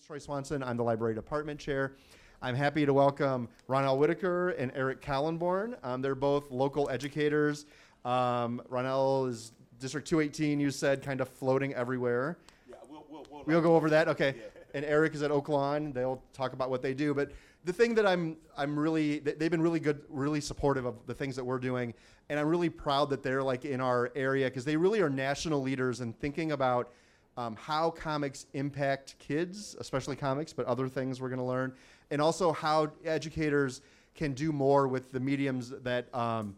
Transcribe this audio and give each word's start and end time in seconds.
name's 0.00 0.06
Troy 0.06 0.18
Swanson. 0.18 0.62
I'm 0.62 0.78
the 0.78 0.82
library 0.82 1.14
department 1.14 1.60
chair. 1.60 1.92
I'm 2.40 2.54
happy 2.54 2.86
to 2.86 2.94
welcome 2.94 3.48
Ronell 3.68 3.98
Whitaker 3.98 4.50
and 4.50 4.72
Eric 4.74 5.02
Kallenborn. 5.02 5.76
Um, 5.84 6.00
they're 6.00 6.14
both 6.14 6.50
local 6.50 6.88
educators. 6.88 7.66
Um, 8.06 8.62
Ronell 8.70 9.28
is 9.28 9.52
District 9.78 10.08
218, 10.08 10.58
you 10.58 10.70
said, 10.70 11.02
kind 11.02 11.20
of 11.20 11.28
floating 11.28 11.74
everywhere. 11.74 12.38
Yeah, 12.66 12.76
we'll, 12.88 13.04
we'll, 13.10 13.26
we'll, 13.30 13.44
We'll 13.44 13.60
go 13.60 13.76
over 13.76 13.90
that. 13.90 14.08
Okay. 14.08 14.36
Yeah. 14.38 14.44
And 14.72 14.86
Eric 14.86 15.14
is 15.14 15.22
at 15.22 15.30
Oak 15.30 15.50
Lawn. 15.50 15.92
They'll 15.92 16.22
talk 16.32 16.54
about 16.54 16.70
what 16.70 16.80
they 16.80 16.94
do. 16.94 17.12
But 17.12 17.32
the 17.64 17.72
thing 17.72 17.94
that 17.96 18.06
I'm 18.06 18.38
I'm 18.56 18.78
really 18.78 19.18
they- 19.18 19.32
they've 19.34 19.50
been 19.50 19.60
really 19.60 19.80
good, 19.80 20.00
really 20.08 20.40
supportive 20.40 20.86
of 20.86 20.94
the 21.06 21.14
things 21.14 21.36
that 21.36 21.44
we're 21.44 21.58
doing, 21.58 21.92
and 22.30 22.40
I'm 22.40 22.46
really 22.46 22.70
proud 22.70 23.10
that 23.10 23.22
they're 23.22 23.42
like 23.42 23.66
in 23.66 23.82
our 23.82 24.10
area 24.14 24.46
because 24.46 24.64
they 24.64 24.76
really 24.76 25.02
are 25.02 25.10
national 25.10 25.60
leaders 25.60 26.00
in 26.00 26.14
thinking 26.14 26.52
about 26.52 26.90
um, 27.40 27.56
how 27.56 27.88
comics 27.90 28.44
impact 28.52 29.14
kids, 29.18 29.74
especially 29.80 30.14
comics, 30.14 30.52
but 30.52 30.66
other 30.66 30.88
things 30.88 31.22
we're 31.22 31.30
going 31.30 31.38
to 31.38 31.44
learn, 31.44 31.72
and 32.10 32.20
also 32.20 32.52
how 32.52 32.92
educators 33.04 33.80
can 34.14 34.34
do 34.34 34.52
more 34.52 34.86
with 34.88 35.10
the 35.10 35.20
mediums 35.20 35.70
that. 35.82 36.14
Um, 36.14 36.56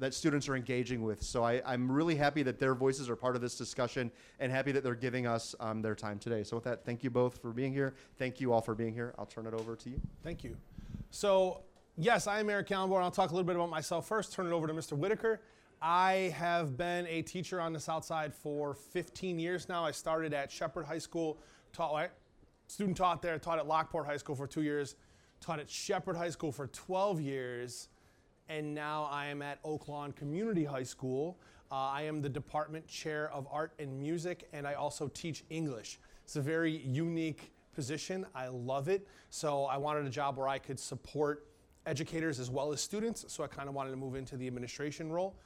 that 0.00 0.12
students 0.12 0.48
are 0.48 0.56
engaging 0.56 1.04
with. 1.04 1.22
So 1.22 1.44
I, 1.44 1.62
I'm 1.64 1.90
really 1.90 2.16
happy 2.16 2.42
that 2.42 2.58
their 2.58 2.74
voices 2.74 3.08
are 3.08 3.14
part 3.14 3.36
of 3.36 3.40
this 3.40 3.56
discussion 3.56 4.10
and 4.40 4.50
happy 4.50 4.72
that 4.72 4.82
they're 4.82 4.96
giving 4.96 5.24
us 5.24 5.54
um, 5.60 5.82
their 5.82 5.94
time 5.94 6.18
today. 6.18 6.42
So 6.42 6.56
with 6.56 6.64
that, 6.64 6.84
thank 6.84 7.04
you 7.04 7.10
both 7.10 7.40
for 7.40 7.52
being 7.52 7.72
here. 7.72 7.94
Thank 8.18 8.40
you 8.40 8.52
all 8.52 8.60
for 8.60 8.74
being 8.74 8.92
here. 8.92 9.14
I'll 9.16 9.24
turn 9.24 9.46
it 9.46 9.54
over 9.54 9.76
to 9.76 9.88
you. 9.88 10.00
Thank 10.24 10.42
you. 10.42 10.56
So, 11.12 11.62
yes, 11.96 12.26
I 12.26 12.40
am 12.40 12.50
Eric 12.50 12.66
Kallenborn. 12.66 13.02
I'll 13.02 13.12
talk 13.12 13.30
a 13.30 13.34
little 13.34 13.46
bit 13.46 13.54
about 13.54 13.70
myself 13.70 14.08
first, 14.08 14.32
turn 14.32 14.48
it 14.48 14.52
over 14.52 14.66
to 14.66 14.74
Mr. 14.74 14.94
Whitaker. 14.94 15.40
I 15.86 16.34
have 16.38 16.78
been 16.78 17.06
a 17.08 17.20
teacher 17.20 17.60
on 17.60 17.74
the 17.74 17.78
South 17.78 18.06
Side 18.06 18.32
for 18.32 18.72
15 18.72 19.38
years 19.38 19.68
now. 19.68 19.84
I 19.84 19.90
started 19.90 20.32
at 20.32 20.50
Shepard 20.50 20.86
High 20.86 20.96
School, 20.96 21.36
taught, 21.74 22.10
student 22.68 22.96
taught 22.96 23.20
there, 23.20 23.38
taught 23.38 23.58
at 23.58 23.66
Lockport 23.66 24.06
High 24.06 24.16
School 24.16 24.34
for 24.34 24.46
two 24.46 24.62
years, 24.62 24.96
taught 25.42 25.60
at 25.60 25.68
Shepard 25.68 26.16
High 26.16 26.30
School 26.30 26.52
for 26.52 26.68
12 26.68 27.20
years, 27.20 27.88
and 28.48 28.74
now 28.74 29.10
I 29.12 29.26
am 29.26 29.42
at 29.42 29.58
Oak 29.62 29.86
Lawn 29.86 30.12
Community 30.12 30.64
High 30.64 30.84
School. 30.84 31.36
Uh, 31.70 31.74
I 31.74 32.00
am 32.04 32.22
the 32.22 32.30
department 32.30 32.88
chair 32.88 33.30
of 33.30 33.46
art 33.52 33.74
and 33.78 34.00
music, 34.00 34.48
and 34.54 34.66
I 34.66 34.72
also 34.74 35.08
teach 35.08 35.44
English. 35.50 35.98
It's 36.24 36.36
a 36.36 36.40
very 36.40 36.78
unique 36.78 37.52
position. 37.74 38.24
I 38.34 38.48
love 38.48 38.88
it. 38.88 39.06
So 39.28 39.66
I 39.66 39.76
wanted 39.76 40.06
a 40.06 40.10
job 40.10 40.38
where 40.38 40.48
I 40.48 40.56
could 40.56 40.80
support 40.80 41.46
educators 41.84 42.40
as 42.40 42.48
well 42.48 42.72
as 42.72 42.80
students. 42.80 43.26
So 43.28 43.44
I 43.44 43.48
kind 43.48 43.68
of 43.68 43.74
wanted 43.74 43.90
to 43.90 43.98
move 43.98 44.14
into 44.14 44.38
the 44.38 44.46
administration 44.46 45.12
role. 45.12 45.36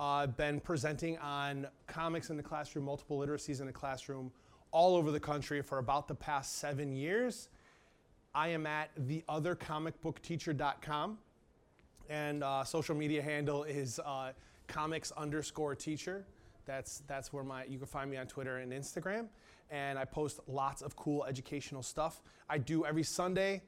Uh, 0.00 0.22
I've 0.22 0.36
been 0.38 0.60
presenting 0.60 1.18
on 1.18 1.66
comics 1.86 2.30
in 2.30 2.38
the 2.38 2.42
classroom, 2.42 2.86
multiple 2.86 3.18
literacies 3.18 3.60
in 3.60 3.66
the 3.66 3.72
classroom, 3.72 4.32
all 4.70 4.96
over 4.96 5.10
the 5.10 5.20
country 5.20 5.60
for 5.60 5.76
about 5.76 6.08
the 6.08 6.14
past 6.14 6.56
seven 6.56 6.96
years. 6.96 7.50
I 8.34 8.48
am 8.48 8.66
at 8.66 8.88
theothercomicbookteacher.com 8.98 11.18
and 12.08 12.42
uh, 12.42 12.64
social 12.64 12.94
media 12.94 13.20
handle 13.20 13.64
is 13.64 14.00
uh, 14.02 14.32
comics 14.68 15.12
underscore 15.18 15.74
teacher. 15.74 16.24
That's 16.64 17.02
that's 17.06 17.30
where 17.30 17.44
my 17.44 17.64
you 17.64 17.76
can 17.76 17.86
find 17.86 18.10
me 18.10 18.16
on 18.16 18.26
Twitter 18.26 18.56
and 18.56 18.72
Instagram, 18.72 19.26
and 19.70 19.98
I 19.98 20.06
post 20.06 20.40
lots 20.48 20.80
of 20.80 20.96
cool 20.96 21.26
educational 21.26 21.82
stuff. 21.82 22.22
I 22.48 22.56
do 22.56 22.86
every 22.86 23.02
Sunday. 23.02 23.60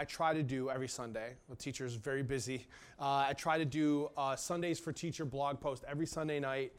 I 0.00 0.04
try 0.04 0.32
to 0.32 0.42
do 0.42 0.70
every 0.70 0.88
Sunday. 0.88 1.34
The 1.50 1.56
teacher's 1.56 1.92
very 1.92 2.22
busy. 2.22 2.66
Uh, 2.98 3.26
I 3.28 3.34
try 3.34 3.58
to 3.58 3.66
do 3.66 4.08
uh, 4.16 4.34
Sundays 4.34 4.80
for 4.80 4.94
Teacher 4.94 5.26
blog 5.26 5.60
post 5.60 5.84
every 5.86 6.06
Sunday 6.06 6.40
night 6.40 6.72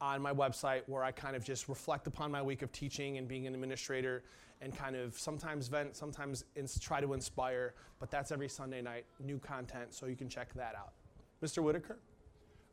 on 0.00 0.22
my 0.22 0.32
website 0.32 0.82
where 0.86 1.02
I 1.02 1.10
kind 1.10 1.34
of 1.34 1.42
just 1.42 1.68
reflect 1.68 2.06
upon 2.06 2.30
my 2.30 2.40
week 2.40 2.62
of 2.62 2.70
teaching 2.70 3.18
and 3.18 3.26
being 3.26 3.48
an 3.48 3.54
administrator 3.54 4.22
and 4.60 4.72
kind 4.72 4.94
of 4.94 5.18
sometimes 5.18 5.66
vent, 5.66 5.96
sometimes 5.96 6.44
ins- 6.54 6.78
try 6.78 7.00
to 7.00 7.14
inspire. 7.14 7.74
But 7.98 8.12
that's 8.12 8.30
every 8.30 8.48
Sunday 8.48 8.80
night, 8.80 9.06
new 9.18 9.40
content, 9.40 9.92
so 9.92 10.06
you 10.06 10.14
can 10.14 10.28
check 10.28 10.54
that 10.54 10.76
out. 10.76 10.92
Mr. 11.42 11.60
Whitaker? 11.64 11.98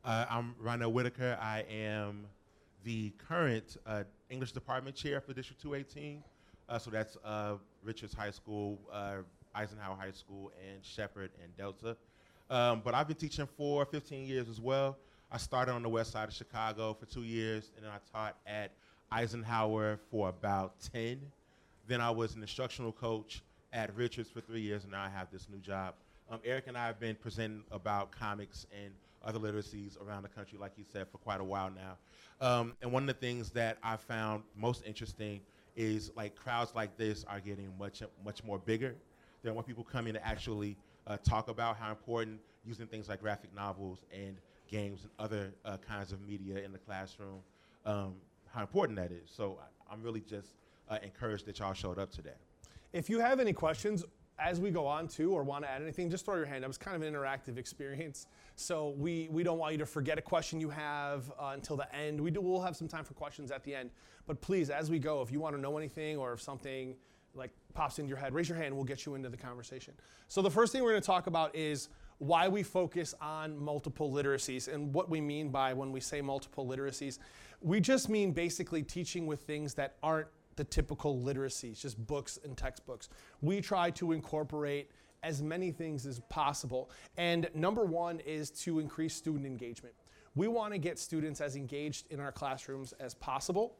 Uh, 0.03 0.28
I'm 0.30 0.53
Ronell 0.63 0.91
Whitaker. 0.91 1.35
I 1.41 1.62
am 1.68 2.28
the 2.84 3.12
current 3.28 3.78
uh, 3.88 4.03
English 4.29 4.52
department 4.52 4.96
chair 4.96 5.19
for 5.19 5.34
District 5.34 5.59
218. 5.59 6.24
Uh, 6.69 6.78
so 6.78 6.91
that's 6.91 7.18
uh, 7.25 7.56
Richards 7.84 8.13
High 8.13 8.29
School, 8.29 8.79
uh, 8.91 9.18
Eisenhower 9.55 9.95
High 9.95 10.11
School, 10.11 10.51
and 10.67 10.83
Shepard 10.83 11.31
and 11.43 11.55
Delta. 11.57 11.95
Um, 12.49 12.81
but 12.83 12.93
I've 12.93 13.07
been 13.07 13.17
teaching 13.17 13.47
for 13.57 13.85
15 13.85 14.27
years 14.27 14.49
as 14.49 14.59
well. 14.59 14.97
I 15.31 15.38
started 15.38 15.71
on 15.71 15.81
the 15.83 15.89
west 15.89 16.11
side 16.11 16.27
of 16.27 16.33
Chicago 16.33 16.93
for 16.93 17.05
two 17.05 17.23
years, 17.23 17.71
and 17.75 17.85
then 17.85 17.91
I 17.91 17.97
taught 18.16 18.38
at 18.45 18.71
Eisenhower 19.11 19.99
for 20.11 20.29
about 20.29 20.79
10. 20.93 21.19
Then 21.88 22.01
I 22.01 22.11
was 22.11 22.35
an 22.35 22.41
instructional 22.41 22.91
coach 22.91 23.41
at 23.73 23.95
Richards 23.95 24.29
for 24.29 24.41
three 24.41 24.61
years, 24.61 24.83
and 24.83 24.91
now 24.91 25.03
I 25.03 25.09
have 25.09 25.31
this 25.31 25.47
new 25.51 25.59
job. 25.59 25.95
Um, 26.29 26.39
Eric 26.43 26.66
and 26.67 26.77
I 26.77 26.87
have 26.87 26.99
been 26.99 27.16
presenting 27.16 27.63
about 27.72 28.11
comics 28.11 28.66
and 28.83 28.91
other 29.23 29.39
literacies 29.39 30.01
around 30.01 30.23
the 30.23 30.29
country, 30.29 30.57
like 30.59 30.72
you 30.77 30.83
said, 30.91 31.07
for 31.11 31.17
quite 31.17 31.41
a 31.41 31.43
while 31.43 31.72
now. 31.72 31.97
Um, 32.41 32.73
and 32.81 32.91
one 32.91 33.03
of 33.03 33.07
the 33.07 33.13
things 33.13 33.49
that 33.51 33.77
I 33.83 33.95
found 33.95 34.43
most 34.55 34.83
interesting 34.85 35.41
is 35.75 36.11
like 36.16 36.35
crowds 36.35 36.73
like 36.75 36.97
this 36.97 37.25
are 37.27 37.39
getting 37.39 37.72
much 37.77 38.01
much 38.23 38.43
more 38.43 38.59
bigger. 38.59 38.95
There 39.45 39.51
are 39.51 39.53
more 39.53 39.61
people 39.61 39.83
coming 39.83 40.16
to 40.16 40.28
actually 40.28 40.75
uh, 41.06 41.17
talk 41.17 41.50
about 41.50 41.78
how 41.78 41.91
important 41.91 42.39
using 42.66 42.88
things 42.88 43.07
like 43.07 43.22
graphic 43.22 43.53
novels 43.53 44.00
and 44.11 44.38
games 44.67 45.03
and 45.03 45.11
other 45.19 45.53
uh, 45.63 45.78
kinds 45.88 46.11
of 46.11 46.19
media 46.28 46.63
in 46.63 46.72
the 46.72 46.79
classroom, 46.79 47.41
um, 47.85 48.16
how 48.51 48.61
important 48.61 48.97
that 48.97 49.11
is. 49.11 49.29
So 49.29 49.59
I, 49.61 49.94
I'm 49.94 50.01
really 50.01 50.22
just 50.22 50.55
uh, 50.89 50.97
encouraged 51.03 51.45
that 51.45 51.59
y'all 51.59 51.75
showed 51.75 52.00
up 52.00 52.11
today. 52.11 52.34
If 52.91 53.07
you 53.07 53.19
have 53.19 53.39
any 53.39 53.53
questions 53.53 54.03
as 54.39 54.59
we 54.59 54.72
go 54.72 54.88
on 54.88 55.07
too, 55.07 55.31
or 55.31 55.44
want 55.44 55.63
to 55.63 55.69
add 55.69 55.84
anything, 55.84 56.09
just 56.09 56.25
throw 56.25 56.38
your 56.38 56.47
hand 56.47 56.63
up. 56.63 56.69
It's 56.69 56.78
kind 56.79 56.95
of 56.95 57.03
an 57.03 57.13
interactive 57.13 57.59
experience, 57.59 58.25
so 58.55 58.95
we 58.97 59.29
we 59.31 59.44
don't 59.44 59.59
want 59.59 59.73
you 59.73 59.78
to 59.78 59.85
forget 59.85 60.17
a 60.17 60.23
question 60.23 60.59
you 60.59 60.72
have 60.72 61.31
uh, 61.39 61.51
until 61.53 61.78
the 61.78 61.95
end. 61.95 62.19
We 62.19 62.31
do 62.31 62.41
we'll 62.41 62.61
have 62.61 62.75
some 62.75 62.88
time 62.88 63.03
for 63.03 63.13
questions 63.13 63.51
at 63.51 63.63
the 63.63 63.75
end, 63.75 63.91
but 64.25 64.41
please, 64.41 64.72
as 64.72 64.89
we 64.89 64.97
go, 64.97 65.22
if 65.22 65.31
you 65.31 65.39
want 65.39 65.55
to 65.55 65.61
know 65.61 65.78
anything 65.78 66.17
or 66.17 66.34
if 66.34 66.41
something 66.41 66.95
like 67.35 67.51
pops 67.73 68.00
into 68.00 68.09
your 68.09 68.18
head, 68.18 68.34
raise 68.34 68.50
your 68.50 68.57
hand. 68.57 68.73
We'll 68.73 68.85
get 68.85 69.06
you 69.06 69.16
into 69.16 69.29
the 69.29 69.38
conversation. 69.38 69.94
So 70.28 70.41
the 70.41 70.51
first 70.51 70.72
thing 70.72 70.84
we're 70.84 70.91
going 70.91 71.01
to 71.01 71.06
talk 71.06 71.28
about 71.28 71.56
is 71.56 71.90
why 72.18 72.47
we 72.47 72.63
focus 72.63 73.13
on 73.22 73.57
multiple 73.57 74.12
literacies 74.12 74.73
and 74.73 74.94
what 74.94 75.09
we 75.09 75.19
mean 75.19 75.50
by 75.50 75.73
when 75.73 75.91
we 75.91 76.00
say 76.00 76.22
multiple 76.22 76.66
literacies. 76.66 77.19
We 77.62 77.79
just 77.79 78.09
mean 78.09 78.31
basically 78.31 78.84
teaching 78.84 79.28
with 79.28 79.41
things 79.41 79.73
that 79.73 79.96
aren't 80.01 80.28
the 80.56 80.63
typical 80.63 81.19
literacies, 81.19 81.81
just 81.81 82.06
books 82.07 82.40
and 82.44 82.56
textbooks. 82.56 83.09
We 83.41 83.59
try 83.59 83.91
to 83.91 84.13
incorporate 84.13 84.91
as 85.23 85.41
many 85.41 85.72
things 85.72 86.06
as 86.06 86.19
possible. 86.29 86.90
And 87.17 87.50
number 87.53 87.84
one 87.84 88.19
is 88.22 88.52
to 88.52 88.79
increase 88.79 89.13
student 89.13 89.46
engagement. 89.46 89.96
We 90.35 90.47
want 90.47 90.73
to 90.73 90.78
get 90.78 91.00
students 91.00 91.41
as 91.41 91.56
engaged 91.56 92.12
in 92.12 92.19
our 92.19 92.31
classrooms 92.31 92.94
as 93.00 93.13
possible. 93.16 93.75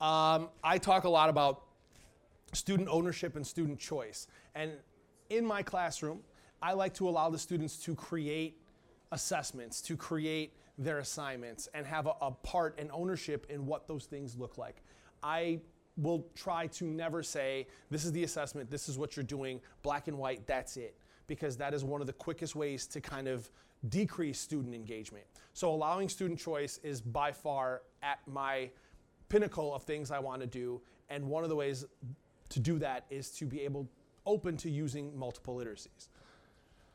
Um, 0.00 0.48
I 0.62 0.78
talk 0.78 1.04
a 1.04 1.08
lot 1.08 1.28
about 1.28 1.67
student 2.52 2.88
ownership 2.90 3.36
and 3.36 3.46
student 3.46 3.78
choice. 3.78 4.26
And 4.54 4.72
in 5.30 5.44
my 5.44 5.62
classroom, 5.62 6.20
I 6.62 6.72
like 6.72 6.94
to 6.94 7.08
allow 7.08 7.30
the 7.30 7.38
students 7.38 7.76
to 7.84 7.94
create 7.94 8.60
assessments, 9.12 9.80
to 9.82 9.96
create 9.96 10.54
their 10.76 10.98
assignments, 10.98 11.68
and 11.74 11.86
have 11.86 12.06
a, 12.06 12.14
a 12.20 12.30
part 12.30 12.78
and 12.78 12.90
ownership 12.92 13.46
in 13.48 13.66
what 13.66 13.86
those 13.86 14.04
things 14.04 14.36
look 14.36 14.58
like. 14.58 14.82
I 15.22 15.60
will 15.96 16.26
try 16.34 16.68
to 16.68 16.84
never 16.84 17.22
say, 17.22 17.66
this 17.90 18.04
is 18.04 18.12
the 18.12 18.22
assessment, 18.24 18.70
this 18.70 18.88
is 18.88 18.96
what 18.96 19.16
you're 19.16 19.24
doing, 19.24 19.60
black 19.82 20.08
and 20.08 20.16
white, 20.16 20.46
that's 20.46 20.76
it. 20.76 20.96
Because 21.26 21.56
that 21.56 21.74
is 21.74 21.84
one 21.84 22.00
of 22.00 22.06
the 22.06 22.12
quickest 22.12 22.56
ways 22.56 22.86
to 22.86 23.00
kind 23.00 23.28
of 23.28 23.50
decrease 23.88 24.38
student 24.38 24.74
engagement. 24.74 25.24
So 25.52 25.70
allowing 25.70 26.08
student 26.08 26.38
choice 26.38 26.78
is 26.82 27.00
by 27.00 27.32
far 27.32 27.82
at 28.02 28.18
my 28.26 28.70
pinnacle 29.28 29.74
of 29.74 29.82
things 29.82 30.10
I 30.10 30.18
want 30.20 30.40
to 30.40 30.46
do. 30.46 30.80
And 31.10 31.28
one 31.28 31.42
of 31.42 31.50
the 31.50 31.56
ways 31.56 31.84
to 32.50 32.60
do 32.60 32.78
that 32.78 33.04
is 33.10 33.30
to 33.32 33.44
be 33.44 33.62
able 33.62 33.88
open 34.26 34.56
to 34.58 34.70
using 34.70 35.16
multiple 35.18 35.56
literacies. 35.56 36.08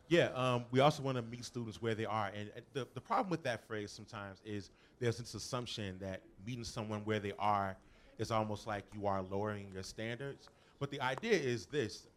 Yeah, 0.07 0.29
um, 0.35 0.65
we 0.71 0.79
also 0.79 1.01
want 1.01 1.17
to 1.17 1.23
meet 1.23 1.45
students 1.45 1.81
where 1.81 1.95
they 1.95 2.05
are. 2.05 2.31
And 2.35 2.51
the, 2.73 2.87
the 2.93 3.01
problem 3.01 3.29
with 3.29 3.43
that 3.43 3.65
phrase 3.67 3.91
sometimes 3.91 4.41
is 4.45 4.69
there's 4.99 5.17
this 5.17 5.33
assumption 5.33 5.97
that 5.99 6.21
meeting 6.45 6.63
someone 6.63 6.99
where 7.05 7.19
they 7.19 7.33
are 7.39 7.75
is 8.19 8.29
almost 8.29 8.67
like 8.67 8.83
you 8.93 9.07
are 9.07 9.23
lowering 9.23 9.67
your 9.73 9.83
standards. 9.83 10.49
But 10.79 10.91
the 10.91 11.01
idea 11.01 11.33
is 11.33 11.65
this 11.65 12.07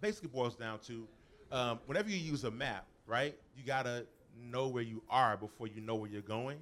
basically 0.00 0.30
boils 0.30 0.56
down 0.56 0.78
to 0.86 1.06
um, 1.50 1.80
whenever 1.86 2.08
you 2.08 2.16
use 2.16 2.44
a 2.44 2.50
map, 2.50 2.86
right, 3.06 3.36
you 3.56 3.64
got 3.64 3.82
to 3.82 4.06
know 4.40 4.68
where 4.68 4.82
you 4.82 5.02
are 5.10 5.36
before 5.36 5.66
you 5.66 5.80
know 5.80 5.94
where 5.94 6.08
you're 6.08 6.22
going. 6.22 6.58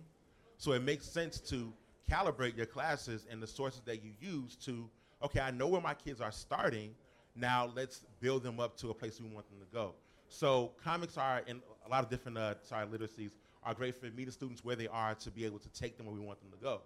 So 0.59 0.73
it 0.73 0.83
makes 0.83 1.07
sense 1.07 1.39
to 1.41 1.73
calibrate 2.11 2.57
your 2.57 2.67
classes 2.67 3.27
and 3.31 3.41
the 3.41 3.47
sources 3.47 3.83
that 3.85 4.03
you 4.03 4.11
use 4.21 4.57
to, 4.57 4.89
okay, 5.23 5.41
I 5.41 5.51
know 5.51 5.69
where 5.69 5.81
my 5.81 5.95
kids 5.95 6.21
are 6.21 6.33
starting. 6.33 6.95
Now 7.35 7.71
let's 7.75 8.07
build 8.21 8.43
them 8.43 8.61
up 8.61 8.77
to 8.79 8.91
a 8.91 8.95
place 8.95 9.21
we 9.21 9.29
want 9.29 9.49
them 9.49 9.61
to 9.61 9.67
go. 9.73 9.95
So 10.29 10.73
comics 10.83 11.17
are 11.17 11.43
in 11.47 11.61
a 11.87 11.89
lot 11.89 12.05
of 12.05 12.11
different 12.11 12.39
uh, 12.39 12.55
sorry 12.63 12.87
literacies 12.87 13.33
are 13.63 13.75
great 13.75 13.95
for 13.95 14.07
meeting 14.07 14.31
students 14.31 14.65
where 14.65 14.77
they 14.77 14.89
are 14.89 15.15
to 15.15 15.31
be 15.31 15.45
able 15.45 15.59
to 15.59 15.69
take 15.71 15.97
them 15.97 16.07
where 16.07 16.15
we 16.15 16.21
want 16.21 16.41
them 16.41 16.51
to 16.51 16.57
go. 16.57 16.81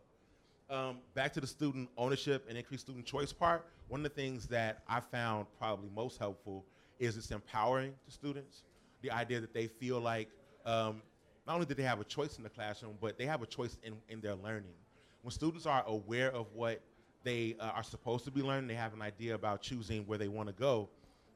Um, 0.71 0.99
back 1.15 1.33
to 1.35 1.41
the 1.41 1.47
student 1.47 1.91
ownership 1.97 2.47
and 2.49 2.57
increased 2.57 2.85
student 2.85 3.05
choice 3.05 3.33
part. 3.33 3.67
one 3.89 4.01
of 4.01 4.05
the 4.05 4.21
things 4.21 4.47
that 4.47 4.83
I 4.89 5.01
found 5.01 5.47
probably 5.59 5.91
most 5.95 6.19
helpful 6.19 6.65
is 6.99 7.17
it's 7.17 7.31
empowering 7.31 7.93
to 8.07 8.11
students. 8.11 8.63
The 9.03 9.11
idea 9.11 9.41
that 9.41 9.53
they 9.53 9.67
feel 9.67 10.01
like 10.01 10.31
um, 10.65 11.03
not 11.47 11.55
only 11.55 11.67
do 11.67 11.75
they 11.75 11.83
have 11.83 12.01
a 12.01 12.05
choice 12.05 12.39
in 12.39 12.45
the 12.45 12.49
classroom, 12.49 12.95
but 13.01 13.19
they 13.19 13.27
have 13.27 13.43
a 13.43 13.47
choice 13.47 13.77
in, 13.83 13.95
in 14.09 14.21
their 14.21 14.35
learning. 14.35 14.73
When 15.23 15.33
students 15.33 15.67
are 15.67 15.85
aware 15.87 16.33
of 16.33 16.47
what 16.55 16.81
they 17.25 17.57
uh, 17.59 17.65
are 17.67 17.83
supposed 17.83 18.25
to 18.27 18.31
be 18.31 18.43
learning, 18.43 18.69
they 18.69 18.75
have 18.75 18.95
an 18.95 19.03
idea 19.03 19.35
about 19.35 19.63
choosing 19.63 20.07
where 20.07 20.19
they 20.19 20.29
want 20.29 20.49
to 20.49 20.55
go, 20.55 20.89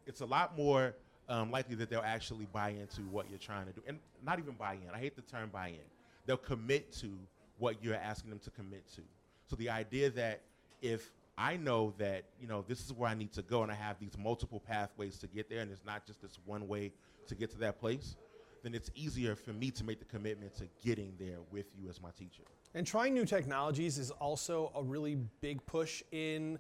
it's 0.07 0.21
a 0.21 0.27
lot 0.27 0.57
more 0.57 0.95
um, 1.29 1.51
likely 1.51 1.75
that 1.77 1.91
they'll 1.91 2.01
actually 2.01 2.47
buy 2.53 2.71
into 2.71 3.03
what 3.03 3.29
you're 3.29 3.39
trying 3.39 3.67
to 3.67 3.73
do. 3.73 3.83
And 3.87 3.99
not 4.25 4.39
even 4.39 4.55
buy 4.55 4.75
in. 4.75 4.95
I 4.95 4.99
hate 4.99 5.17
the 5.17 5.23
term 5.23 5.51
buy 5.53 5.69
in. 5.69 5.87
They'll 6.27 6.37
commit 6.37 6.93
to 7.01 7.11
what 7.59 7.83
you're 7.83 7.95
asking 7.95 8.31
them 8.31 8.39
to 8.41 8.51
commit 8.51 8.87
to. 8.95 9.03
So 9.47 9.57
the 9.57 9.71
idea 9.71 10.11
that 10.11 10.41
if 10.81 11.11
I 11.37 11.57
know 11.57 11.95
that, 11.99 12.25
you 12.41 12.49
know, 12.49 12.65
this 12.67 12.85
is 12.85 12.93
where 12.93 13.09
I 13.09 13.15
need 13.15 13.33
to 13.33 13.43
go 13.43 13.63
and 13.63 13.71
I 13.71 13.75
have 13.75 13.99
these 13.99 14.17
multiple 14.19 14.61
pathways 14.61 15.19
to 15.19 15.27
get 15.27 15.49
there 15.49 15.61
and 15.61 15.71
it's 15.71 15.85
not 15.85 16.07
just 16.07 16.21
this 16.21 16.39
one 16.45 16.67
way 16.69 16.93
to 17.27 17.35
get 17.35 17.51
to 17.53 17.59
that 17.59 17.79
place, 17.79 18.17
then 18.63 18.75
it's 18.75 18.91
easier 18.95 19.37
for 19.37 19.53
me 19.53 19.71
to 19.71 19.85
make 19.85 19.99
the 19.99 20.05
commitment 20.05 20.55
to 20.57 20.65
getting 20.85 21.15
there 21.19 21.39
with 21.53 21.67
you 21.81 21.89
as 21.89 22.01
my 22.03 22.11
teacher. 22.19 22.43
And 22.75 22.87
trying 22.87 23.15
new 23.15 23.25
technologies 23.25 23.99
is 23.99 24.11
also 24.11 24.73
a 24.75 24.83
really 24.83 25.17
big 25.41 25.65
push 25.67 26.03
in 26.13 26.59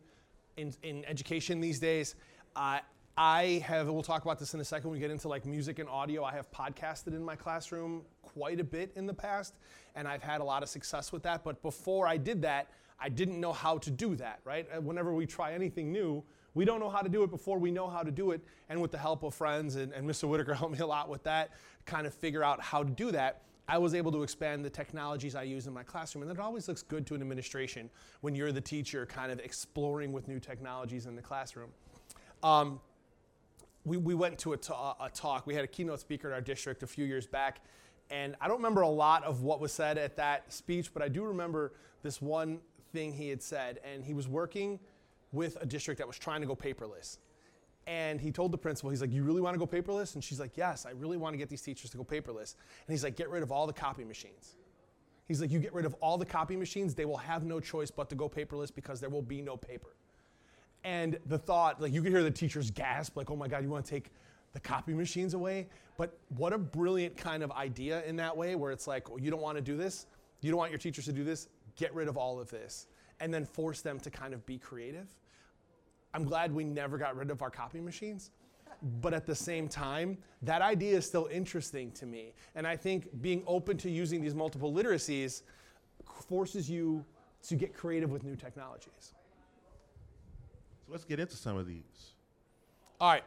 in, 0.58 0.74
in 0.82 1.04
education 1.06 1.60
these 1.60 1.78
days. 1.78 2.16
Uh, 2.56 2.80
I 3.16 3.64
have, 3.66 3.88
we'll 3.88 4.02
talk 4.02 4.22
about 4.22 4.38
this 4.38 4.54
in 4.54 4.60
a 4.60 4.64
second 4.64 4.90
when 4.90 4.96
we 4.96 5.00
get 5.00 5.10
into 5.10 5.28
like 5.28 5.46
music 5.46 5.78
and 5.78 5.88
audio. 5.88 6.22
I 6.24 6.32
have 6.32 6.50
podcasted 6.52 7.08
in 7.08 7.24
my 7.24 7.36
classroom 7.36 8.02
quite 8.22 8.60
a 8.60 8.64
bit 8.64 8.92
in 8.94 9.06
the 9.06 9.14
past, 9.14 9.54
and 9.96 10.06
I've 10.06 10.22
had 10.22 10.40
a 10.40 10.44
lot 10.44 10.62
of 10.62 10.68
success 10.68 11.10
with 11.10 11.22
that. 11.24 11.42
But 11.42 11.62
before 11.62 12.06
I 12.06 12.16
did 12.16 12.42
that, 12.42 12.68
I 13.00 13.08
didn't 13.08 13.40
know 13.40 13.52
how 13.52 13.78
to 13.78 13.90
do 13.90 14.14
that, 14.16 14.40
right? 14.44 14.68
Uh, 14.72 14.80
whenever 14.80 15.14
we 15.14 15.26
try 15.26 15.52
anything 15.52 15.90
new, 15.92 16.22
we 16.54 16.64
don't 16.64 16.80
know 16.80 16.88
how 16.90 17.00
to 17.00 17.08
do 17.08 17.22
it 17.22 17.30
before 17.30 17.58
we 17.58 17.70
know 17.70 17.88
how 17.88 18.02
to 18.02 18.10
do 18.10 18.32
it. 18.32 18.40
And 18.68 18.80
with 18.80 18.90
the 18.90 18.98
help 18.98 19.22
of 19.22 19.34
friends, 19.34 19.76
and, 19.76 19.92
and 19.92 20.08
Mr. 20.08 20.28
Whitaker 20.28 20.54
helped 20.62 20.74
me 20.74 20.80
a 20.80 20.86
lot 20.86 21.08
with 21.08 21.22
that, 21.24 21.50
kind 21.86 22.06
of 22.06 22.14
figure 22.14 22.44
out 22.44 22.60
how 22.60 22.82
to 22.82 22.90
do 22.90 23.10
that. 23.12 23.42
I 23.68 23.76
was 23.76 23.94
able 23.94 24.10
to 24.12 24.22
expand 24.22 24.64
the 24.64 24.70
technologies 24.70 25.34
I 25.34 25.42
use 25.42 25.66
in 25.66 25.74
my 25.74 25.82
classroom. 25.82 26.22
And 26.22 26.30
it 26.30 26.40
always 26.40 26.68
looks 26.68 26.82
good 26.82 27.06
to 27.08 27.14
an 27.14 27.20
administration 27.20 27.90
when 28.22 28.34
you're 28.34 28.50
the 28.50 28.62
teacher 28.62 29.04
kind 29.04 29.30
of 29.30 29.38
exploring 29.40 30.10
with 30.10 30.26
new 30.26 30.40
technologies 30.40 31.04
in 31.04 31.14
the 31.14 31.22
classroom. 31.22 31.70
Um, 32.42 32.80
we, 33.84 33.98
we 33.98 34.14
went 34.14 34.38
to 34.38 34.54
a, 34.54 34.56
ta- 34.56 34.96
a 35.00 35.10
talk. 35.10 35.46
We 35.46 35.54
had 35.54 35.64
a 35.64 35.68
keynote 35.68 36.00
speaker 36.00 36.28
in 36.28 36.34
our 36.34 36.40
district 36.40 36.82
a 36.82 36.86
few 36.86 37.04
years 37.04 37.26
back. 37.26 37.60
And 38.10 38.36
I 38.40 38.48
don't 38.48 38.56
remember 38.56 38.80
a 38.80 38.88
lot 38.88 39.22
of 39.24 39.42
what 39.42 39.60
was 39.60 39.70
said 39.70 39.98
at 39.98 40.16
that 40.16 40.50
speech, 40.50 40.94
but 40.94 41.02
I 41.02 41.08
do 41.08 41.24
remember 41.24 41.74
this 42.02 42.22
one 42.22 42.60
thing 42.94 43.12
he 43.12 43.28
had 43.28 43.42
said. 43.42 43.80
And 43.84 44.02
he 44.02 44.14
was 44.14 44.26
working 44.26 44.80
with 45.30 45.58
a 45.60 45.66
district 45.66 45.98
that 45.98 46.06
was 46.06 46.18
trying 46.18 46.40
to 46.40 46.46
go 46.46 46.56
paperless. 46.56 47.18
And 47.88 48.20
he 48.20 48.30
told 48.30 48.52
the 48.52 48.58
principal, 48.58 48.90
he's 48.90 49.00
like, 49.00 49.12
You 49.12 49.22
really 49.24 49.40
want 49.40 49.54
to 49.54 49.58
go 49.58 49.66
paperless? 49.66 50.14
And 50.14 50.22
she's 50.22 50.38
like, 50.38 50.58
Yes, 50.58 50.84
I 50.84 50.90
really 50.90 51.16
want 51.16 51.32
to 51.32 51.38
get 51.38 51.48
these 51.48 51.62
teachers 51.62 51.90
to 51.90 51.96
go 51.96 52.04
paperless. 52.04 52.54
And 52.86 52.92
he's 52.92 53.02
like, 53.02 53.16
Get 53.16 53.30
rid 53.30 53.42
of 53.42 53.50
all 53.50 53.66
the 53.66 53.72
copy 53.72 54.04
machines. 54.04 54.56
He's 55.26 55.40
like, 55.40 55.50
You 55.50 55.58
get 55.58 55.72
rid 55.72 55.86
of 55.86 55.94
all 55.94 56.18
the 56.18 56.26
copy 56.26 56.54
machines, 56.54 56.94
they 56.94 57.06
will 57.06 57.16
have 57.16 57.44
no 57.44 57.60
choice 57.60 57.90
but 57.90 58.10
to 58.10 58.14
go 58.14 58.28
paperless 58.28 58.72
because 58.72 59.00
there 59.00 59.08
will 59.08 59.22
be 59.22 59.40
no 59.40 59.56
paper. 59.56 59.96
And 60.84 61.18
the 61.24 61.38
thought, 61.38 61.80
like, 61.80 61.94
you 61.94 62.02
could 62.02 62.12
hear 62.12 62.22
the 62.22 62.30
teachers 62.30 62.70
gasp, 62.70 63.16
like, 63.16 63.30
Oh 63.30 63.36
my 63.36 63.48
God, 63.48 63.62
you 63.62 63.70
want 63.70 63.86
to 63.86 63.90
take 63.90 64.10
the 64.52 64.60
copy 64.60 64.92
machines 64.92 65.32
away? 65.32 65.66
But 65.96 66.18
what 66.36 66.52
a 66.52 66.58
brilliant 66.58 67.16
kind 67.16 67.42
of 67.42 67.50
idea 67.52 68.04
in 68.04 68.16
that 68.16 68.36
way, 68.36 68.54
where 68.54 68.70
it's 68.70 68.86
like, 68.86 69.08
well, 69.08 69.18
You 69.18 69.30
don't 69.30 69.42
want 69.42 69.56
to 69.56 69.62
do 69.62 69.78
this? 69.78 70.04
You 70.42 70.50
don't 70.50 70.58
want 70.58 70.72
your 70.72 70.78
teachers 70.78 71.06
to 71.06 71.12
do 71.12 71.24
this? 71.24 71.48
Get 71.76 71.94
rid 71.94 72.08
of 72.08 72.18
all 72.18 72.38
of 72.38 72.50
this. 72.50 72.86
And 73.20 73.32
then 73.32 73.46
force 73.46 73.80
them 73.80 73.98
to 74.00 74.10
kind 74.10 74.34
of 74.34 74.44
be 74.44 74.58
creative. 74.58 75.08
I'm 76.14 76.24
glad 76.24 76.52
we 76.52 76.64
never 76.64 76.98
got 76.98 77.16
rid 77.16 77.30
of 77.30 77.42
our 77.42 77.50
copy 77.50 77.80
machines. 77.80 78.30
But 79.00 79.12
at 79.12 79.26
the 79.26 79.34
same 79.34 79.68
time, 79.68 80.18
that 80.42 80.62
idea 80.62 80.96
is 80.96 81.04
still 81.04 81.28
interesting 81.32 81.90
to 81.92 82.06
me. 82.06 82.32
And 82.54 82.66
I 82.66 82.76
think 82.76 83.08
being 83.20 83.42
open 83.46 83.76
to 83.78 83.90
using 83.90 84.20
these 84.20 84.34
multiple 84.34 84.72
literacies 84.72 85.42
forces 86.28 86.70
you 86.70 87.04
to 87.48 87.56
get 87.56 87.74
creative 87.74 88.10
with 88.10 88.24
new 88.24 88.36
technologies. 88.36 89.14
So 90.86 90.92
let's 90.92 91.04
get 91.04 91.18
into 91.18 91.36
some 91.36 91.56
of 91.56 91.66
these. 91.66 92.14
All 93.00 93.10
right. 93.10 93.24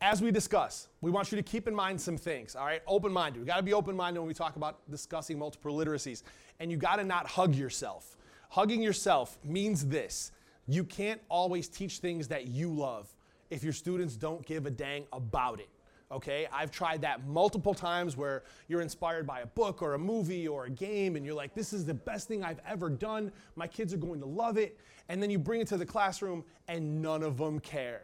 As 0.00 0.20
we 0.20 0.30
discuss, 0.30 0.88
we 1.00 1.10
want 1.10 1.32
you 1.32 1.36
to 1.36 1.42
keep 1.42 1.66
in 1.68 1.74
mind 1.74 2.00
some 2.00 2.16
things. 2.16 2.56
All 2.56 2.66
right. 2.66 2.82
Open 2.86 3.12
minded. 3.12 3.40
We 3.40 3.46
got 3.46 3.56
to 3.56 3.62
be 3.62 3.72
open 3.72 3.96
minded 3.96 4.20
when 4.20 4.28
we 4.28 4.34
talk 4.34 4.56
about 4.56 4.78
discussing 4.90 5.38
multiple 5.38 5.74
literacies. 5.74 6.24
And 6.60 6.70
you 6.70 6.76
got 6.76 6.96
to 6.96 7.04
not 7.04 7.26
hug 7.26 7.54
yourself. 7.54 8.16
Hugging 8.50 8.82
yourself 8.82 9.38
means 9.44 9.86
this 9.86 10.32
you 10.66 10.84
can't 10.84 11.20
always 11.28 11.68
teach 11.68 11.98
things 11.98 12.28
that 12.28 12.46
you 12.46 12.72
love 12.72 13.14
if 13.50 13.62
your 13.62 13.72
students 13.72 14.16
don't 14.16 14.44
give 14.46 14.66
a 14.66 14.70
dang 14.70 15.06
about 15.12 15.60
it. 15.60 15.68
Okay, 16.12 16.46
I've 16.52 16.70
tried 16.70 17.00
that 17.02 17.26
multiple 17.26 17.74
times 17.74 18.16
where 18.16 18.44
you're 18.68 18.82
inspired 18.82 19.26
by 19.26 19.40
a 19.40 19.46
book 19.46 19.82
or 19.82 19.94
a 19.94 19.98
movie 19.98 20.46
or 20.46 20.66
a 20.66 20.70
game 20.70 21.16
and 21.16 21.24
you're 21.24 21.34
like, 21.34 21.54
this 21.54 21.72
is 21.72 21.84
the 21.84 21.94
best 21.94 22.28
thing 22.28 22.44
I've 22.44 22.60
ever 22.68 22.88
done. 22.88 23.32
My 23.56 23.66
kids 23.66 23.92
are 23.92 23.98
going 23.98 24.20
to 24.20 24.26
love 24.26 24.56
it. 24.56 24.78
And 25.08 25.22
then 25.22 25.30
you 25.30 25.38
bring 25.38 25.60
it 25.60 25.66
to 25.68 25.76
the 25.76 25.86
classroom 25.86 26.44
and 26.68 27.02
none 27.02 27.22
of 27.22 27.38
them 27.38 27.58
care. 27.58 28.02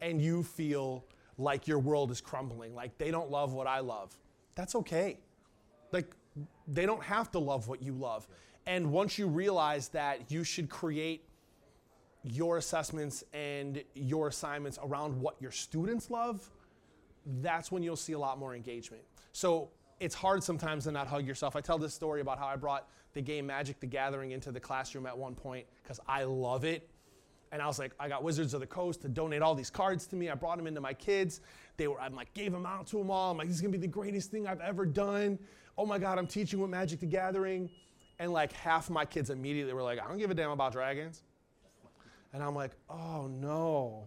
And 0.00 0.20
you 0.20 0.42
feel 0.42 1.04
like 1.38 1.68
your 1.68 1.78
world 1.78 2.10
is 2.10 2.20
crumbling, 2.20 2.74
like 2.74 2.96
they 2.98 3.10
don't 3.10 3.30
love 3.30 3.52
what 3.52 3.66
I 3.66 3.80
love. 3.80 4.16
That's 4.54 4.74
okay. 4.74 5.18
Like 5.92 6.14
they 6.66 6.86
don't 6.86 7.02
have 7.02 7.30
to 7.32 7.38
love 7.38 7.68
what 7.68 7.82
you 7.82 7.92
love. 7.92 8.26
And 8.66 8.90
once 8.90 9.18
you 9.18 9.28
realize 9.28 9.88
that 9.90 10.30
you 10.30 10.42
should 10.42 10.68
create 10.68 11.24
your 12.26 12.58
assessments 12.58 13.24
and 13.32 13.82
your 13.94 14.28
assignments 14.28 14.78
around 14.82 15.18
what 15.20 15.36
your 15.40 15.52
students 15.52 16.10
love, 16.10 16.48
that's 17.40 17.70
when 17.70 17.82
you'll 17.82 17.96
see 17.96 18.12
a 18.12 18.18
lot 18.18 18.38
more 18.38 18.54
engagement. 18.54 19.02
So 19.32 19.70
it's 20.00 20.14
hard 20.14 20.42
sometimes 20.42 20.84
to 20.84 20.92
not 20.92 21.06
hug 21.06 21.26
yourself. 21.26 21.56
I 21.56 21.60
tell 21.60 21.78
this 21.78 21.94
story 21.94 22.20
about 22.20 22.38
how 22.38 22.46
I 22.46 22.56
brought 22.56 22.88
the 23.14 23.22
game 23.22 23.46
Magic 23.46 23.80
the 23.80 23.86
Gathering 23.86 24.32
into 24.32 24.52
the 24.52 24.60
classroom 24.60 25.06
at 25.06 25.16
one 25.16 25.34
point 25.34 25.66
because 25.82 26.00
I 26.06 26.24
love 26.24 26.64
it. 26.64 26.88
And 27.52 27.62
I 27.62 27.66
was 27.66 27.78
like, 27.78 27.92
I 27.98 28.08
got 28.08 28.22
Wizards 28.22 28.54
of 28.54 28.60
the 28.60 28.66
Coast 28.66 29.02
to 29.02 29.08
donate 29.08 29.40
all 29.40 29.54
these 29.54 29.70
cards 29.70 30.06
to 30.08 30.16
me. 30.16 30.28
I 30.28 30.34
brought 30.34 30.58
them 30.58 30.66
into 30.66 30.80
my 30.80 30.92
kids. 30.92 31.40
They 31.76 31.86
were, 31.86 32.00
I'm 32.00 32.14
like, 32.14 32.34
gave 32.34 32.52
them 32.52 32.66
out 32.66 32.88
to 32.88 32.98
them 32.98 33.10
all. 33.10 33.30
I'm 33.30 33.38
like, 33.38 33.46
this 33.46 33.56
is 33.56 33.62
gonna 33.62 33.72
be 33.72 33.78
the 33.78 33.86
greatest 33.86 34.30
thing 34.30 34.46
I've 34.46 34.60
ever 34.60 34.84
done. 34.84 35.38
Oh 35.78 35.86
my 35.86 35.98
God, 35.98 36.18
I'm 36.18 36.26
teaching 36.26 36.60
with 36.60 36.70
Magic 36.70 37.00
the 37.00 37.06
Gathering. 37.06 37.70
And 38.18 38.32
like 38.32 38.52
half 38.52 38.90
my 38.90 39.04
kids 39.04 39.30
immediately 39.30 39.72
were 39.72 39.82
like, 39.82 40.00
I 40.00 40.08
don't 40.08 40.18
give 40.18 40.30
a 40.30 40.34
damn 40.34 40.50
about 40.50 40.72
dragons. 40.72 41.22
And 42.36 42.44
I'm 42.44 42.54
like, 42.54 42.72
oh 42.90 43.28
no. 43.28 44.06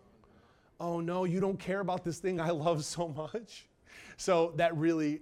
Oh 0.79 0.99
no, 0.99 1.23
you 1.23 1.39
don't 1.39 1.57
care 1.57 1.79
about 1.79 2.03
this 2.03 2.19
thing 2.19 2.39
I 2.39 2.51
love 2.51 2.85
so 2.85 3.07
much. 3.07 3.67
So 4.17 4.53
that 4.57 4.77
really 4.77 5.21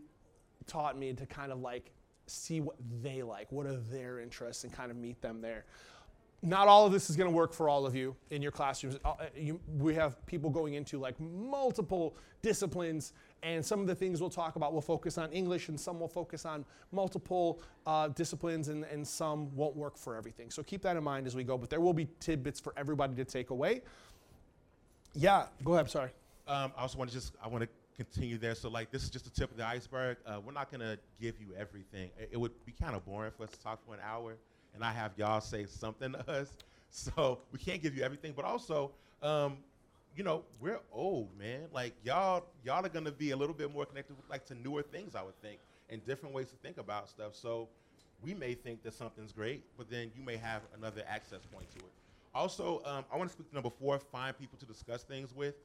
taught 0.66 1.00
me 1.00 1.14
to 1.14 1.26
kind 1.26 1.54
of 1.54 1.62
like 1.62 1.94
see 2.26 2.60
what 2.60 2.76
they 3.02 3.24
like, 3.24 3.50
what 3.50 3.66
are 3.66 3.78
their 3.78 4.20
interests, 4.20 4.66
and 4.66 4.74
kind 4.74 4.92
of 4.92 4.98
meet 4.98 5.22
them 5.22 5.40
there. 5.40 5.64
Not 6.44 6.68
all 6.68 6.86
of 6.86 6.92
this 6.92 7.10
is 7.10 7.16
going 7.16 7.30
to 7.30 7.36
work 7.36 7.52
for 7.52 7.68
all 7.68 7.86
of 7.86 7.96
you 7.96 8.16
in 8.30 8.44
your 8.44 8.52
classrooms. 8.52 8.98
Uh, 9.04 9.16
you, 9.36 9.60
we 9.80 9.96
have 9.96 10.24
people 10.28 10.52
going 10.52 10.76
into 10.76 11.00
like 11.00 11.20
multiple 11.20 12.16
disciplines, 12.44 13.14
and 13.42 13.66
some 13.66 13.80
of 13.80 13.88
the 13.88 13.96
things 13.96 14.22
we'll 14.22 14.30
talk 14.30 14.56
about 14.56 14.72
will 14.72 14.82
focus 14.82 15.18
on 15.18 15.32
English, 15.32 15.70
and 15.70 15.80
some 15.80 16.00
will 16.00 16.08
focus 16.08 16.46
on 16.46 16.64
multiple 16.92 17.60
uh, 17.88 18.10
disciplines, 18.10 18.68
and, 18.68 18.84
and 18.86 19.08
some 19.08 19.54
won't 19.56 19.76
work 19.76 19.98
for 19.98 20.16
everything. 20.16 20.52
So 20.52 20.62
keep 20.62 20.84
that 20.84 20.96
in 20.96 21.04
mind 21.04 21.26
as 21.26 21.36
we 21.36 21.44
go. 21.44 21.58
But 21.58 21.72
there 21.72 21.82
will 21.82 21.94
be 21.94 22.08
tidbits 22.20 22.60
for 22.60 22.74
everybody 22.78 23.16
to 23.16 23.26
take 23.26 23.50
away. 23.50 23.82
Yeah, 25.16 25.48
go 25.64 25.74
ahead. 25.74 25.90
Sorry. 25.90 26.12
Um, 26.48 26.72
I 26.78 26.82
also 26.82 27.00
want 27.00 27.10
to 27.10 27.16
just 27.16 27.34
I 27.44 27.48
want 27.48 27.64
to 27.64 27.70
continue 27.98 28.38
there. 28.38 28.54
So 28.54 28.70
like 28.70 28.92
this 28.92 29.04
is 29.04 29.10
just 29.10 29.26
the 29.26 29.32
tip 29.32 29.50
of 29.50 29.58
the 29.58 29.66
iceberg. 29.66 30.18
Uh, 30.26 30.40
we're 30.46 30.54
not 30.54 30.72
gonna 30.72 30.98
give 31.20 31.40
you 31.40 31.48
everything. 31.58 32.12
It, 32.18 32.30
it 32.34 32.38
would 32.38 32.52
be 32.66 32.72
kind 32.72 32.96
of 32.96 33.04
boring 33.06 33.32
for 33.36 33.44
us 33.44 33.52
to 33.52 33.60
talk 33.60 33.84
for 33.86 33.96
an 33.96 34.00
hour, 34.08 34.38
and 34.78 34.86
I 34.86 34.92
have 34.92 35.12
y'all 35.18 35.42
say 35.42 35.66
something 35.66 36.14
to 36.14 36.32
us. 36.32 36.50
So 36.90 37.40
we 37.52 37.60
can't 37.60 37.84
give 37.84 37.98
you 37.98 38.02
everything, 38.02 38.32
but 38.34 38.46
also, 38.46 38.92
um, 39.22 39.58
you 40.16 40.24
know, 40.24 40.46
we're 40.62 40.80
old, 40.92 41.38
man. 41.38 41.64
Like 41.74 41.94
y'all, 42.02 42.46
y'all 42.64 42.84
are 42.84 42.90
gonna 42.90 43.12
be 43.12 43.32
a 43.32 43.36
little 43.36 43.54
bit 43.54 43.72
more 43.72 43.86
connected 43.86 44.16
with 44.16 44.28
like 44.30 44.46
to 44.46 44.56
newer 44.56 44.82
things, 44.84 45.14
I 45.14 45.22
would 45.22 45.40
think, 45.42 45.60
and 45.90 46.04
different 46.06 46.34
ways 46.34 46.48
to 46.48 46.56
think 46.56 46.78
about 46.78 47.10
stuff. 47.10 47.36
So 47.36 47.68
we 48.24 48.34
may 48.34 48.54
think 48.54 48.84
that 48.84 48.94
something's 48.94 49.34
great, 49.34 49.64
but 49.78 49.90
then 49.92 50.12
you 50.16 50.24
may 50.24 50.38
have 50.38 50.62
another 50.78 51.04
access 51.10 51.42
point 51.54 51.70
to 51.72 51.80
it. 51.80 51.92
Also, 52.34 52.82
um, 52.86 53.04
I 53.14 53.18
want 53.18 53.30
to 53.30 53.34
speak 53.34 53.50
to 53.50 53.54
number 53.54 53.70
four: 53.70 54.00
find 54.00 54.36
people 54.40 54.58
to 54.58 54.66
discuss 54.66 55.04
things 55.04 55.36
with. 55.36 55.56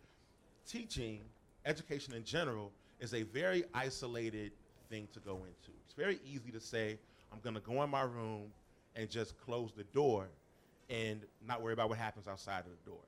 Teaching, 0.67 1.21
education 1.65 2.15
in 2.15 2.25
general, 2.25 2.73
is 2.99 3.15
a 3.15 3.23
very 3.23 3.63
isolated 3.73 4.51
thing 4.91 5.07
to 5.13 5.21
go 5.21 5.37
into. 5.37 5.71
It's 5.85 5.95
very 5.95 6.19
easy 6.27 6.51
to 6.51 6.61
say, 6.61 6.99
"I'm 7.33 7.55
to 7.55 7.61
go 7.61 7.81
in 7.85 7.91
my 7.91 8.03
room 8.03 8.51
and 8.97 9.09
just 9.11 9.39
close 9.39 9.73
the 9.73 9.85
door 9.85 10.29
and 10.91 11.21
not 11.47 11.63
worry 11.63 11.73
about 11.73 11.89
what 11.89 11.99
happens 11.99 12.29
outside 12.29 12.61
of 12.61 12.71
the 12.71 12.91
door." 12.91 13.01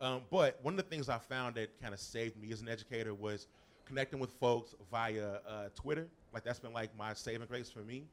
Um, 0.00 0.22
but 0.30 0.58
one 0.62 0.74
of 0.74 0.78
the 0.78 0.90
things 0.90 1.08
I 1.08 1.18
found 1.18 1.54
that 1.54 1.80
kind 1.80 1.94
of 1.94 2.00
saved 2.00 2.36
me 2.36 2.52
as 2.52 2.60
an 2.60 2.68
educator 2.68 3.14
was 3.14 3.46
connecting 3.86 4.18
with 4.18 4.32
folks 4.32 4.74
via 4.90 5.38
uh, 5.48 5.68
Twitter. 5.74 6.08
Like 6.34 6.44
that's 6.44 6.58
been 6.58 6.72
like 6.72 6.96
my 6.98 7.14
saving 7.14 7.46
grace 7.46 7.70
for 7.70 7.80
me. 7.80 8.04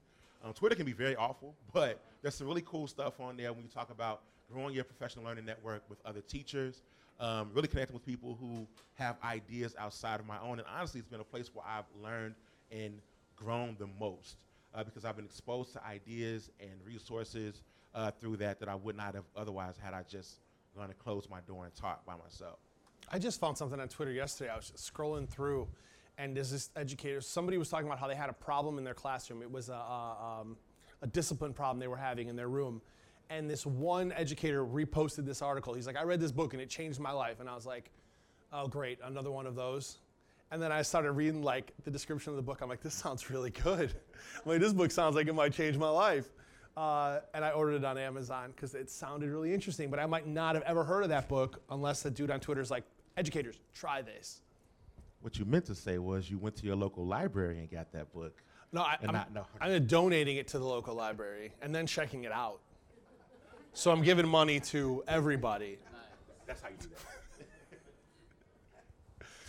Um, 0.44 0.54
Twitter 0.54 0.76
can 0.76 0.86
be 0.86 0.94
very 0.94 1.16
awful, 1.16 1.56
but 1.74 2.00
there's 2.22 2.36
some 2.36 2.48
really 2.48 2.64
cool 2.66 2.88
stuff 2.88 3.20
on 3.20 3.36
there 3.38 3.52
when 3.54 3.64
you 3.64 3.70
talk 3.70 3.90
about 3.90 4.22
growing 4.52 4.74
your 4.74 4.84
professional 4.84 5.26
learning 5.26 5.46
network 5.46 5.84
with 5.90 6.00
other 6.06 6.22
teachers, 6.22 6.82
um, 7.20 7.50
really 7.54 7.68
connecting 7.68 7.94
with 7.94 8.06
people 8.06 8.38
who 8.40 8.66
have 8.96 9.18
ideas 9.24 9.76
outside 9.78 10.20
of 10.20 10.26
my 10.26 10.40
own. 10.40 10.60
And 10.60 10.68
honestly, 10.74 11.00
it's 11.00 11.10
been 11.10 11.20
a 11.20 11.26
place 11.26 11.50
where 11.54 11.66
I've 11.68 11.86
learned 12.02 12.36
and 12.72 12.94
grown 13.36 13.76
the 13.80 13.90
most 14.00 14.38
uh, 14.74 14.84
because 14.84 15.06
I've 15.06 15.16
been 15.16 15.26
exposed 15.26 15.74
to 15.74 15.86
ideas 15.86 16.50
and 16.60 16.72
resources 16.86 17.64
uh, 17.96 18.12
through 18.12 18.38
that 18.38 18.60
that 18.60 18.70
I 18.70 18.76
would 18.76 18.96
not 18.96 19.16
have 19.16 19.26
otherwise 19.36 19.76
had 19.82 19.94
I 19.94 20.04
just 20.04 20.40
gone 20.76 20.90
to 20.90 20.94
close 20.94 21.28
my 21.30 21.42
door 21.42 21.66
and 21.66 21.76
taught 21.76 22.06
by 22.06 22.16
myself. 22.16 22.60
I 23.12 23.18
just 23.20 23.40
found 23.40 23.58
something 23.58 23.80
on 23.80 23.88
Twitter 23.88 24.12
yesterday. 24.12 24.52
I 24.52 24.56
was 24.56 24.72
scrolling 24.76 25.28
through, 25.28 25.68
and 26.18 26.36
there's 26.36 26.52
this 26.52 26.70
educator. 26.76 27.22
Somebody 27.22 27.58
was 27.58 27.70
talking 27.70 27.88
about 27.88 28.00
how 28.00 28.08
they 28.08 28.16
had 28.16 28.30
a 28.30 28.34
problem 28.34 28.78
in 28.78 28.84
their 28.84 28.94
classroom. 28.94 29.42
It 29.42 29.52
was 29.52 29.70
a, 29.70 29.74
a, 29.74 30.42
um, 30.42 30.58
a 31.02 31.08
discipline 31.08 31.54
problem 31.54 31.80
they 31.80 31.88
were 31.88 31.98
having 31.98 32.28
in 32.28 32.36
their 32.36 32.50
room. 32.50 32.82
And 33.32 33.50
this 33.50 33.66
one 33.66 34.12
educator 34.12 34.66
reposted 34.66 35.26
this 35.26 35.42
article. 35.42 35.74
He's 35.74 35.88
like, 35.88 35.98
I 35.98 36.04
read 36.04 36.20
this 36.20 36.32
book 36.32 36.54
and 36.54 36.62
it 36.62 36.70
changed 36.70 37.00
my 37.00 37.12
life. 37.12 37.40
And 37.40 37.50
I 37.50 37.56
was 37.56 37.66
like, 37.66 37.92
oh, 38.52 38.68
great, 38.68 39.00
another 39.04 39.32
one 39.32 39.46
of 39.46 39.56
those. 39.56 40.00
And 40.52 40.62
then 40.62 40.72
I 40.72 40.82
started 40.82 41.12
reading 41.12 41.44
like 41.44 41.74
the 41.84 41.92
description 41.92 42.32
of 42.32 42.36
the 42.38 42.42
book. 42.42 42.60
I'm 42.62 42.70
like, 42.70 42.82
this 42.82 42.94
sounds 42.96 43.30
really 43.30 43.52
good. 43.52 43.94
I'm 44.36 44.42
like, 44.46 44.60
this 44.60 44.74
book 44.74 44.92
sounds 44.92 45.16
like 45.16 45.28
it 45.28 45.36
might 45.36 45.54
change 45.54 45.78
my 45.78 45.90
life. 45.90 46.26
Uh, 46.76 47.20
and 47.34 47.44
I 47.44 47.52
ordered 47.52 47.76
it 47.76 47.86
on 47.86 47.98
Amazon 47.98 48.52
because 48.56 48.74
it 48.74 48.90
sounded 48.90 49.30
really 49.30 49.54
interesting. 49.54 49.90
But 49.90 50.00
I 50.00 50.06
might 50.06 50.28
not 50.28 50.56
have 50.56 50.64
ever 50.64 50.84
heard 50.84 51.04
of 51.04 51.10
that 51.10 51.28
book 51.28 51.62
unless 51.70 52.02
the 52.02 52.10
dude 52.10 52.32
on 52.32 52.40
Twitter 52.40 52.62
is 52.62 52.72
like, 52.72 52.84
educators, 53.18 53.60
try 53.76 54.02
this. 54.02 54.42
What 55.22 55.38
you 55.38 55.46
meant 55.46 55.66
to 55.66 55.76
say 55.76 55.98
was 55.98 56.32
you 56.32 56.38
went 56.38 56.56
to 56.58 56.66
your 56.66 56.76
local 56.78 57.06
library 57.06 57.60
and 57.60 57.70
got 57.70 57.92
that 57.92 58.12
book. 58.14 58.42
No, 58.72 58.82
I, 58.82 58.98
am 59.04 59.14
not- 59.14 59.34
no. 59.34 59.46
I'm 59.60 59.86
donating 59.86 60.38
it 60.38 60.48
to 60.50 60.60
the 60.60 60.66
local 60.66 60.96
library 60.96 61.52
and 61.62 61.76
then 61.76 61.86
checking 61.86 62.24
it 62.24 62.32
out. 62.32 62.60
So 63.74 63.92
I'm 63.92 64.02
giving 64.02 64.28
money 64.28 64.60
to 64.62 65.04
everybody. 65.08 65.78
That's 66.48 66.62
how 66.62 66.70
you 66.70 66.76
do 66.80 66.88
that. 66.90 67.19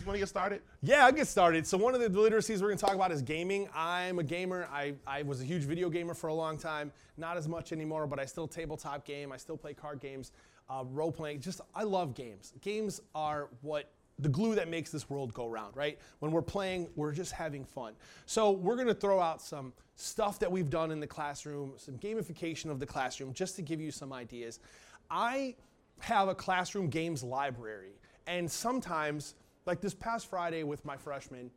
You 0.01 0.07
want 0.07 0.15
to 0.15 0.19
get 0.19 0.29
started? 0.29 0.61
Yeah, 0.81 1.05
I'll 1.05 1.11
get 1.11 1.27
started. 1.27 1.65
So 1.67 1.77
one 1.77 1.93
of 1.93 2.01
the 2.01 2.09
literacies 2.09 2.61
we're 2.61 2.67
going 2.67 2.77
to 2.77 2.85
talk 2.85 2.95
about 2.95 3.11
is 3.11 3.21
gaming. 3.21 3.69
I'm 3.75 4.19
a 4.19 4.23
gamer. 4.23 4.67
I, 4.71 4.93
I 5.05 5.21
was 5.23 5.41
a 5.41 5.45
huge 5.45 5.63
video 5.63 5.89
gamer 5.89 6.13
for 6.13 6.27
a 6.27 6.33
long 6.33 6.57
time. 6.57 6.91
Not 7.17 7.37
as 7.37 7.47
much 7.47 7.71
anymore, 7.71 8.07
but 8.07 8.19
I 8.19 8.25
still 8.25 8.47
tabletop 8.47 9.05
game. 9.05 9.31
I 9.31 9.37
still 9.37 9.57
play 9.57 9.73
card 9.73 9.99
games, 9.99 10.31
uh, 10.69 10.83
role 10.91 11.11
playing. 11.11 11.41
Just 11.41 11.61
I 11.75 11.83
love 11.83 12.15
games. 12.15 12.53
Games 12.61 13.01
are 13.13 13.49
what 13.61 13.91
the 14.19 14.29
glue 14.29 14.55
that 14.55 14.69
makes 14.69 14.91
this 14.91 15.09
world 15.09 15.33
go 15.33 15.47
round, 15.47 15.75
right? 15.75 15.99
When 16.19 16.31
we're 16.31 16.41
playing, 16.41 16.89
we're 16.95 17.11
just 17.11 17.31
having 17.31 17.65
fun. 17.65 17.93
So 18.25 18.51
we're 18.51 18.75
going 18.75 18.87
to 18.87 18.93
throw 18.93 19.19
out 19.19 19.41
some 19.41 19.73
stuff 19.95 20.39
that 20.39 20.51
we've 20.51 20.69
done 20.69 20.91
in 20.91 20.99
the 20.99 21.07
classroom, 21.07 21.73
some 21.77 21.95
gamification 21.97 22.69
of 22.69 22.79
the 22.79 22.85
classroom, 22.85 23.33
just 23.33 23.55
to 23.55 23.61
give 23.61 23.81
you 23.81 23.91
some 23.91 24.13
ideas. 24.13 24.59
I 25.09 25.55
have 25.99 26.27
a 26.27 26.35
classroom 26.35 26.87
games 26.87 27.23
library, 27.23 27.93
and 28.27 28.49
sometimes, 28.49 29.35
like 29.65 29.81
this 29.81 29.93
past 29.93 30.27
Friday 30.27 30.63
with 30.63 30.83
my 30.85 30.97
freshmen, 30.97 31.51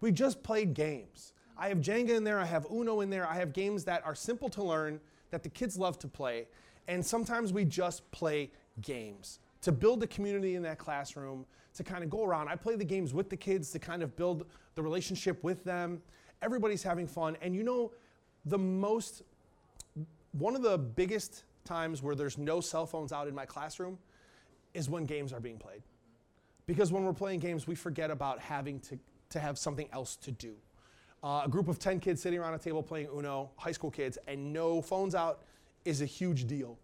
we 0.00 0.12
just 0.12 0.42
played 0.42 0.74
games. 0.74 1.32
I 1.56 1.68
have 1.68 1.78
Jenga 1.78 2.10
in 2.10 2.24
there, 2.24 2.40
I 2.40 2.44
have 2.44 2.66
Uno 2.72 3.00
in 3.00 3.10
there, 3.10 3.26
I 3.26 3.34
have 3.34 3.52
games 3.52 3.84
that 3.84 4.04
are 4.04 4.14
simple 4.14 4.48
to 4.50 4.62
learn, 4.62 5.00
that 5.30 5.42
the 5.42 5.48
kids 5.48 5.78
love 5.78 5.98
to 6.00 6.08
play, 6.08 6.46
and 6.88 7.04
sometimes 7.04 7.52
we 7.52 7.64
just 7.64 8.10
play 8.10 8.50
games 8.80 9.38
to 9.60 9.72
build 9.72 10.02
a 10.02 10.06
community 10.06 10.56
in 10.56 10.62
that 10.62 10.78
classroom, 10.78 11.46
to 11.74 11.84
kind 11.84 12.02
of 12.02 12.10
go 12.10 12.24
around. 12.24 12.48
I 12.48 12.56
play 12.56 12.76
the 12.76 12.84
games 12.84 13.14
with 13.14 13.30
the 13.30 13.36
kids 13.36 13.70
to 13.70 13.78
kind 13.78 14.02
of 14.02 14.14
build 14.16 14.46
the 14.74 14.82
relationship 14.82 15.42
with 15.42 15.64
them. 15.64 16.02
Everybody's 16.42 16.82
having 16.82 17.06
fun, 17.06 17.36
and 17.40 17.54
you 17.54 17.62
know, 17.62 17.92
the 18.44 18.58
most, 18.58 19.22
one 20.32 20.56
of 20.56 20.62
the 20.62 20.76
biggest 20.76 21.44
times 21.64 22.02
where 22.02 22.14
there's 22.14 22.38
no 22.38 22.60
cell 22.60 22.86
phones 22.86 23.12
out 23.12 23.28
in 23.28 23.34
my 23.34 23.46
classroom 23.46 23.98
is 24.74 24.90
when 24.90 25.04
games 25.04 25.32
are 25.32 25.40
being 25.40 25.58
played. 25.58 25.82
Because 26.66 26.92
when 26.92 27.04
we're 27.04 27.12
playing 27.12 27.40
games, 27.40 27.66
we 27.66 27.74
forget 27.74 28.10
about 28.10 28.38
having 28.38 28.80
to, 28.80 28.98
to 29.30 29.40
have 29.40 29.58
something 29.58 29.88
else 29.92 30.16
to 30.16 30.30
do. 30.30 30.54
Uh, 31.22 31.42
a 31.44 31.48
group 31.48 31.68
of 31.68 31.78
10 31.78 32.00
kids 32.00 32.20
sitting 32.20 32.38
around 32.38 32.54
a 32.54 32.58
table 32.58 32.82
playing 32.82 33.08
Uno, 33.16 33.50
high 33.56 33.72
school 33.72 33.90
kids, 33.90 34.18
and 34.26 34.52
no 34.52 34.82
phones 34.82 35.14
out 35.14 35.42
is 35.84 36.02
a 36.02 36.06
huge 36.06 36.46
deal. 36.46 36.78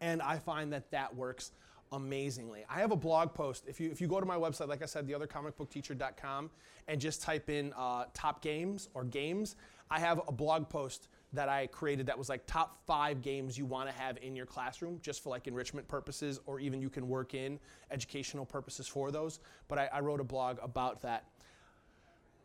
And 0.00 0.20
I 0.20 0.38
find 0.38 0.72
that 0.72 0.90
that 0.90 1.14
works 1.14 1.52
amazingly. 1.92 2.64
I 2.68 2.80
have 2.80 2.92
a 2.92 2.96
blog 2.96 3.32
post. 3.32 3.64
If 3.66 3.80
you, 3.80 3.90
if 3.90 4.00
you 4.00 4.08
go 4.08 4.20
to 4.20 4.26
my 4.26 4.36
website, 4.36 4.68
like 4.68 4.82
I 4.82 4.86
said, 4.86 5.06
theothercomicbookteacher.com, 5.08 6.50
and 6.88 7.00
just 7.00 7.22
type 7.22 7.48
in 7.48 7.72
uh, 7.76 8.04
top 8.12 8.42
games 8.42 8.88
or 8.92 9.04
games, 9.04 9.56
I 9.90 9.98
have 10.00 10.20
a 10.28 10.32
blog 10.32 10.68
post 10.68 11.08
that 11.34 11.48
I 11.48 11.66
created 11.66 12.06
that 12.06 12.18
was 12.18 12.28
like 12.28 12.46
top 12.46 12.78
five 12.86 13.20
games 13.22 13.58
you 13.58 13.66
want 13.66 13.88
to 13.88 13.94
have 13.94 14.18
in 14.22 14.34
your 14.34 14.46
classroom 14.46 14.98
just 15.02 15.22
for 15.22 15.30
like 15.30 15.46
enrichment 15.46 15.86
purposes, 15.88 16.40
or 16.46 16.60
even 16.60 16.80
you 16.80 16.88
can 16.88 17.08
work 17.08 17.34
in 17.34 17.58
educational 17.90 18.44
purposes 18.44 18.86
for 18.88 19.10
those. 19.10 19.40
But 19.68 19.78
I, 19.78 19.90
I 19.92 20.00
wrote 20.00 20.20
a 20.20 20.24
blog 20.24 20.58
about 20.62 21.02
that. 21.02 21.26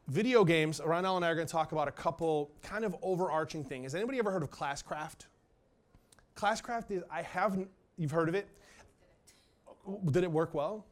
Video 0.07 0.43
games, 0.43 0.79
Ronell 0.79 1.17
and 1.17 1.25
I 1.25 1.29
are 1.29 1.35
going 1.35 1.45
to 1.45 1.51
talk 1.51 1.71
about 1.71 1.87
a 1.87 1.91
couple 1.91 2.51
kind 2.63 2.83
of 2.83 2.95
overarching 3.03 3.63
things. 3.63 3.91
Has 3.91 3.95
anybody 3.95 4.17
ever 4.17 4.31
heard 4.31 4.41
of 4.41 4.49
Classcraft? 4.49 5.27
Classcraft 6.35 6.89
is, 6.89 7.03
I 7.11 7.21
haven't, 7.21 7.69
you've 7.95 8.09
heard 8.09 8.27
of 8.27 8.33
it? 8.33 8.47
Did 10.11 10.23
it 10.23 10.31
work 10.31 10.55
well? 10.55 10.85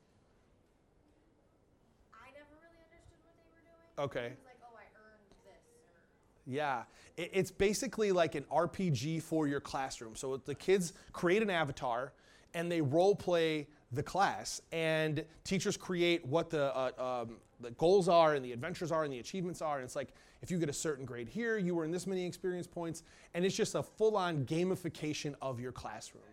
I 2.13 2.29
never 2.29 2.45
really 2.61 2.77
understood 2.85 3.17
what 3.25 3.33
they 3.41 3.49
were 3.49 3.65
doing. 3.65 4.05
Okay. 4.05 4.33
It 4.33 4.37
was 4.37 4.45
like, 4.45 4.61
oh, 4.61 4.77
I 4.77 4.85
earned 5.01 5.25
this. 5.45 5.65
Or, 5.81 5.97
Yeah, 6.47 6.83
it's 7.17 7.51
basically 7.51 8.13
like 8.13 8.35
an 8.35 8.45
RPG 8.51 9.21
for 9.21 9.47
your 9.47 9.59
classroom. 9.59 10.15
So 10.15 10.37
the 10.37 10.55
kids 10.55 10.93
create 11.11 11.41
an 11.41 11.49
avatar 11.49 12.13
and 12.53 12.71
they 12.71 12.79
role 12.79 13.15
play 13.15 13.67
the 13.91 14.03
class, 14.03 14.61
and 14.71 15.23
teachers 15.43 15.77
create 15.77 16.25
what 16.25 16.49
the 16.49 16.75
uh, 16.75 17.23
um, 17.23 17.37
the 17.59 17.71
goals 17.71 18.07
are 18.07 18.35
and 18.35 18.43
the 18.43 18.53
adventures 18.53 18.91
are 18.91 19.03
and 19.03 19.11
the 19.11 19.19
achievements 19.19 19.61
are. 19.61 19.77
And 19.77 19.85
it's 19.85 19.95
like 19.95 20.13
if 20.41 20.51
you 20.51 20.57
get 20.57 20.69
a 20.69 20.73
certain 20.73 21.05
grade 21.05 21.27
here, 21.27 21.57
you 21.57 21.79
earn 21.81 21.91
this 21.91 22.07
many 22.07 22.25
experience 22.25 22.67
points, 22.67 23.03
and 23.33 23.45
it's 23.45 23.55
just 23.55 23.75
a 23.75 23.83
full-on 23.83 24.45
gamification 24.45 25.35
of 25.41 25.59
your 25.59 25.71
classroom. 25.71 26.23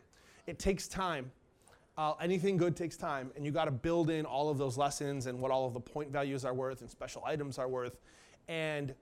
It 0.47 0.59
takes 0.59 0.87
time. 0.87 1.30
Uh, 1.97 2.14
anything 2.21 2.56
good 2.56 2.76
takes 2.76 2.97
time, 2.97 3.30
and 3.37 3.47
you 3.47 3.52
got 3.52 3.66
to 3.66 3.71
build 3.71 4.11
in 4.11 4.26
all 4.26 4.50
of 4.50 4.59
those 4.59 4.76
lessons 4.76 5.26
and 5.26 5.40
what 5.40 5.50
all 5.50 5.66
of 5.66 5.75
the 5.75 5.80
point 5.80 6.11
values 6.11 6.44
are 6.44 6.52
worth 6.52 6.80
and 6.80 6.90
special 6.90 7.23
items 7.25 7.59
are 7.59 7.68
worth. 7.68 7.99
And 8.49 8.94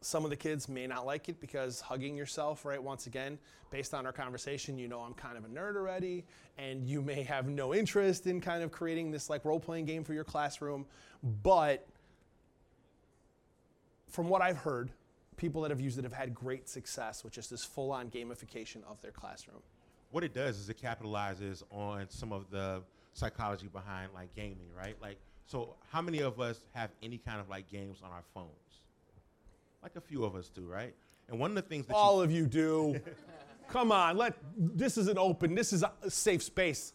some 0.00 0.24
of 0.24 0.30
the 0.30 0.36
kids 0.36 0.68
may 0.68 0.86
not 0.86 1.04
like 1.06 1.28
it 1.28 1.40
because 1.40 1.80
hugging 1.80 2.16
yourself, 2.16 2.64
right? 2.64 2.82
Once 2.82 3.06
again, 3.06 3.38
based 3.70 3.94
on 3.94 4.06
our 4.06 4.12
conversation, 4.12 4.78
you 4.78 4.88
know 4.88 5.00
I'm 5.00 5.14
kind 5.14 5.36
of 5.36 5.44
a 5.44 5.48
nerd 5.48 5.76
already, 5.76 6.24
and 6.56 6.84
you 6.84 7.02
may 7.02 7.22
have 7.24 7.48
no 7.48 7.74
interest 7.74 8.26
in 8.26 8.40
kind 8.40 8.62
of 8.62 8.70
creating 8.70 9.10
this 9.10 9.28
like 9.28 9.44
role 9.44 9.60
playing 9.60 9.86
game 9.86 10.04
for 10.04 10.14
your 10.14 10.24
classroom. 10.24 10.86
But 11.42 11.86
from 14.06 14.28
what 14.28 14.40
I've 14.40 14.56
heard, 14.58 14.90
people 15.36 15.62
that 15.62 15.70
have 15.70 15.80
used 15.80 15.98
it 15.98 16.04
have 16.04 16.12
had 16.12 16.34
great 16.34 16.68
success 16.68 17.24
with 17.24 17.32
just 17.32 17.50
this 17.50 17.64
full 17.64 17.92
on 17.92 18.10
gamification 18.10 18.84
of 18.88 19.00
their 19.00 19.12
classroom. 19.12 19.62
what 20.10 20.24
it 20.24 20.32
does 20.32 20.58
is 20.58 20.68
it 20.68 20.80
capitalizes 20.80 21.62
on 21.70 22.06
some 22.08 22.32
of 22.32 22.50
the 22.50 22.82
psychology 23.12 23.68
behind 23.68 24.10
like 24.14 24.34
gaming, 24.34 24.68
right? 24.76 24.96
Like, 25.02 25.18
so 25.44 25.74
how 25.90 26.00
many 26.02 26.20
of 26.20 26.40
us 26.40 26.64
have 26.74 26.90
any 27.02 27.18
kind 27.18 27.40
of 27.40 27.48
like 27.48 27.68
games 27.70 27.98
on 28.02 28.10
our 28.10 28.22
phones? 28.32 28.48
Like 29.82 29.96
a 29.96 30.00
few 30.00 30.24
of 30.24 30.34
us 30.34 30.48
do, 30.48 30.62
right? 30.62 30.94
And 31.28 31.38
one 31.38 31.50
of 31.50 31.54
the 31.54 31.62
things 31.62 31.86
that 31.86 31.94
All 31.94 32.18
you, 32.18 32.22
of 32.22 32.30
you 32.32 32.46
do. 32.46 33.00
Come 33.68 33.92
on, 33.92 34.16
let 34.16 34.34
this 34.56 34.96
is 34.96 35.08
an 35.08 35.18
open, 35.18 35.54
this 35.54 35.72
is 35.74 35.82
a 35.82 36.10
safe 36.10 36.42
space. 36.42 36.94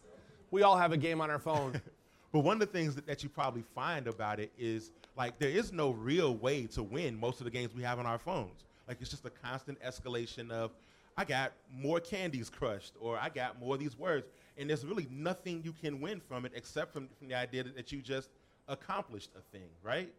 We 0.50 0.62
all 0.62 0.76
have 0.76 0.92
a 0.92 0.96
game 0.96 1.20
on 1.20 1.30
our 1.30 1.38
phone. 1.38 1.80
but 2.32 2.40
one 2.40 2.54
of 2.54 2.60
the 2.60 2.66
things 2.66 2.96
that, 2.96 3.06
that 3.06 3.22
you 3.22 3.28
probably 3.28 3.62
find 3.74 4.08
about 4.08 4.40
it 4.40 4.52
is 4.58 4.90
like 5.16 5.38
there 5.38 5.50
is 5.50 5.72
no 5.72 5.90
real 5.90 6.34
way 6.34 6.66
to 6.66 6.82
win 6.82 7.18
most 7.18 7.38
of 7.40 7.44
the 7.44 7.50
games 7.50 7.72
we 7.74 7.82
have 7.84 8.00
on 8.00 8.06
our 8.06 8.18
phones. 8.18 8.64
Like 8.88 8.98
it's 9.00 9.10
just 9.10 9.24
a 9.24 9.30
constant 9.30 9.80
escalation 9.82 10.50
of 10.50 10.72
I 11.16 11.24
got 11.24 11.52
more 11.72 12.00
candies 12.00 12.50
crushed 12.50 12.94
or 13.00 13.16
I 13.18 13.28
got 13.28 13.60
more 13.60 13.74
of 13.74 13.80
these 13.80 13.96
words. 13.96 14.26
And 14.58 14.68
there's 14.68 14.84
really 14.84 15.06
nothing 15.10 15.62
you 15.64 15.72
can 15.72 16.00
win 16.00 16.20
from 16.20 16.44
it 16.44 16.52
except 16.54 16.92
from, 16.92 17.08
from 17.18 17.28
the 17.28 17.34
idea 17.34 17.62
that, 17.62 17.76
that 17.76 17.92
you 17.92 18.02
just 18.02 18.30
accomplished 18.68 19.30
a 19.36 19.56
thing, 19.56 19.68
right? 19.82 20.12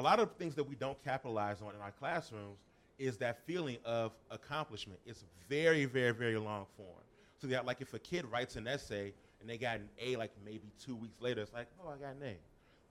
A 0.00 0.02
lot 0.02 0.18
of 0.18 0.32
things 0.36 0.54
that 0.54 0.64
we 0.64 0.74
don't 0.74 1.02
capitalize 1.04 1.60
on 1.60 1.74
in 1.74 1.80
our 1.82 1.90
classrooms 1.90 2.58
is 2.98 3.18
that 3.18 3.44
feeling 3.44 3.76
of 3.84 4.12
accomplishment. 4.30 4.98
It's 5.04 5.24
very, 5.46 5.84
very, 5.84 6.12
very 6.12 6.38
long 6.38 6.64
form. 6.74 7.04
So 7.38 7.46
that 7.48 7.66
like 7.66 7.82
if 7.82 7.92
a 7.92 7.98
kid 7.98 8.24
writes 8.24 8.56
an 8.56 8.66
essay 8.66 9.12
and 9.40 9.48
they 9.48 9.58
got 9.58 9.76
an 9.76 9.90
A 10.00 10.16
like 10.16 10.30
maybe 10.42 10.72
two 10.82 10.96
weeks 10.96 11.20
later, 11.20 11.42
it's 11.42 11.52
like, 11.52 11.66
oh, 11.84 11.90
I 11.90 11.96
got 11.96 12.16
an 12.16 12.22
A. 12.22 12.36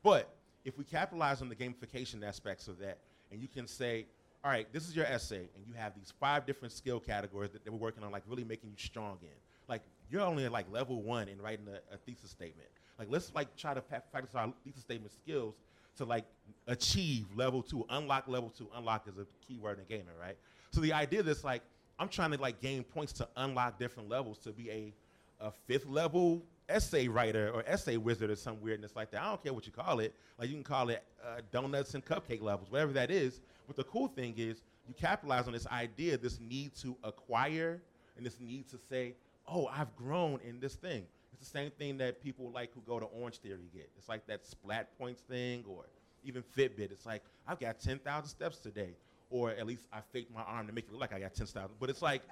But 0.03 0.29
if 0.65 0.77
we 0.77 0.83
capitalize 0.83 1.41
on 1.41 1.49
the 1.49 1.55
gamification 1.55 2.23
aspects 2.23 2.67
of 2.67 2.77
that, 2.77 2.99
and 3.31 3.41
you 3.41 3.47
can 3.47 3.65
say, 3.65 4.05
all 4.43 4.51
right, 4.51 4.71
this 4.71 4.87
is 4.87 4.95
your 4.95 5.05
essay, 5.05 5.49
and 5.55 5.65
you 5.67 5.73
have 5.73 5.95
these 5.95 6.13
five 6.19 6.45
different 6.45 6.73
skill 6.73 6.99
categories 6.99 7.49
that, 7.51 7.65
that 7.65 7.71
we're 7.71 7.79
working 7.79 8.03
on, 8.03 8.11
like 8.11 8.23
really 8.27 8.43
making 8.43 8.69
you 8.69 8.77
strong 8.77 9.17
in. 9.23 9.29
Like 9.67 9.81
you're 10.11 10.21
only 10.21 10.45
at 10.45 10.51
like 10.51 10.71
level 10.71 11.01
one 11.01 11.27
in 11.27 11.41
writing 11.41 11.65
a, 11.67 11.93
a 11.93 11.97
thesis 11.97 12.29
statement. 12.29 12.69
Like 12.99 13.07
let's 13.09 13.33
like 13.33 13.55
try 13.55 13.73
to 13.73 13.81
practice 13.81 14.35
our 14.35 14.53
thesis 14.63 14.81
statement 14.81 15.11
skills 15.11 15.55
to 15.99 16.05
like 16.05 16.25
achieve 16.67 17.27
level 17.35 17.61
two, 17.61 17.85
unlock 17.89 18.27
level 18.27 18.49
two. 18.49 18.67
Unlock 18.75 19.07
is 19.07 19.17
a 19.17 19.25
key 19.45 19.57
word 19.57 19.79
in 19.79 19.85
gaming, 19.85 20.15
right? 20.19 20.37
So 20.71 20.81
the 20.81 20.93
idea 20.93 21.23
that's 21.23 21.43
like 21.43 21.61
I'm 21.99 22.09
trying 22.09 22.31
to 22.31 22.41
like 22.41 22.61
gain 22.61 22.83
points 22.83 23.13
to 23.13 23.27
unlock 23.37 23.77
different 23.77 24.09
levels 24.09 24.37
to 24.39 24.51
be 24.51 24.69
a, 24.71 24.93
a 25.41 25.51
fifth 25.67 25.85
level 25.85 26.41
essay 26.69 27.07
writer 27.07 27.51
or 27.53 27.63
essay 27.67 27.97
wizard 27.97 28.29
or 28.29 28.35
some 28.35 28.61
weirdness 28.61 28.95
like 28.95 29.11
that. 29.11 29.21
I 29.21 29.29
don't 29.29 29.43
care 29.43 29.53
what 29.53 29.65
you 29.65 29.73
call 29.73 29.99
it. 29.99 30.13
Like 30.37 30.49
you 30.49 30.55
can 30.55 30.63
call 30.63 30.89
it 30.89 31.03
uh, 31.23 31.41
donuts 31.51 31.93
and 31.95 32.05
cupcake 32.05 32.41
levels, 32.41 32.71
whatever 32.71 32.93
that 32.93 33.11
is. 33.11 33.41
But 33.67 33.75
the 33.75 33.83
cool 33.83 34.07
thing 34.07 34.33
is 34.37 34.61
you 34.87 34.93
capitalize 34.93 35.47
on 35.47 35.53
this 35.53 35.67
idea, 35.67 36.17
this 36.17 36.39
need 36.39 36.75
to 36.77 36.95
acquire, 37.03 37.81
and 38.17 38.25
this 38.25 38.39
need 38.39 38.69
to 38.69 38.77
say, 38.89 39.13
"Oh, 39.47 39.67
I've 39.67 39.95
grown 39.95 40.39
in 40.47 40.59
this 40.59 40.75
thing." 40.75 41.05
It's 41.31 41.39
the 41.39 41.57
same 41.57 41.71
thing 41.71 41.97
that 41.99 42.21
people 42.21 42.51
like 42.51 42.73
who 42.73 42.81
go 42.81 42.99
to 42.99 43.05
Orange 43.05 43.37
Theory 43.37 43.69
get. 43.73 43.89
It's 43.97 44.09
like 44.09 44.25
that 44.27 44.45
splat 44.45 44.97
points 44.97 45.21
thing, 45.21 45.63
or 45.67 45.85
even 46.23 46.43
Fitbit. 46.57 46.91
It's 46.91 47.05
like 47.05 47.23
I've 47.47 47.59
got 47.59 47.79
ten 47.79 47.99
thousand 47.99 48.29
steps 48.29 48.57
today, 48.57 48.95
or 49.29 49.51
at 49.51 49.65
least 49.65 49.87
I 49.93 49.99
faked 50.11 50.33
my 50.33 50.41
arm 50.41 50.67
to 50.67 50.73
make 50.73 50.85
it 50.85 50.91
look 50.91 51.01
like 51.01 51.13
I 51.13 51.19
got 51.19 51.33
ten 51.33 51.47
thousand. 51.47 51.75
But 51.79 51.89
it's 51.89 52.01
like, 52.01 52.23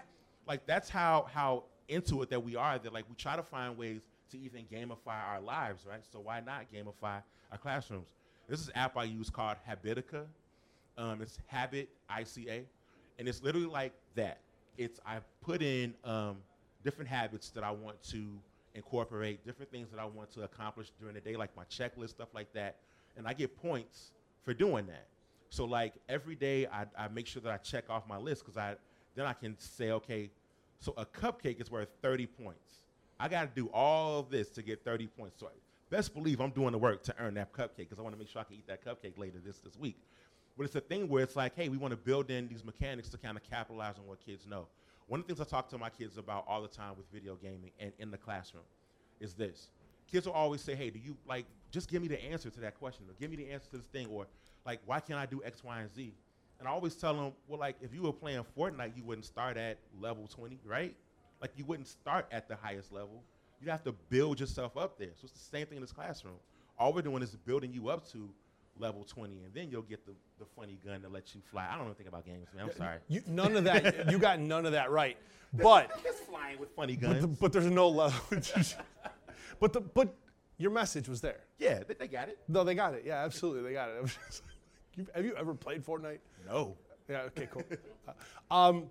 like 0.47 0.65
that's 0.65 0.89
how 0.89 1.27
how 1.33 1.63
into 1.87 2.21
it 2.21 2.29
that 2.29 2.43
we 2.43 2.55
are. 2.55 2.77
That 2.77 2.93
like 2.93 3.05
we 3.09 3.15
try 3.15 3.35
to 3.35 3.43
find 3.43 3.77
ways 3.77 4.01
to 4.31 4.37
even 4.39 4.65
gamify 4.71 5.25
our 5.27 5.39
lives, 5.39 5.85
right? 5.89 6.03
So 6.11 6.19
why 6.19 6.41
not 6.41 6.65
gamify 6.73 7.21
our 7.51 7.57
classrooms? 7.57 8.07
This 8.47 8.59
is 8.61 8.67
an 8.69 8.75
app 8.75 8.97
I 8.97 9.03
use 9.03 9.29
called 9.29 9.57
Habitica. 9.67 10.23
Um, 10.97 11.21
it's 11.21 11.37
Habit 11.47 11.89
ICA, 12.09 12.63
and 13.19 13.27
it's 13.27 13.43
literally 13.43 13.67
like 13.67 13.93
that. 14.15 14.39
It's 14.77 14.99
I 15.05 15.19
put 15.41 15.61
in 15.61 15.93
um, 16.03 16.37
different 16.83 17.09
habits 17.09 17.49
that 17.51 17.63
I 17.63 17.71
want 17.71 18.01
to 18.11 18.25
incorporate, 18.77 19.45
different 19.45 19.71
things 19.71 19.89
that 19.89 19.99
I 19.99 20.05
want 20.05 20.31
to 20.35 20.43
accomplish 20.43 20.91
during 20.99 21.15
the 21.15 21.21
day, 21.21 21.35
like 21.35 21.55
my 21.57 21.65
checklist, 21.65 22.09
stuff 22.09 22.29
like 22.33 22.53
that, 22.53 22.77
and 23.17 23.27
I 23.27 23.33
get 23.33 23.57
points 23.61 24.11
for 24.43 24.53
doing 24.53 24.85
that. 24.87 25.07
So 25.49 25.65
like 25.65 25.93
every 26.07 26.35
day, 26.35 26.67
I, 26.67 26.85
I 26.97 27.07
make 27.09 27.27
sure 27.27 27.41
that 27.41 27.51
I 27.51 27.57
check 27.57 27.89
off 27.89 28.07
my 28.07 28.17
list 28.17 28.45
because 28.45 28.57
I 28.57 28.75
then 29.15 29.25
I 29.25 29.33
can 29.33 29.57
say, 29.57 29.91
okay, 29.91 30.29
so 30.79 30.93
a 30.95 31.05
cupcake 31.05 31.59
is 31.59 31.71
worth 31.71 31.89
30 32.03 32.27
points. 32.27 32.83
I 33.19 33.27
got 33.27 33.41
to 33.41 33.61
do 33.61 33.67
all 33.73 34.19
of 34.19 34.29
this 34.29 34.49
to 34.51 34.61
get 34.61 34.85
30 34.85 35.07
points. 35.07 35.39
So 35.39 35.47
I, 35.47 35.49
best 35.89 36.13
believe 36.13 36.39
I'm 36.39 36.51
doing 36.51 36.71
the 36.71 36.77
work 36.77 37.01
to 37.03 37.15
earn 37.19 37.33
that 37.33 37.51
cupcake 37.51 37.77
because 37.77 37.97
I 37.97 38.03
want 38.03 38.13
to 38.13 38.19
make 38.19 38.29
sure 38.29 38.41
I 38.41 38.43
can 38.43 38.55
eat 38.55 38.67
that 38.67 38.85
cupcake 38.85 39.17
later 39.17 39.39
this 39.43 39.57
this 39.57 39.75
week. 39.77 39.97
But 40.55 40.65
it's 40.65 40.75
a 40.75 40.81
thing 40.81 41.07
where 41.07 41.23
it's 41.23 41.35
like, 41.35 41.55
hey, 41.55 41.69
we 41.69 41.77
want 41.77 41.91
to 41.91 41.97
build 41.97 42.29
in 42.29 42.47
these 42.47 42.63
mechanics 42.63 43.09
to 43.09 43.17
kind 43.17 43.37
of 43.37 43.43
capitalize 43.43 43.95
on 43.97 44.07
what 44.07 44.23
kids 44.25 44.45
know. 44.47 44.67
One 45.07 45.21
of 45.21 45.27
the 45.27 45.33
things 45.33 45.47
I 45.47 45.49
talk 45.49 45.69
to 45.69 45.77
my 45.77 45.89
kids 45.89 46.17
about 46.17 46.45
all 46.47 46.61
the 46.61 46.67
time 46.67 46.93
with 46.97 47.05
video 47.11 47.35
gaming 47.35 47.71
and 47.79 47.93
in 47.97 48.11
the 48.11 48.17
classroom 48.17 48.63
is 49.19 49.33
this. 49.33 49.69
Kids 50.11 50.25
will 50.25 50.33
always 50.33 50.61
say, 50.61 50.75
hey, 50.75 50.89
do 50.89 50.99
you 50.99 51.15
like 51.27 51.45
just 51.71 51.89
give 51.89 52.01
me 52.01 52.07
the 52.07 52.21
answer 52.23 52.49
to 52.49 52.59
that 52.61 52.77
question 52.77 53.05
or 53.09 53.13
give 53.19 53.29
me 53.29 53.37
the 53.37 53.49
answer 53.49 53.69
to 53.71 53.77
this 53.77 53.87
thing 53.87 54.07
or 54.07 54.27
like 54.65 54.79
why 54.85 54.99
can't 54.99 55.19
I 55.19 55.25
do 55.25 55.41
X, 55.45 55.63
Y, 55.63 55.79
and 55.79 55.93
Z? 55.93 56.13
And 56.59 56.67
I 56.67 56.71
always 56.71 56.95
tell 56.95 57.13
them, 57.13 57.33
well, 57.47 57.59
like 57.59 57.77
if 57.81 57.93
you 57.93 58.01
were 58.01 58.11
playing 58.11 58.43
Fortnite, 58.57 58.97
you 58.97 59.03
wouldn't 59.03 59.25
start 59.25 59.57
at 59.57 59.77
level 59.99 60.27
20, 60.27 60.59
right? 60.65 60.95
Like 61.41 61.51
you 61.55 61.65
wouldn't 61.65 61.87
start 61.87 62.25
at 62.31 62.47
the 62.49 62.55
highest 62.55 62.91
level. 62.91 63.23
You'd 63.61 63.69
have 63.69 63.83
to 63.85 63.93
build 64.09 64.39
yourself 64.39 64.75
up 64.75 64.97
there. 64.97 65.09
So 65.15 65.25
it's 65.25 65.33
the 65.33 65.39
same 65.39 65.67
thing 65.67 65.77
in 65.77 65.81
this 65.81 65.91
classroom. 65.91 66.35
All 66.77 66.93
we're 66.93 67.01
doing 67.01 67.23
is 67.23 67.35
building 67.35 67.71
you 67.73 67.89
up 67.89 68.07
to 68.11 68.29
level 68.79 69.03
20, 69.03 69.43
and 69.43 69.53
then 69.53 69.69
you'll 69.71 69.81
get 69.81 70.05
the, 70.05 70.13
the 70.39 70.45
funny 70.55 70.77
gun 70.85 71.01
to 71.01 71.09
let 71.09 71.33
you 71.35 71.41
fly. 71.51 71.65
I 71.67 71.71
don't 71.75 71.81
know 71.81 71.85
anything 71.87 72.07
about 72.07 72.25
games, 72.25 72.47
man. 72.55 72.65
I'm 72.65 72.75
sorry. 72.75 72.97
You, 73.07 73.21
none 73.27 73.55
of 73.55 73.63
that. 73.65 74.09
you 74.11 74.19
got 74.19 74.39
none 74.39 74.65
of 74.65 74.71
that 74.73 74.91
right. 74.91 75.17
But 75.53 75.91
It's 76.03 76.19
flying 76.21 76.59
with 76.59 76.69
funny 76.75 76.95
but, 76.95 77.07
guns. 77.07 77.21
the, 77.21 77.27
but 77.27 77.53
there's 77.53 77.65
no 77.65 77.89
level. 77.89 78.19
but 79.59 79.73
the 79.73 79.81
but 79.81 80.13
your 80.57 80.71
message 80.71 81.07
was 81.07 81.21
there. 81.21 81.41
yeah, 81.57 81.83
they, 81.87 81.93
they 81.93 82.07
got 82.07 82.29
it. 82.29 82.39
No, 82.47 82.63
they 82.63 82.75
got 82.75 82.93
it. 82.93 83.03
Yeah, 83.05 83.23
absolutely, 83.23 83.63
they 83.63 83.73
got 83.73 83.89
it. 83.89 84.05
Just 84.29 84.43
have 85.13 85.23
you 85.23 85.35
ever 85.35 85.53
played 85.53 85.85
Fortnite? 85.85 86.19
No. 86.47 86.75
Yeah. 87.07 87.21
Okay. 87.21 87.47
Cool. 87.51 87.63
Uh, 88.07 88.53
um, 88.53 88.89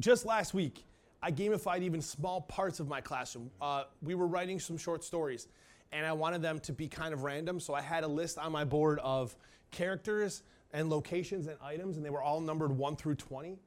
just 0.00 0.26
last 0.26 0.52
week, 0.52 0.84
I 1.22 1.32
gamified 1.32 1.82
even 1.82 2.02
small 2.02 2.42
parts 2.42 2.80
of 2.80 2.88
my 2.88 3.00
classroom. 3.00 3.50
Uh, 3.60 3.84
we 4.02 4.14
were 4.14 4.26
writing 4.26 4.60
some 4.60 4.76
short 4.76 5.02
stories, 5.04 5.48
and 5.92 6.06
I 6.06 6.12
wanted 6.12 6.42
them 6.42 6.60
to 6.60 6.72
be 6.72 6.88
kind 6.88 7.14
of 7.14 7.22
random. 7.22 7.60
So 7.60 7.74
I 7.74 7.80
had 7.80 8.04
a 8.04 8.08
list 8.08 8.38
on 8.38 8.52
my 8.52 8.64
board 8.64 8.98
of 9.02 9.36
characters 9.70 10.42
and 10.72 10.90
locations 10.90 11.46
and 11.46 11.56
items, 11.62 11.96
and 11.96 12.04
they 12.04 12.10
were 12.10 12.22
all 12.22 12.40
numbered 12.40 12.72
one 12.72 12.96
through 12.96 13.16
twenty. 13.16 13.58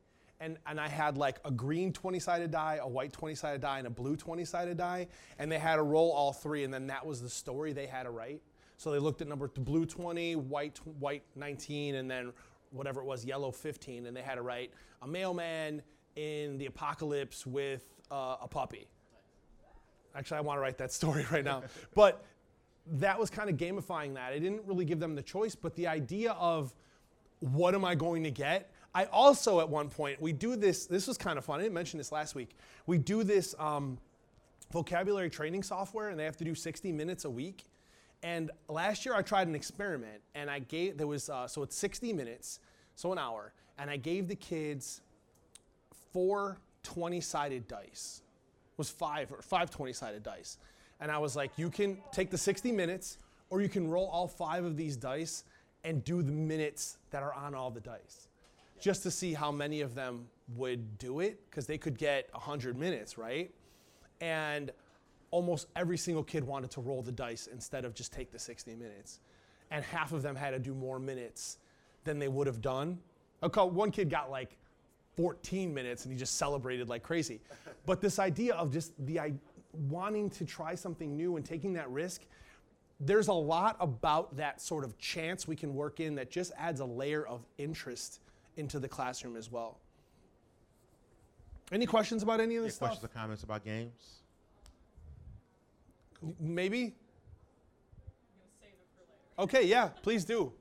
And, 0.42 0.58
and 0.66 0.80
I 0.80 0.88
had 0.88 1.18
like 1.18 1.40
a 1.44 1.52
green 1.52 1.92
20 1.92 2.18
sided 2.20 2.50
die, 2.50 2.80
a 2.82 2.88
white 2.88 3.12
20 3.12 3.36
sided 3.36 3.60
die, 3.60 3.80
and 3.80 3.88
a 3.88 3.90
blue 3.90 4.16
20 4.16 4.46
sided 4.46 4.78
die. 4.78 5.08
And 5.38 5.52
they 5.52 5.60
had 5.60 5.76
to 5.76 5.84
roll 5.84 6.14
all 6.14 6.32
three, 6.32 6.64
and 6.64 6.74
then 6.74 6.88
that 6.88 7.06
was 7.06 7.22
the 7.22 7.30
story 7.30 7.74
they 7.74 7.88
had 7.88 8.04
to 8.04 8.10
write. 8.10 8.42
So 8.78 8.92
they 8.92 9.00
looked 9.00 9.22
at 9.22 9.28
number 9.28 9.50
the 9.54 9.60
blue 9.60 9.86
20, 9.86 10.38
white 10.38 10.76
tw- 10.76 10.88
white 10.98 11.24
19, 11.36 11.96
and 11.96 12.10
then 12.10 12.32
whatever 12.72 13.02
it 13.02 13.06
was, 13.06 13.26
yellow 13.26 13.52
15, 13.52 14.06
and 14.06 14.16
they 14.16 14.22
had 14.22 14.36
to 14.36 14.42
write 14.42 14.72
a 15.02 15.08
mailman 15.08 15.82
in 16.16 16.58
the 16.58 16.68
apocalypse 16.68 17.46
with 17.46 17.84
uh, 18.10 18.38
a 18.42 18.48
puppy. 18.48 18.88
Actually, 20.16 20.38
I 20.38 20.42
want 20.42 20.58
to 20.58 20.62
write 20.62 20.78
that 20.78 20.92
story 21.00 21.26
right 21.32 21.44
now. 21.44 21.64
but 21.96 22.24
that 22.94 23.20
was 23.20 23.30
kind 23.30 23.50
of 23.50 23.58
gamifying 23.58 24.16
that. 24.16 24.34
I 24.34 24.40
didn't 24.40 24.64
really 24.66 24.86
give 24.86 25.00
them 25.00 25.16
the 25.16 25.22
choice, 25.22 25.56
but 25.56 25.76
the 25.76 25.88
idea 25.88 26.32
of 26.34 26.74
what 27.40 27.76
am 27.76 27.86
I 27.86 27.96
going 27.96 28.24
to 28.24 28.32
get? 28.32 28.72
I 28.94 29.06
also, 29.06 29.60
at 29.60 29.70
one 29.70 29.90
point, 29.90 30.22
we 30.22 30.34
do 30.34 30.56
this. 30.56 30.88
This 30.88 31.08
was 31.08 31.18
kind 31.18 31.38
of 31.38 31.46
fun. 31.46 31.60
I 31.60 31.64
didn't 31.64 31.76
mention 31.76 31.98
this 31.98 32.12
last 32.12 32.34
week. 32.34 32.56
We 32.88 32.98
do 32.98 33.24
this 33.24 33.54
um, 33.60 34.00
vocabulary 34.72 35.30
training 35.30 35.64
software, 35.64 36.10
and 36.10 36.20
they 36.20 36.26
have 36.26 36.38
to 36.38 36.44
do 36.44 36.56
60 36.56 36.92
minutes 36.92 37.26
a 37.26 37.30
week. 37.30 37.66
And 38.24 38.52
last 38.68 39.06
year, 39.06 39.16
I 39.16 39.22
tried 39.22 39.48
an 39.48 39.56
experiment, 39.56 40.22
and 40.36 40.50
I 40.50 40.60
gave 40.60 40.98
there 40.98 41.08
was 41.08 41.30
uh, 41.30 41.48
so 41.48 41.64
it's 41.64 41.76
60 41.78 42.12
minutes, 42.14 42.60
so 42.96 43.12
an 43.12 43.20
hour, 43.20 43.54
and 43.78 43.90
I 43.90 43.98
gave 43.98 44.28
the 44.28 44.36
kids 44.36 45.02
four 46.12 46.58
20-sided 46.84 47.68
dice. 47.68 48.24
Was 48.80 48.90
five 48.90 49.32
or 49.32 49.42
five 49.42 49.70
20-sided 49.70 50.24
dice, 50.24 50.58
and 51.00 51.12
I 51.12 51.18
was 51.18 51.36
like, 51.36 51.52
you 51.58 51.70
can 51.70 51.98
take 52.12 52.32
the 52.32 52.38
60 52.38 52.72
minutes, 52.72 53.20
or 53.50 53.62
you 53.62 53.70
can 53.70 53.90
roll 53.90 54.08
all 54.08 54.28
five 54.28 54.64
of 54.64 54.78
these 54.78 54.96
dice 54.96 55.44
and 55.84 56.04
do 56.04 56.22
the 56.22 56.32
minutes 56.32 56.98
that 57.12 57.22
are 57.22 57.34
on 57.34 57.54
all 57.54 57.72
the 57.72 57.82
dice 57.82 58.30
just 58.80 59.04
to 59.04 59.12
see 59.12 59.34
how 59.34 59.52
many 59.52 59.82
of 59.82 59.94
them 59.96 60.28
would 60.56 60.98
do 60.98 61.20
it 61.20 61.40
because 61.50 61.68
they 61.68 61.78
could 61.78 61.98
get 61.98 62.30
100 62.34 62.78
minutes, 62.78 63.18
right? 63.18 63.52
And 64.22 64.72
almost 65.32 65.68
every 65.76 65.98
single 65.98 66.24
kid 66.24 66.44
wanted 66.44 66.72
to 66.72 66.82
roll 66.82 67.02
the 67.02 67.12
dice 67.12 67.48
instead 67.52 67.86
of 67.86 67.94
just 67.94 68.14
take 68.14 68.32
the 68.32 68.40
60 68.40 68.76
minutes. 68.76 69.20
And 69.72 69.84
half 69.84 70.12
of 70.12 70.22
them 70.22 70.36
had 70.36 70.52
to 70.52 70.60
do 70.60 70.74
more 70.74 71.00
minutes 71.00 71.58
than 72.04 72.18
they 72.18 72.28
would 72.28 72.48
have 72.48 72.62
done. 72.62 73.00
Okay, 73.44 73.62
one 73.62 73.92
kid 73.92 74.10
got 74.10 74.32
like 74.32 74.58
14 75.20 75.74
minutes 75.74 76.06
and 76.06 76.14
he 76.14 76.18
just 76.18 76.38
celebrated 76.38 76.88
like 76.88 77.04
crazy. 77.04 77.42
But 77.86 78.00
this 78.00 78.20
idea 78.20 78.56
of 78.56 78.72
just 78.72 78.94
the 79.06 79.20
I, 79.20 79.34
wanting 79.90 80.30
to 80.30 80.46
try 80.46 80.76
something 80.76 81.18
new 81.18 81.36
and 81.36 81.46
taking 81.46 81.74
that 81.74 81.90
risk, 81.92 82.22
there's 83.02 83.28
a 83.28 83.34
lot 83.34 83.76
about 83.82 84.38
that 84.38 84.62
sort 84.62 84.86
of 84.86 84.98
chance 84.98 85.46
we 85.46 85.58
can 85.58 85.74
work 85.76 86.00
in 86.00 86.16
that 86.16 86.32
just 86.32 86.54
adds 86.58 86.80
a 86.80 86.86
layer 86.86 87.28
of 87.28 87.46
interest 87.58 88.22
into 88.56 88.80
the 88.80 88.88
classroom 88.88 89.36
as 89.36 89.52
well. 89.52 89.80
Any 91.70 91.86
questions 91.86 92.24
about 92.24 92.40
any 92.40 92.56
of 92.56 92.62
Any 92.62 92.68
this 92.70 92.76
stuff? 92.76 92.88
questions 92.92 93.12
or 93.12 93.14
comments 93.14 93.44
about 93.44 93.66
games? 93.66 94.22
Maybe? 96.40 96.96
Okay, 99.38 99.66
yeah, 99.66 99.90
please 100.02 100.24
do. 100.24 100.54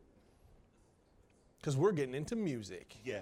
Because 1.61 1.77
we're 1.77 1.93
getting 1.93 2.17
into 2.17 2.35
music 2.35 2.97
Yeah. 3.05 3.21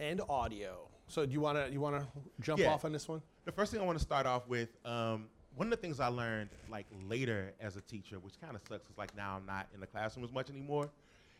And 0.00 0.20
audio. 0.28 0.88
So 1.08 1.26
do 1.26 1.32
you 1.32 1.40
wanna 1.40 1.68
you 1.70 1.80
wanna 1.80 2.06
jump 2.40 2.60
Yeah. 2.60 2.72
off 2.72 2.84
on 2.84 2.92
this 2.92 3.06
one? 3.06 3.22
The 3.44 3.52
first 3.52 3.70
thing 3.70 3.80
I 3.80 3.84
want 3.84 3.98
to 3.98 4.04
start 4.04 4.26
off 4.26 4.48
with, 4.48 4.70
um, 4.84 5.28
one 5.54 5.66
of 5.66 5.70
the 5.70 5.76
things 5.76 6.00
I 6.00 6.06
learned 6.08 6.50
like 6.68 6.86
later 7.06 7.52
as 7.60 7.76
a 7.76 7.80
teacher, 7.80 8.18
which 8.18 8.40
kind 8.40 8.56
of 8.56 8.62
sucks, 8.66 8.88
is 8.90 8.96
like 8.96 9.14
now 9.16 9.36
I'm 9.36 9.46
not 9.46 9.68
in 9.74 9.80
the 9.80 9.86
classroom 9.86 10.24
as 10.24 10.32
much 10.32 10.48
anymore, 10.50 10.90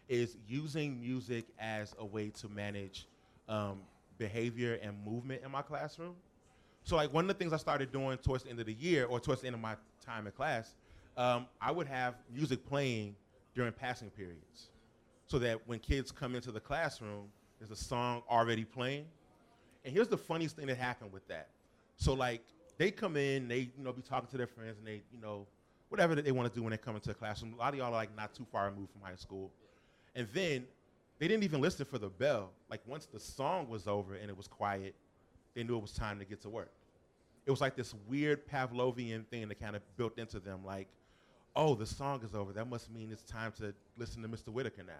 is 0.09 0.37
using 0.47 1.01
music 1.01 1.45
as 1.59 1.95
a 1.99 2.05
way 2.05 2.31
to 2.31 2.49
manage 2.49 3.07
um, 3.49 3.83
behavior 4.19 4.79
and 4.83 5.05
movement 5.05 5.43
in 5.45 5.51
my 5.51 5.63
classroom. 5.63 6.15
So 6.85 6.97
like 6.97 7.13
one 7.13 7.25
of 7.25 7.29
the 7.29 7.35
things 7.35 7.53
I 7.53 7.57
started 7.59 7.93
doing 7.93 8.19
towards 8.19 8.45
the 8.45 8.51
end 8.51 8.61
of 8.61 8.67
the 8.67 8.75
year 8.75 9.07
or 9.07 9.21
towards 9.21 9.41
the 9.41 9.47
end 9.47 9.55
of 9.55 9.61
my 9.61 9.77
time 10.05 10.27
in 10.27 10.33
class, 10.33 10.75
um, 11.17 11.47
I 11.61 11.71
would 11.71 11.87
have 11.87 12.17
music 12.33 12.67
playing 12.67 13.17
during 13.55 13.73
passing 13.73 14.11
periods, 14.11 14.71
so 15.27 15.39
that 15.39 15.67
when 15.69 15.79
kids 15.79 16.11
come 16.13 16.35
into 16.35 16.51
the 16.53 16.61
classroom, 16.61 17.31
there's 17.61 17.71
a 17.71 17.77
song 17.77 18.23
already 18.29 18.65
playing. 18.65 19.05
And 19.85 19.95
here's 19.95 20.09
the 20.09 20.17
funniest 20.17 20.57
thing 20.57 20.67
that 20.67 20.79
happened 20.79 21.13
with 21.13 21.27
that. 21.29 21.49
So 21.97 22.15
like 22.15 22.43
they 22.79 22.91
come 22.91 23.17
in, 23.17 23.47
they 23.47 23.71
you 23.77 23.85
know 23.85 23.93
be 23.93 24.03
talking 24.03 24.29
to 24.31 24.37
their 24.37 24.47
friends, 24.47 24.79
and 24.79 24.87
they 24.87 25.03
you 25.13 25.21
know 25.21 25.47
whatever 25.91 26.15
that 26.15 26.25
they 26.25 26.33
want 26.33 26.53
to 26.53 26.59
do 26.59 26.63
when 26.63 26.71
they 26.71 26.79
come 26.79 26.95
into 26.95 27.09
the 27.09 27.15
classroom. 27.15 27.53
A 27.55 27.57
lot 27.57 27.75
of 27.75 27.79
y'all 27.79 27.89
are 27.89 27.93
like 27.93 28.17
not 28.17 28.35
too 28.35 28.47
far 28.51 28.71
removed 28.71 28.91
from 28.91 29.03
high 29.03 29.17
school, 29.17 29.51
and 30.17 30.27
then 30.33 30.65
they 31.19 31.29
didn't 31.29 31.45
even 31.45 31.61
listen 31.61 31.85
for 31.85 31.99
the 31.99 32.09
bell. 32.09 32.51
Like 32.71 32.81
once 32.87 33.07
the 33.07 33.21
song 33.21 33.69
was 33.69 33.87
over 33.87 34.15
and 34.15 34.31
it 34.31 34.37
was 34.37 34.49
quiet, 34.49 34.95
they 35.55 35.63
knew 35.63 35.77
it 35.77 35.83
was 35.83 35.93
time 35.93 36.19
to 36.19 36.25
get 36.25 36.41
to 36.43 36.49
work. 36.49 36.73
It 37.45 37.51
was 37.51 37.61
like 37.61 37.77
this 37.77 37.95
weird 38.09 38.49
Pavlovian 38.49 39.27
thing 39.27 39.49
that 39.49 39.61
kind 39.61 39.77
of 39.77 39.83
built 39.97 40.19
into 40.19 40.41
them, 40.41 40.61
like, 40.65 40.89
oh, 41.57 41.75
the 41.75 41.87
song 41.87 42.23
is 42.25 42.35
over. 42.35 42.53
That 42.53 42.69
must 42.69 42.91
mean 42.91 43.11
it's 43.11 43.23
time 43.23 43.53
to 43.59 43.75
listen 43.99 44.23
to 44.23 44.29
Mr. 44.29 44.49
Whitaker 44.49 44.83
now. 44.83 44.93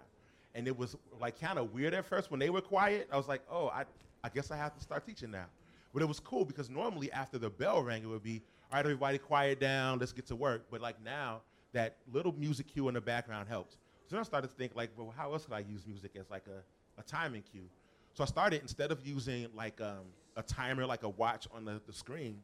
And 0.53 0.67
it 0.67 0.77
was 0.77 0.95
like 1.19 1.39
kind 1.39 1.57
of 1.57 1.73
weird 1.73 1.93
at 1.93 2.05
first 2.05 2.29
when 2.29 2.39
they 2.39 2.49
were 2.49 2.61
quiet. 2.61 3.07
I 3.11 3.17
was 3.17 3.27
like, 3.27 3.41
oh, 3.49 3.67
I, 3.69 3.85
I 4.23 4.29
guess 4.29 4.51
I 4.51 4.57
have 4.57 4.75
to 4.75 4.81
start 4.81 5.05
teaching 5.05 5.31
now. 5.31 5.45
But 5.93 6.01
it 6.01 6.05
was 6.05 6.19
cool 6.19 6.45
because 6.45 6.69
normally 6.69 7.11
after 7.11 7.37
the 7.37 7.49
bell 7.49 7.81
rang, 7.83 8.03
it 8.03 8.07
would 8.07 8.23
be, 8.23 8.41
all 8.71 8.77
right, 8.77 8.85
everybody 8.85 9.17
quiet 9.17 9.59
down, 9.59 9.99
let's 9.99 10.13
get 10.13 10.25
to 10.27 10.35
work. 10.35 10.65
But 10.71 10.81
like 10.81 11.01
now, 11.03 11.41
that 11.73 11.97
little 12.11 12.33
music 12.33 12.67
cue 12.67 12.87
in 12.87 12.93
the 12.93 13.01
background 13.01 13.47
helps. 13.47 13.75
So 14.07 14.15
then 14.15 14.19
I 14.19 14.23
started 14.23 14.49
to 14.49 14.53
think 14.55 14.75
like, 14.75 14.89
well, 14.97 15.13
how 15.15 15.31
else 15.31 15.45
could 15.45 15.53
I 15.53 15.59
use 15.59 15.85
music 15.87 16.11
as 16.19 16.29
like 16.29 16.43
a, 16.47 16.99
a 16.99 17.03
timing 17.03 17.43
cue? 17.43 17.69
So 18.13 18.23
I 18.23 18.27
started, 18.27 18.61
instead 18.61 18.91
of 18.91 19.05
using 19.07 19.47
like 19.55 19.79
um, 19.79 20.05
a 20.35 20.43
timer, 20.43 20.85
like 20.85 21.03
a 21.03 21.09
watch 21.09 21.47
on 21.53 21.63
the, 21.63 21.81
the 21.87 21.93
screen, 21.93 22.39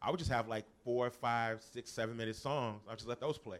I 0.00 0.10
would 0.10 0.18
just 0.18 0.30
have 0.30 0.48
like 0.48 0.64
four, 0.84 1.10
five, 1.10 1.62
six, 1.62 1.90
seven 1.90 2.16
minute 2.16 2.34
songs. 2.34 2.82
I 2.86 2.90
would 2.90 2.98
just 2.98 3.08
let 3.08 3.20
those 3.20 3.38
play. 3.38 3.58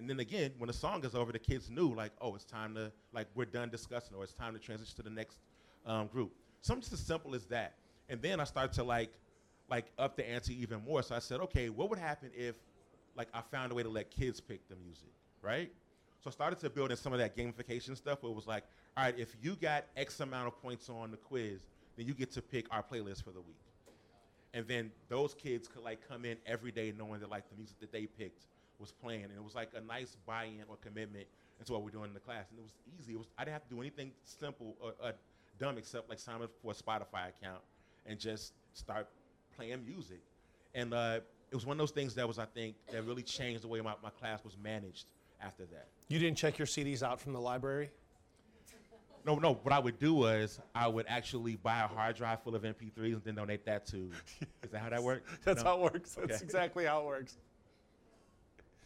And 0.00 0.08
then 0.08 0.18
again, 0.18 0.52
when 0.56 0.68
the 0.68 0.72
song 0.72 1.04
is 1.04 1.14
over, 1.14 1.30
the 1.30 1.38
kids 1.38 1.68
knew 1.68 1.94
like, 1.94 2.12
oh, 2.22 2.34
it's 2.34 2.46
time 2.46 2.74
to 2.74 2.90
like 3.12 3.26
we're 3.34 3.44
done 3.44 3.68
discussing, 3.68 4.16
or 4.16 4.24
it's 4.24 4.32
time 4.32 4.54
to 4.54 4.58
transition 4.58 4.96
to 4.96 5.02
the 5.02 5.10
next 5.10 5.36
um, 5.84 6.06
group. 6.06 6.32
Something 6.62 6.80
just 6.80 6.94
as 6.94 7.00
simple 7.00 7.34
as 7.34 7.44
that. 7.46 7.74
And 8.08 8.20
then 8.22 8.40
I 8.40 8.44
started 8.44 8.72
to 8.76 8.82
like 8.82 9.10
like 9.68 9.92
up 9.98 10.16
the 10.16 10.26
ante 10.26 10.58
even 10.60 10.82
more. 10.86 11.02
So 11.02 11.14
I 11.14 11.18
said, 11.18 11.40
okay, 11.40 11.68
what 11.68 11.90
would 11.90 11.98
happen 11.98 12.30
if 12.34 12.56
like 13.14 13.28
I 13.34 13.42
found 13.42 13.72
a 13.72 13.74
way 13.74 13.82
to 13.82 13.90
let 13.90 14.10
kids 14.10 14.40
pick 14.40 14.66
the 14.70 14.76
music, 14.76 15.10
right? 15.42 15.70
So 16.24 16.28
I 16.28 16.32
started 16.32 16.58
to 16.60 16.70
build 16.70 16.90
in 16.90 16.96
some 16.96 17.12
of 17.12 17.18
that 17.18 17.36
gamification 17.36 17.94
stuff 17.94 18.22
where 18.22 18.32
it 18.32 18.34
was 18.34 18.46
like, 18.46 18.64
all 18.96 19.04
right, 19.04 19.18
if 19.18 19.36
you 19.42 19.54
got 19.54 19.84
X 19.98 20.20
amount 20.20 20.48
of 20.48 20.60
points 20.62 20.88
on 20.88 21.10
the 21.10 21.18
quiz, 21.18 21.60
then 21.98 22.06
you 22.06 22.14
get 22.14 22.30
to 22.32 22.40
pick 22.40 22.66
our 22.70 22.82
playlist 22.82 23.22
for 23.22 23.32
the 23.32 23.40
week. 23.40 23.60
And 24.54 24.66
then 24.66 24.92
those 25.10 25.34
kids 25.34 25.68
could 25.68 25.82
like 25.82 26.00
come 26.08 26.24
in 26.24 26.38
every 26.46 26.72
day 26.72 26.90
knowing 26.96 27.20
that 27.20 27.28
like 27.28 27.50
the 27.50 27.56
music 27.56 27.78
that 27.80 27.92
they 27.92 28.06
picked 28.06 28.46
was 28.80 28.92
playing, 28.92 29.24
and 29.24 29.32
it 29.32 29.44
was 29.44 29.54
like 29.54 29.70
a 29.76 29.80
nice 29.80 30.16
buy-in 30.26 30.64
or 30.68 30.76
commitment 30.76 31.26
into 31.58 31.72
what 31.72 31.82
we're 31.82 31.90
doing 31.90 32.06
in 32.08 32.14
the 32.14 32.20
class, 32.20 32.46
and 32.50 32.58
it 32.58 32.62
was 32.62 32.72
easy. 32.98 33.12
It 33.12 33.18
was 33.18 33.28
I 33.38 33.44
didn't 33.44 33.52
have 33.54 33.68
to 33.68 33.74
do 33.74 33.80
anything 33.80 34.12
simple 34.24 34.76
or 34.80 34.94
uh, 35.02 35.12
dumb 35.58 35.76
except 35.78 36.08
like 36.08 36.18
sign 36.18 36.42
up 36.42 36.50
for 36.62 36.72
a 36.72 36.74
Spotify 36.74 37.28
account 37.28 37.60
and 38.06 38.18
just 38.18 38.54
start 38.72 39.08
playing 39.56 39.84
music, 39.84 40.22
and 40.74 40.94
uh, 40.94 41.20
it 41.50 41.54
was 41.54 41.66
one 41.66 41.74
of 41.74 41.78
those 41.78 41.90
things 41.90 42.14
that 42.14 42.26
was 42.26 42.38
I 42.38 42.46
think 42.46 42.76
that 42.90 43.04
really 43.04 43.22
changed 43.22 43.62
the 43.62 43.68
way 43.68 43.80
my, 43.80 43.94
my 44.02 44.10
class 44.10 44.42
was 44.44 44.56
managed 44.62 45.06
after 45.42 45.66
that. 45.66 45.88
You 46.08 46.18
didn't 46.18 46.38
check 46.38 46.58
your 46.58 46.66
CDs 46.66 47.02
out 47.02 47.20
from 47.20 47.32
the 47.34 47.40
library? 47.40 47.90
No, 49.26 49.34
no. 49.34 49.52
What 49.52 49.74
I 49.74 49.78
would 49.78 49.98
do 49.98 50.14
was 50.14 50.58
I 50.74 50.88
would 50.88 51.04
actually 51.06 51.56
buy 51.56 51.80
a 51.80 51.86
hard 51.86 52.16
drive 52.16 52.42
full 52.42 52.54
of 52.54 52.62
MP3s 52.62 53.12
and 53.12 53.22
then 53.24 53.34
donate 53.34 53.66
that 53.66 53.84
to. 53.88 54.10
Is 54.62 54.70
that 54.70 54.80
how 54.80 54.88
that 54.88 55.02
works? 55.02 55.30
That's 55.44 55.62
No? 55.62 55.68
how 55.70 55.76
it 55.84 55.92
works. 55.92 56.14
That's 56.14 56.36
Okay. 56.36 56.44
exactly 56.44 56.84
how 56.86 57.00
it 57.02 57.04
works. 57.06 57.36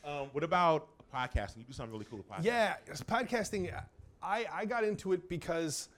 Um, 0.04 0.28
what 0.32 0.44
about 0.44 0.88
podcasting? 1.12 1.58
You 1.58 1.64
do 1.64 1.72
something 1.72 1.92
really 1.92 2.04
cool 2.04 2.18
with 2.18 2.28
podcasting. 2.28 2.44
Yeah, 2.44 2.76
podcasting. 3.06 3.82
I, 4.22 4.46
I 4.52 4.64
got 4.64 4.84
into 4.84 5.12
it 5.12 5.28
because 5.28 5.88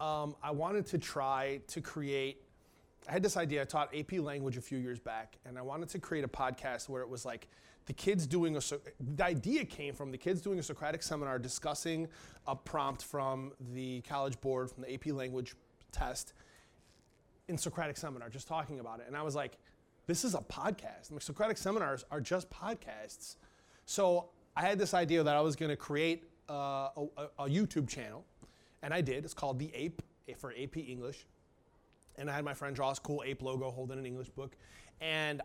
um, 0.00 0.36
I 0.42 0.50
wanted 0.50 0.86
to 0.86 0.98
try 0.98 1.60
to 1.68 1.80
create. 1.80 2.42
I 3.08 3.12
had 3.12 3.22
this 3.22 3.36
idea. 3.36 3.62
I 3.62 3.64
taught 3.64 3.94
AP 3.94 4.14
language 4.14 4.56
a 4.56 4.60
few 4.60 4.78
years 4.78 4.98
back, 4.98 5.38
and 5.44 5.58
I 5.58 5.62
wanted 5.62 5.88
to 5.90 5.98
create 5.98 6.24
a 6.24 6.28
podcast 6.28 6.88
where 6.88 7.02
it 7.02 7.08
was 7.08 7.24
like 7.24 7.48
the 7.86 7.92
kids 7.92 8.26
doing 8.26 8.56
a. 8.56 8.60
The 9.16 9.24
idea 9.24 9.64
came 9.64 9.94
from 9.94 10.10
the 10.10 10.18
kids 10.18 10.40
doing 10.40 10.58
a 10.58 10.62
Socratic 10.62 11.02
seminar 11.02 11.38
discussing 11.38 12.08
a 12.46 12.54
prompt 12.54 13.04
from 13.04 13.52
the 13.72 14.02
College 14.02 14.40
Board 14.40 14.70
from 14.70 14.82
the 14.82 14.92
AP 14.92 15.06
language 15.06 15.54
test 15.92 16.34
in 17.48 17.56
Socratic 17.56 17.96
seminar, 17.96 18.28
just 18.28 18.48
talking 18.48 18.80
about 18.80 19.00
it. 19.00 19.06
And 19.06 19.16
I 19.16 19.22
was 19.22 19.34
like, 19.34 19.56
this 20.06 20.24
is 20.24 20.34
a 20.34 20.40
podcast. 20.40 21.10
Like, 21.10 21.22
Socratic 21.22 21.56
seminars 21.56 22.04
are 22.10 22.20
just 22.20 22.50
podcasts. 22.50 23.36
So 23.86 24.30
I 24.56 24.62
had 24.62 24.78
this 24.78 24.94
idea 24.94 25.22
that 25.22 25.36
I 25.36 25.40
was 25.40 25.54
going 25.56 25.70
to 25.70 25.76
create 25.76 26.24
uh, 26.50 26.88
a, 26.96 27.06
a- 27.38 27.48
YouTube 27.48 27.88
channel, 27.88 28.24
and 28.82 28.92
I 28.92 29.00
did. 29.00 29.24
It's 29.24 29.32
called 29.32 29.58
The 29.58 29.70
Ape 29.74 30.02
for 30.36 30.52
AP 30.60 30.76
English. 30.76 31.24
And 32.18 32.28
I 32.28 32.34
had 32.34 32.44
my 32.44 32.54
friend 32.54 32.74
draw 32.74 32.90
this 32.90 32.98
cool 32.98 33.22
ape 33.24 33.42
logo 33.42 33.70
holding 33.70 33.98
an 33.98 34.06
English 34.06 34.28
book. 34.30 34.56
And 35.00 35.40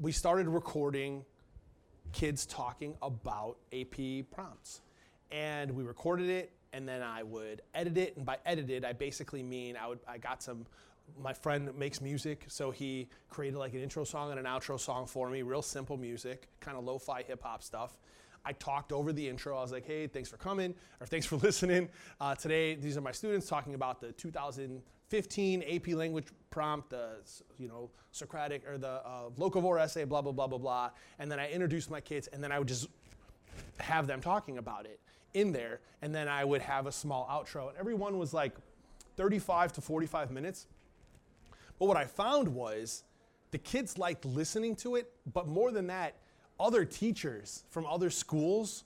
we 0.00 0.12
started 0.12 0.48
recording 0.48 1.24
kids 2.12 2.44
talking 2.44 2.94
about 3.00 3.56
AP 3.72 4.26
prompts. 4.30 4.82
And 5.30 5.70
we 5.70 5.82
recorded 5.82 6.28
it, 6.28 6.52
and 6.74 6.86
then 6.86 7.02
I 7.02 7.22
would 7.22 7.62
edit 7.72 7.96
it. 7.96 8.16
And 8.16 8.26
by 8.26 8.36
edited, 8.44 8.84
I 8.84 8.92
basically 8.92 9.42
mean 9.42 9.76
I 9.76 9.88
would 9.88 10.00
I 10.06 10.18
got 10.18 10.42
some. 10.42 10.66
My 11.20 11.32
friend 11.32 11.70
makes 11.76 12.00
music, 12.00 12.44
so 12.48 12.70
he 12.70 13.08
created 13.28 13.58
like 13.58 13.74
an 13.74 13.80
intro 13.80 14.04
song 14.04 14.30
and 14.30 14.38
an 14.38 14.46
outro 14.46 14.78
song 14.78 15.06
for 15.06 15.28
me. 15.30 15.42
Real 15.42 15.62
simple 15.62 15.96
music, 15.96 16.48
kind 16.60 16.76
of 16.76 16.84
lo-fi 16.84 17.22
hip 17.22 17.42
hop 17.42 17.62
stuff. 17.62 17.98
I 18.44 18.52
talked 18.52 18.92
over 18.92 19.12
the 19.12 19.28
intro. 19.28 19.56
I 19.56 19.62
was 19.62 19.72
like, 19.72 19.86
"Hey, 19.86 20.06
thanks 20.06 20.28
for 20.28 20.36
coming, 20.36 20.74
or 21.00 21.06
thanks 21.06 21.26
for 21.26 21.36
listening. 21.48 21.88
Uh, 22.20 22.34
today, 22.34 22.74
these 22.74 22.96
are 22.96 23.00
my 23.00 23.12
students 23.12 23.46
talking 23.46 23.74
about 23.74 24.00
the 24.00 24.12
2015 24.12 25.62
AP 25.62 25.88
language 25.88 26.26
prompt, 26.50 26.90
the 26.90 27.16
you 27.58 27.68
know 27.68 27.90
Socratic 28.10 28.68
or 28.68 28.78
the 28.78 28.88
uh, 29.06 29.30
locavore 29.38 29.80
essay, 29.80 30.04
blah 30.04 30.22
blah 30.22 30.32
blah 30.32 30.46
blah 30.46 30.58
blah." 30.58 30.90
And 31.18 31.30
then 31.30 31.38
I 31.38 31.50
introduced 31.50 31.90
my 31.90 32.00
kids, 32.00 32.26
and 32.28 32.42
then 32.42 32.52
I 32.52 32.58
would 32.58 32.68
just 32.68 32.88
have 33.78 34.06
them 34.06 34.20
talking 34.20 34.58
about 34.58 34.86
it 34.86 35.00
in 35.34 35.52
there, 35.52 35.80
and 36.02 36.14
then 36.14 36.28
I 36.28 36.44
would 36.44 36.62
have 36.62 36.86
a 36.86 36.92
small 36.92 37.26
outro, 37.30 37.68
and 37.68 37.78
everyone 37.78 38.18
was 38.18 38.34
like 38.34 38.54
35 39.16 39.72
to 39.74 39.80
45 39.80 40.30
minutes. 40.30 40.66
But 41.82 41.88
what 41.88 41.96
I 41.96 42.04
found 42.04 42.46
was 42.46 43.02
the 43.50 43.58
kids 43.58 43.98
liked 43.98 44.24
listening 44.24 44.76
to 44.76 44.94
it, 44.94 45.10
but 45.32 45.48
more 45.48 45.72
than 45.72 45.88
that, 45.88 46.14
other 46.60 46.84
teachers 46.84 47.64
from 47.70 47.86
other 47.86 48.08
schools 48.08 48.84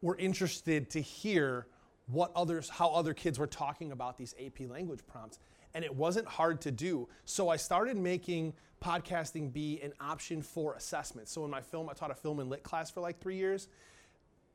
were 0.00 0.16
interested 0.16 0.88
to 0.92 1.02
hear 1.02 1.66
what 2.06 2.32
others 2.34 2.70
how 2.70 2.88
other 2.88 3.12
kids 3.12 3.38
were 3.38 3.46
talking 3.46 3.92
about 3.92 4.16
these 4.16 4.34
AP 4.42 4.66
language 4.70 5.00
prompts 5.06 5.40
and 5.74 5.84
it 5.84 5.94
wasn't 5.94 6.26
hard 6.26 6.62
to 6.62 6.70
do. 6.70 7.06
So 7.26 7.50
I 7.50 7.56
started 7.56 7.98
making 7.98 8.54
podcasting 8.82 9.52
be 9.52 9.82
an 9.82 9.92
option 10.00 10.40
for 10.40 10.72
assessment. 10.72 11.28
So 11.28 11.44
in 11.44 11.50
my 11.50 11.60
film 11.60 11.90
I 11.90 11.92
taught 11.92 12.10
a 12.10 12.14
film 12.14 12.40
and 12.40 12.48
lit 12.48 12.62
class 12.62 12.90
for 12.90 13.02
like 13.02 13.20
3 13.20 13.36
years. 13.36 13.68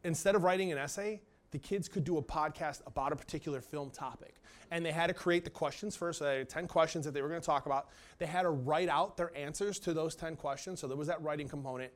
Instead 0.03 0.33
of 0.33 0.41
writing 0.41 0.71
an 0.71 0.79
essay, 0.79 1.21
the 1.51 1.59
kids 1.59 1.87
could 1.87 2.03
do 2.03 2.17
a 2.17 2.21
podcast 2.21 2.81
about 2.85 3.11
a 3.11 3.15
particular 3.15 3.61
film 3.61 3.89
topic. 3.89 4.35
And 4.69 4.85
they 4.85 4.91
had 4.91 5.07
to 5.07 5.13
create 5.13 5.43
the 5.43 5.49
questions 5.49 5.95
first. 5.95 6.19
So 6.19 6.25
they 6.25 6.39
had 6.39 6.49
10 6.49 6.67
questions 6.67 7.05
that 7.05 7.13
they 7.13 7.21
were 7.21 7.29
going 7.29 7.39
to 7.39 7.45
talk 7.45 7.65
about. 7.65 7.87
They 8.17 8.25
had 8.25 8.41
to 8.41 8.49
write 8.49 8.89
out 8.89 9.15
their 9.15 9.35
answers 9.35 9.79
to 9.79 9.93
those 9.93 10.15
10 10.15 10.35
questions. 10.35 10.81
So 10.81 10.87
there 10.87 10.97
was 10.97 11.07
that 11.07 11.21
writing 11.21 11.47
component. 11.47 11.91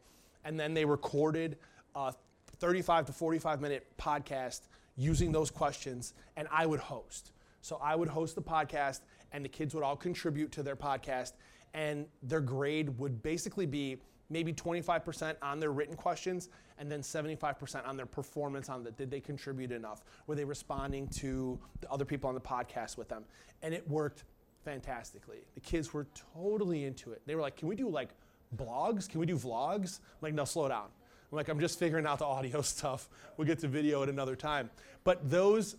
And 0.46 0.60
then 0.60 0.74
they 0.74 0.86
recorded 0.86 1.58
a 1.96 2.14
35 2.60 3.08
to 3.08 3.14
45 3.14 3.62
minute 3.62 3.88
podcast 3.98 4.62
using 4.96 5.32
those 5.32 5.50
questions, 5.50 6.14
and 6.38 6.48
I 6.52 6.66
would 6.66 6.80
host. 6.80 7.32
So 7.62 7.80
I 7.82 7.96
would 7.96 8.08
host 8.08 8.36
the 8.36 8.42
podcast, 8.42 9.02
and 9.32 9.44
the 9.44 9.50
kids 9.50 9.74
would 9.74 9.84
all 9.84 9.96
contribute 9.96 10.52
to 10.54 10.64
their 10.64 10.76
podcast, 10.76 11.34
and 11.74 12.06
their 12.22 12.42
grade 12.42 12.98
would 13.00 13.24
basically 13.24 13.66
be 13.66 13.98
maybe 14.32 14.54
25% 14.54 15.36
on 15.42 15.60
their 15.60 15.72
written 15.72 15.96
questions 15.96 16.50
and 16.80 16.90
then 16.90 17.02
75% 17.02 17.86
on 17.86 17.98
their 17.98 18.06
performance 18.06 18.70
on 18.70 18.84
the 18.84 18.92
did 18.92 19.12
they 19.12 19.20
contribute 19.20 19.72
enough? 19.72 20.04
Were 20.26 20.36
they 20.36 20.46
responding 20.46 21.08
to 21.10 21.60
the 21.82 21.92
other 21.92 22.06
people 22.06 22.30
on 22.30 22.34
the 22.34 22.42
podcast 22.42 22.98
with 22.98 23.10
them? 23.10 23.26
And 23.62 23.74
it 23.74 23.88
worked 23.90 24.24
fantastically. 24.64 25.40
The 25.54 25.60
kids 25.60 25.94
were 25.94 26.08
totally 26.34 26.86
into 26.86 27.12
it. 27.12 27.22
They 27.26 27.36
were 27.36 27.42
like 27.42 27.58
can 27.58 27.68
we 27.68 27.76
do 27.76 27.90
like 27.90 28.10
blogs? 28.56 29.08
Can 29.10 29.20
we 29.20 29.26
do 29.26 29.36
vlogs? 29.36 30.00
I'm 30.00 30.22
like 30.22 30.34
no 30.34 30.46
slow 30.46 30.70
down. 30.70 30.88
I'm 31.32 31.36
like 31.36 31.50
i'm 31.50 31.60
just 31.60 31.78
figuring 31.78 32.06
out 32.06 32.20
the 32.20 32.26
audio 32.26 32.62
stuff. 32.62 33.10
We'll 33.36 33.48
get 33.48 33.60
to 33.60 33.68
video 33.68 34.02
at 34.02 34.10
another 34.10 34.36
time. 34.36 34.70
But 35.04 35.30
those 35.30 35.76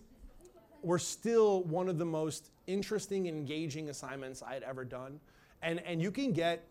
were 0.83 0.99
still 0.99 1.62
one 1.65 1.88
of 1.88 1.97
the 1.97 2.05
most 2.05 2.51
interesting 2.67 3.29
engaging 3.29 3.88
assignments 3.88 4.43
i 4.43 4.53
had 4.53 4.62
ever 4.62 4.85
done. 4.85 5.21
And 5.62 5.81
and 5.81 6.03
you 6.03 6.11
can 6.11 6.33
get 6.33 6.69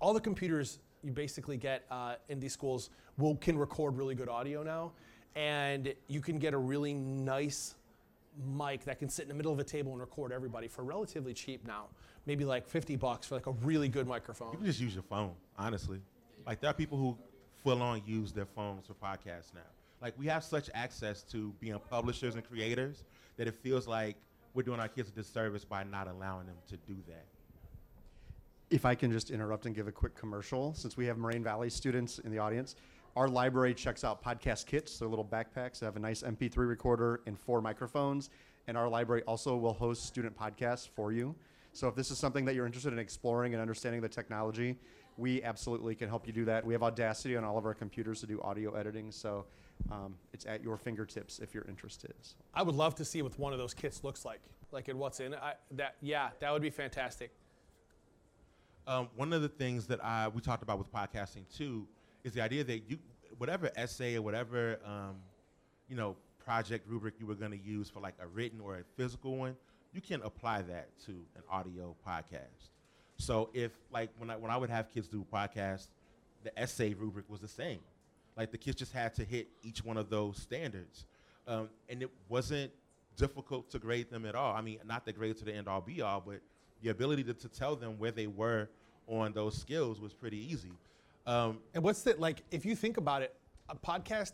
all 0.00 0.12
the 0.14 0.20
computers 0.20 0.78
you 1.02 1.12
basically 1.12 1.56
get 1.56 1.84
uh, 1.90 2.14
in 2.28 2.40
these 2.40 2.52
schools 2.52 2.90
will 3.18 3.36
can 3.36 3.58
record 3.58 3.96
really 3.96 4.14
good 4.14 4.28
audio 4.28 4.62
now, 4.62 4.92
and 5.34 5.94
you 6.08 6.20
can 6.20 6.38
get 6.38 6.54
a 6.54 6.58
really 6.58 6.94
nice 6.94 7.74
mic 8.56 8.84
that 8.84 8.98
can 8.98 9.08
sit 9.08 9.22
in 9.22 9.28
the 9.28 9.34
middle 9.34 9.52
of 9.52 9.58
a 9.58 9.64
table 9.64 9.92
and 9.92 10.00
record 10.00 10.32
everybody 10.32 10.68
for 10.68 10.82
relatively 10.82 11.34
cheap 11.34 11.66
now, 11.66 11.86
maybe 12.26 12.44
like 12.44 12.66
50 12.66 12.96
bucks 12.96 13.26
for 13.26 13.34
like 13.34 13.46
a 13.46 13.52
really 13.52 13.88
good 13.88 14.06
microphone. 14.06 14.52
You 14.52 14.58
can 14.58 14.66
just 14.66 14.80
use 14.80 14.94
your 14.94 15.02
phone, 15.02 15.32
honestly. 15.58 16.00
Like 16.46 16.60
there 16.60 16.70
are 16.70 16.74
people 16.74 16.98
who 16.98 17.16
full 17.62 17.82
on 17.82 18.02
use 18.06 18.32
their 18.32 18.46
phones 18.46 18.86
for 18.86 18.94
podcasts 18.94 19.52
now. 19.54 19.60
Like 20.00 20.14
we 20.18 20.26
have 20.26 20.42
such 20.42 20.70
access 20.74 21.22
to 21.24 21.52
being 21.60 21.78
publishers 21.90 22.34
and 22.34 22.44
creators 22.44 23.04
that 23.36 23.46
it 23.46 23.54
feels 23.54 23.86
like 23.86 24.16
we're 24.54 24.62
doing 24.62 24.80
our 24.80 24.88
kids 24.88 25.10
a 25.10 25.12
disservice 25.12 25.64
by 25.64 25.84
not 25.84 26.08
allowing 26.08 26.46
them 26.46 26.56
to 26.68 26.76
do 26.78 26.96
that. 27.06 27.26
If 28.70 28.84
I 28.84 28.94
can 28.94 29.10
just 29.10 29.32
interrupt 29.32 29.66
and 29.66 29.74
give 29.74 29.88
a 29.88 29.92
quick 29.92 30.14
commercial, 30.14 30.72
since 30.74 30.96
we 30.96 31.04
have 31.06 31.18
Moraine 31.18 31.42
Valley 31.42 31.68
students 31.68 32.20
in 32.20 32.30
the 32.30 32.38
audience, 32.38 32.76
our 33.16 33.26
library 33.26 33.74
checks 33.74 34.04
out 34.04 34.22
podcast 34.22 34.66
kits. 34.66 34.96
They're 34.96 35.08
little 35.08 35.24
backpacks 35.24 35.80
that 35.80 35.86
have 35.86 35.96
a 35.96 36.00
nice 36.00 36.22
MP3 36.22 36.56
recorder 36.56 37.20
and 37.26 37.36
four 37.36 37.60
microphones. 37.60 38.30
And 38.68 38.78
our 38.78 38.88
library 38.88 39.22
also 39.24 39.56
will 39.56 39.72
host 39.72 40.04
student 40.06 40.38
podcasts 40.38 40.88
for 40.88 41.10
you. 41.10 41.34
So 41.72 41.88
if 41.88 41.96
this 41.96 42.12
is 42.12 42.18
something 42.18 42.44
that 42.44 42.54
you're 42.54 42.66
interested 42.66 42.92
in 42.92 43.00
exploring 43.00 43.54
and 43.54 43.60
understanding 43.60 44.00
the 44.00 44.08
technology, 44.08 44.78
we 45.16 45.42
absolutely 45.42 45.96
can 45.96 46.08
help 46.08 46.28
you 46.28 46.32
do 46.32 46.44
that. 46.44 46.64
We 46.64 46.72
have 46.72 46.84
Audacity 46.84 47.36
on 47.36 47.42
all 47.42 47.58
of 47.58 47.66
our 47.66 47.74
computers 47.74 48.20
to 48.20 48.26
do 48.28 48.40
audio 48.42 48.74
editing. 48.74 49.10
So 49.10 49.46
um, 49.90 50.14
it's 50.32 50.46
at 50.46 50.62
your 50.62 50.76
fingertips 50.76 51.40
if 51.40 51.54
you're 51.54 51.66
interested. 51.68 52.14
I 52.54 52.62
would 52.62 52.76
love 52.76 52.94
to 52.96 53.04
see 53.04 53.20
what 53.22 53.36
one 53.36 53.52
of 53.52 53.58
those 53.58 53.74
kits 53.74 54.04
looks 54.04 54.24
like. 54.24 54.40
like 54.70 54.88
in 54.88 54.96
what's 54.96 55.18
in 55.18 55.32
it. 55.32 55.40
I, 55.42 55.54
that 55.72 55.96
yeah, 56.00 56.30
that 56.38 56.52
would 56.52 56.62
be 56.62 56.70
fantastic. 56.70 57.32
Um, 58.86 59.08
one 59.14 59.32
of 59.32 59.42
the 59.42 59.48
things 59.48 59.86
that 59.86 60.04
I 60.04 60.28
we 60.28 60.40
talked 60.40 60.62
about 60.62 60.78
with 60.78 60.92
podcasting 60.92 61.44
too 61.54 61.86
is 62.24 62.32
the 62.34 62.42
idea 62.42 62.64
that 62.64 62.82
you 62.88 62.98
whatever 63.38 63.70
essay 63.76 64.16
or 64.16 64.22
whatever 64.22 64.78
um, 64.84 65.16
you 65.88 65.96
know 65.96 66.16
project 66.44 66.88
rubric 66.88 67.14
you 67.20 67.26
were 67.26 67.34
going 67.34 67.52
to 67.52 67.58
use 67.58 67.88
for 67.88 68.00
like 68.00 68.14
a 68.20 68.26
written 68.26 68.60
or 68.60 68.76
a 68.76 68.84
physical 68.96 69.36
one, 69.36 69.56
you 69.92 70.00
can 70.00 70.20
apply 70.22 70.62
that 70.62 70.88
to 71.06 71.12
an 71.36 71.42
audio 71.50 71.94
podcast. 72.06 72.70
So 73.18 73.50
if 73.52 73.72
like 73.92 74.10
when 74.18 74.30
I 74.30 74.36
when 74.36 74.50
I 74.50 74.56
would 74.56 74.70
have 74.70 74.92
kids 74.92 75.06
do 75.08 75.24
podcasts, 75.32 75.88
the 76.42 76.58
essay 76.58 76.94
rubric 76.94 77.28
was 77.28 77.40
the 77.40 77.48
same. 77.48 77.80
Like 78.36 78.50
the 78.50 78.58
kids 78.58 78.78
just 78.78 78.92
had 78.92 79.14
to 79.14 79.24
hit 79.24 79.48
each 79.62 79.84
one 79.84 79.96
of 79.96 80.08
those 80.08 80.38
standards, 80.38 81.04
um, 81.46 81.68
and 81.88 82.02
it 82.02 82.10
wasn't 82.28 82.72
difficult 83.16 83.70
to 83.70 83.78
grade 83.78 84.10
them 84.10 84.24
at 84.24 84.34
all. 84.34 84.54
I 84.54 84.62
mean, 84.62 84.78
not 84.86 85.04
the 85.04 85.12
grade 85.12 85.36
to 85.38 85.44
the 85.44 85.52
end 85.54 85.68
all 85.68 85.80
be 85.80 86.00
all, 86.00 86.22
but 86.24 86.40
the 86.82 86.90
ability 86.90 87.24
to, 87.24 87.34
to 87.34 87.48
tell 87.48 87.76
them 87.76 87.98
where 87.98 88.10
they 88.10 88.26
were 88.26 88.68
on 89.06 89.32
those 89.32 89.56
skills 89.56 90.00
was 90.00 90.12
pretty 90.12 90.38
easy. 90.38 90.72
Um, 91.26 91.58
And 91.74 91.82
what's 91.82 92.02
the 92.02 92.14
like? 92.18 92.42
If 92.50 92.64
you 92.64 92.74
think 92.74 92.96
about 92.96 93.22
it, 93.22 93.34
a 93.68 93.76
podcast. 93.76 94.32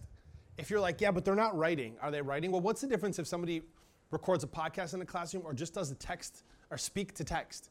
If 0.58 0.70
you're 0.70 0.80
like, 0.80 1.00
yeah, 1.00 1.10
but 1.10 1.24
they're 1.24 1.34
not 1.34 1.56
writing. 1.56 1.96
Are 2.00 2.10
they 2.10 2.22
writing? 2.22 2.50
Well, 2.50 2.62
what's 2.62 2.80
the 2.80 2.86
difference 2.86 3.18
if 3.18 3.26
somebody 3.26 3.62
records 4.10 4.42
a 4.42 4.46
podcast 4.46 4.94
in 4.94 5.00
the 5.00 5.04
classroom 5.04 5.42
or 5.44 5.52
just 5.52 5.74
does 5.74 5.90
a 5.90 5.94
text 5.94 6.44
or 6.70 6.78
speak 6.78 7.12
to 7.14 7.24
text? 7.24 7.70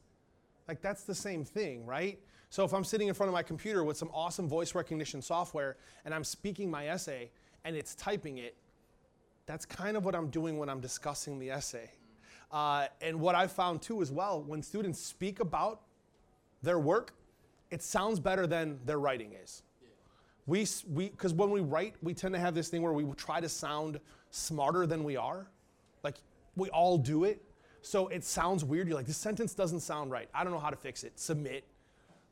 Like 0.67 0.81
that's 0.81 1.03
the 1.03 1.15
same 1.15 1.43
thing, 1.43 1.85
right? 1.85 2.19
So 2.49 2.63
if 2.63 2.73
I'm 2.73 2.83
sitting 2.83 3.07
in 3.07 3.13
front 3.13 3.29
of 3.29 3.33
my 3.33 3.41
computer 3.43 3.83
with 3.83 3.97
some 3.97 4.09
awesome 4.13 4.47
voice 4.47 4.75
recognition 4.75 5.21
software 5.21 5.77
and 6.05 6.13
I'm 6.13 6.23
speaking 6.23 6.69
my 6.69 6.87
essay 6.87 7.31
and 7.63 7.75
it's 7.75 7.95
typing 7.95 8.37
it, 8.37 8.55
that's 9.47 9.65
kind 9.65 9.97
of 9.97 10.05
what 10.05 10.15
I'm 10.15 10.29
doing 10.29 10.57
when 10.57 10.69
I'm 10.69 10.79
discussing 10.79 11.39
the 11.39 11.49
essay. 11.51 11.91
Uh, 12.51 12.87
and 13.01 13.19
what 13.19 13.35
I've 13.35 13.51
found 13.51 13.81
too 13.81 14.01
as 14.01 14.11
well, 14.11 14.41
when 14.43 14.61
students 14.61 14.99
speak 14.99 15.39
about 15.39 15.81
their 16.61 16.79
work, 16.79 17.13
it 17.71 17.81
sounds 17.81 18.19
better 18.19 18.47
than 18.47 18.79
their 18.85 18.99
writing 18.99 19.33
is. 19.43 19.63
We, 20.47 20.67
we, 20.87 21.09
because 21.09 21.33
when 21.33 21.49
we 21.49 21.61
write, 21.61 21.95
we 22.03 22.13
tend 22.13 22.33
to 22.35 22.39
have 22.39 22.53
this 22.53 22.69
thing 22.69 22.81
where 22.81 22.93
we 22.93 23.03
try 23.15 23.41
to 23.41 23.49
sound 23.49 23.99
smarter 24.29 24.85
than 24.85 25.03
we 25.03 25.17
are. 25.17 25.47
Like 26.03 26.17
we 26.55 26.69
all 26.69 26.97
do 26.97 27.23
it. 27.23 27.41
So 27.81 28.07
it 28.07 28.23
sounds 28.23 28.63
weird. 28.63 28.87
You're 28.87 28.97
like, 28.97 29.07
this 29.07 29.17
sentence 29.17 29.53
doesn't 29.53 29.81
sound 29.81 30.11
right. 30.11 30.29
I 30.33 30.43
don't 30.43 30.53
know 30.53 30.59
how 30.59 30.69
to 30.69 30.75
fix 30.75 31.03
it. 31.03 31.19
Submit. 31.19 31.63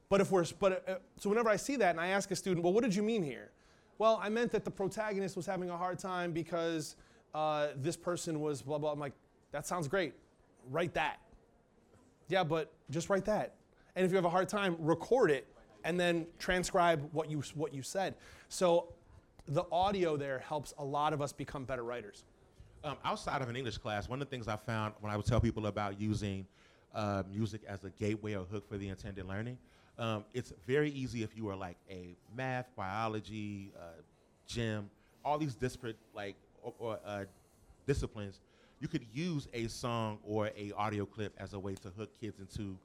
But 0.09 0.21
if 0.21 0.31
we're, 0.31 0.45
but 0.59 0.87
uh, 0.87 0.95
so 1.17 1.29
whenever 1.29 1.49
I 1.49 1.55
see 1.55 1.75
that 1.77 1.89
and 1.89 1.99
I 1.99 2.07
ask 2.07 2.29
a 2.29 2.35
student, 2.35 2.63
well, 2.63 2.73
what 2.73 2.83
did 2.83 2.93
you 2.93 3.01
mean 3.01 3.23
here? 3.23 3.49
Well, 3.97 4.19
I 4.21 4.29
meant 4.29 4.51
that 4.51 4.65
the 4.65 4.71
protagonist 4.71 5.35
was 5.35 5.45
having 5.45 5.69
a 5.69 5.77
hard 5.77 5.97
time 5.97 6.31
because 6.31 6.95
uh, 7.33 7.69
this 7.77 7.97
person 7.97 8.39
was 8.39 8.61
blah 8.61 8.77
blah. 8.77 8.91
I'm 8.91 8.99
like, 8.99 9.13
that 9.53 9.65
sounds 9.65 9.87
great. 9.87 10.13
Write 10.69 10.93
that. 10.95 11.19
Yeah, 12.27 12.43
but 12.43 12.73
just 12.89 13.09
write 13.09 13.23
that. 13.25 13.55
And 13.95 14.05
if 14.05 14.11
you 14.11 14.17
have 14.17 14.25
a 14.25 14.29
hard 14.29 14.49
time, 14.49 14.75
record 14.79 15.31
it 15.31 15.47
and 15.85 15.97
then 15.99 16.27
transcribe 16.39 17.07
what 17.13 17.29
you 17.31 17.41
what 17.55 17.73
you 17.73 17.81
said. 17.81 18.15
So 18.49 18.93
the 19.47 19.63
audio 19.71 20.17
there 20.17 20.39
helps 20.39 20.73
a 20.77 20.83
lot 20.83 21.13
of 21.13 21.21
us 21.21 21.31
become 21.33 21.63
better 21.65 21.83
writers. 21.83 22.25
um, 22.83 22.97
outside 23.05 23.41
of 23.41 23.49
an 23.49 23.55
English 23.55 23.77
class, 23.77 24.09
one 24.09 24.21
of 24.21 24.27
the 24.27 24.31
things 24.31 24.47
I 24.47 24.57
found 24.57 24.93
when 24.99 25.11
I 25.11 25.17
would 25.17 25.25
tell 25.25 25.39
people 25.39 25.67
about 25.67 25.99
using 25.99 26.45
uh, 26.93 27.23
music 27.31 27.61
as 27.67 27.83
a 27.85 27.89
gateway 27.91 28.33
or 28.35 28.43
hook 28.45 28.67
for 28.67 28.77
the 28.77 28.89
intended 28.89 29.25
learning, 29.25 29.57
um, 29.97 30.25
it's 30.33 30.51
very 30.67 30.89
easy 30.91 31.23
if 31.23 31.35
you 31.37 31.47
are 31.49 31.55
like 31.55 31.77
a 31.89 32.15
math, 32.35 32.67
biology, 32.75 33.71
uh, 33.77 34.01
gym, 34.47 34.89
all 35.23 35.37
these 35.37 35.55
disparate 35.55 35.97
like 36.13 36.35
or, 36.61 36.73
or, 36.79 36.99
uh, 37.05 37.23
disciplines. 37.85 38.39
You 38.83 38.89
could 38.89 39.05
use 39.13 39.47
a 39.53 39.67
song 39.69 40.17
or 40.25 40.47
a 40.57 40.73
audio 40.73 41.05
clip 41.05 41.33
as 41.37 41.53
a 41.53 41.59
way 41.59 41.73
to 41.75 41.89
hook 41.97 42.09
kids 42.19 42.41
into 42.41 42.77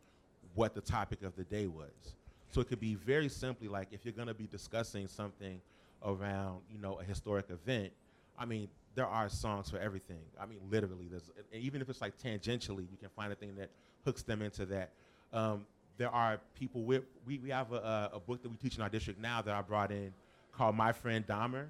what 0.55 0.73
the 0.73 0.81
topic 0.81 1.25
of 1.25 1.35
the 1.35 1.43
day 1.43 1.67
was. 1.67 2.15
So 2.51 2.61
it 2.61 2.69
could 2.69 2.79
be 2.79 2.95
very 2.95 3.29
simply 3.29 3.67
like 3.67 3.89
if 3.91 4.05
you're 4.05 4.15
going 4.15 4.29
to 4.29 4.35
be 4.35 4.47
discussing 4.47 5.09
something 5.09 5.61
around, 6.07 6.61
you 6.71 6.79
know, 6.79 7.01
a 7.01 7.03
historic 7.03 7.47
event, 7.51 7.93
I 8.39 8.45
mean, 8.45 8.69
there 8.95 9.09
are 9.09 9.29
songs 9.29 9.71
for 9.71 9.81
everything. 9.81 10.21
I 10.41 10.47
mean, 10.47 10.61
literally, 10.71 11.09
there's 11.11 11.33
even 11.53 11.83
if 11.83 11.89
it's 11.89 12.01
like 12.01 12.17
tangentially, 12.17 12.89
you 12.89 12.97
can 12.97 13.09
find 13.17 13.33
a 13.33 13.35
thing 13.35 13.57
that 13.57 13.71
hooks 14.05 14.23
them 14.23 14.41
into 14.41 14.67
that. 14.67 14.93
Um, 15.33 15.67
there 15.97 16.11
are 16.11 16.39
people 16.55 16.85
with 16.85 17.03
we, 17.27 17.41
we 17.41 17.51
have 17.51 17.73
a 17.73 18.11
a 18.13 18.21
book 18.21 18.41
that 18.45 18.49
we 18.51 18.57
teach 18.57 18.77
in 18.77 18.83
our 18.83 18.89
district 18.89 19.21
now 19.21 19.43
that 19.43 19.53
I 19.53 19.63
brought 19.63 19.91
in 19.91 20.15
called 20.53 20.77
My 20.77 20.93
Friend 20.93 21.27
Dahmer. 21.27 21.67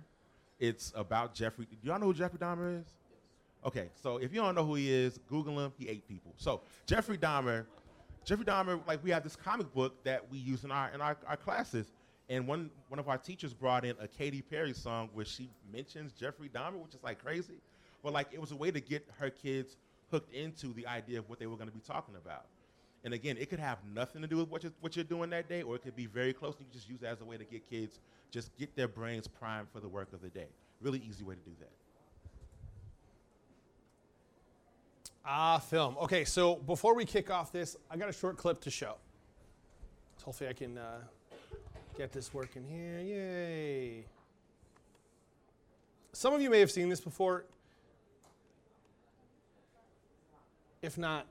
It's 0.60 0.92
about 0.94 1.32
Jeffrey. 1.32 1.66
Do 1.70 1.88
y'all 1.88 1.98
know 1.98 2.06
who 2.06 2.14
Jeffrey 2.14 2.38
Dahmer 2.38 2.82
is? 2.82 2.88
Okay, 3.66 3.90
so 4.00 4.18
if 4.18 4.32
you 4.32 4.40
don't 4.40 4.54
know 4.54 4.64
who 4.64 4.76
he 4.76 4.92
is, 4.92 5.18
Google 5.28 5.58
him. 5.58 5.72
He 5.78 5.88
ate 5.88 6.06
people. 6.08 6.32
So 6.36 6.62
Jeffrey 6.86 7.18
Dahmer, 7.18 7.66
Jeffrey 8.24 8.44
Dahmer, 8.44 8.80
like 8.86 9.02
we 9.02 9.10
have 9.10 9.24
this 9.24 9.36
comic 9.36 9.72
book 9.74 10.02
that 10.04 10.30
we 10.30 10.38
use 10.38 10.64
in 10.64 10.70
our 10.70 10.90
in 10.90 11.00
our, 11.00 11.16
our 11.26 11.36
classes, 11.36 11.92
and 12.28 12.46
one 12.46 12.70
one 12.88 12.98
of 12.98 13.08
our 13.08 13.18
teachers 13.18 13.52
brought 13.52 13.84
in 13.84 13.96
a 14.00 14.06
Katy 14.06 14.42
Perry 14.42 14.72
song 14.72 15.10
where 15.12 15.24
she 15.24 15.50
mentions 15.72 16.12
Jeffrey 16.12 16.48
Dahmer, 16.48 16.78
which 16.78 16.94
is 16.94 17.02
like 17.02 17.22
crazy, 17.22 17.60
but 18.02 18.12
like 18.12 18.28
it 18.32 18.40
was 18.40 18.52
a 18.52 18.56
way 18.56 18.70
to 18.70 18.80
get 18.80 19.06
her 19.18 19.30
kids 19.30 19.76
hooked 20.10 20.32
into 20.32 20.72
the 20.72 20.86
idea 20.86 21.18
of 21.18 21.28
what 21.28 21.38
they 21.38 21.46
were 21.46 21.56
going 21.56 21.68
to 21.68 21.74
be 21.74 21.82
talking 21.86 22.14
about. 22.14 22.46
And 23.04 23.14
again, 23.14 23.36
it 23.38 23.50
could 23.50 23.60
have 23.60 23.78
nothing 23.94 24.22
to 24.22 24.28
do 24.28 24.38
with 24.38 24.48
what 24.48 24.62
you're, 24.62 24.72
what 24.80 24.96
you're 24.96 25.04
doing 25.04 25.30
that 25.30 25.48
day, 25.48 25.62
or 25.62 25.76
it 25.76 25.82
could 25.82 25.94
be 25.94 26.06
very 26.06 26.32
close. 26.32 26.56
And 26.58 26.66
you 26.66 26.72
just 26.72 26.88
use 26.88 27.02
it 27.02 27.06
as 27.06 27.20
a 27.20 27.24
way 27.24 27.36
to 27.36 27.44
get 27.44 27.68
kids 27.70 28.00
just 28.30 28.56
get 28.58 28.74
their 28.76 28.88
brains 28.88 29.26
primed 29.26 29.68
for 29.72 29.80
the 29.80 29.88
work 29.88 30.12
of 30.12 30.20
the 30.20 30.28
day. 30.28 30.48
Really 30.80 31.02
easy 31.08 31.24
way 31.24 31.34
to 31.34 31.40
do 31.40 31.56
that. 31.60 31.72
Ah, 35.30 35.58
film. 35.58 35.94
Okay, 36.00 36.24
so 36.24 36.56
before 36.56 36.94
we 36.94 37.04
kick 37.04 37.30
off 37.30 37.52
this, 37.52 37.76
I 37.90 37.98
got 37.98 38.08
a 38.08 38.12
short 38.14 38.38
clip 38.38 38.62
to 38.62 38.70
show. 38.70 38.94
So 40.16 40.24
hopefully 40.24 40.48
I 40.48 40.54
can 40.54 40.78
uh, 40.78 41.00
get 41.98 42.12
this 42.12 42.32
working 42.32 42.64
here. 42.64 42.98
Yay. 43.00 44.04
Some 46.14 46.32
of 46.32 46.40
you 46.40 46.48
may 46.48 46.60
have 46.60 46.70
seen 46.70 46.88
this 46.88 47.02
before. 47.02 47.44
If 50.80 50.96
not, 50.96 51.26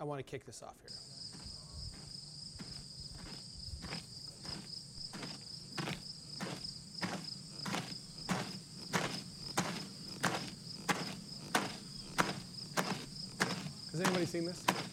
I 0.00 0.04
want 0.04 0.20
to 0.20 0.22
kick 0.22 0.46
this 0.46 0.62
off 0.62 0.76
here. 0.80 1.27
Anybody 14.18 14.26
seen 14.26 14.44
this? 14.46 14.87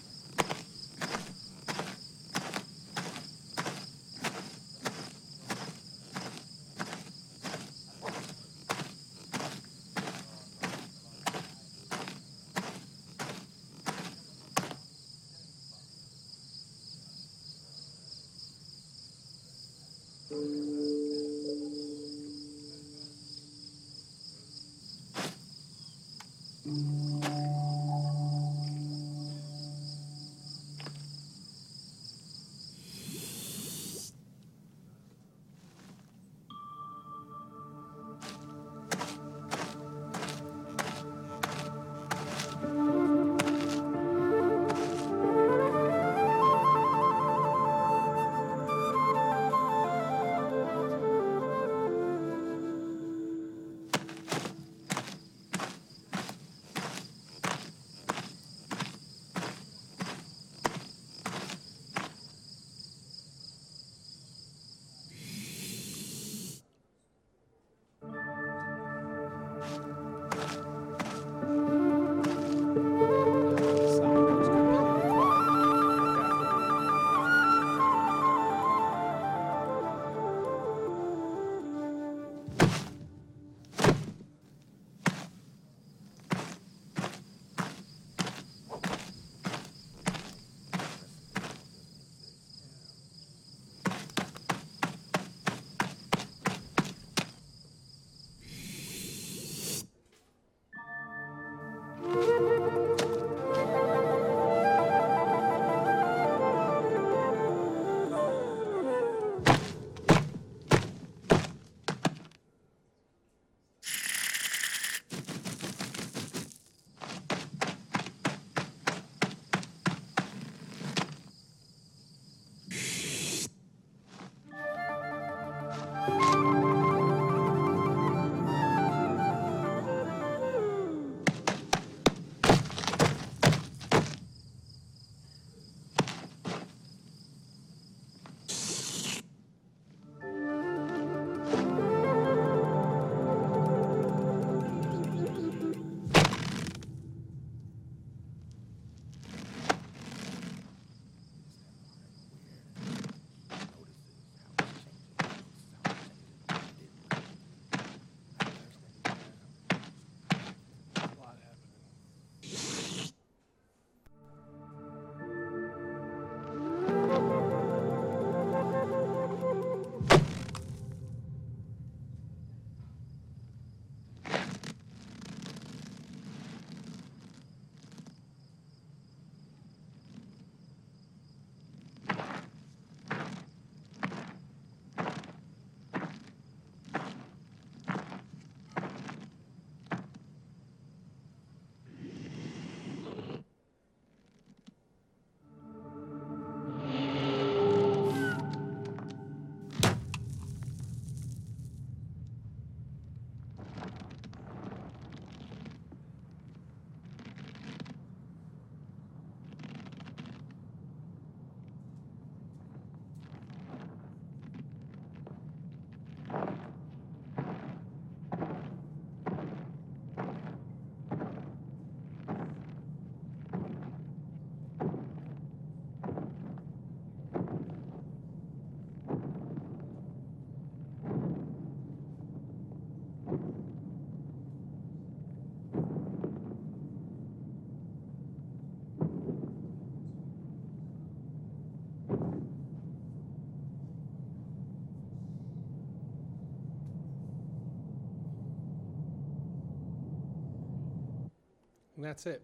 And 252.05 252.11
that's 252.11 252.27
it. 252.27 252.43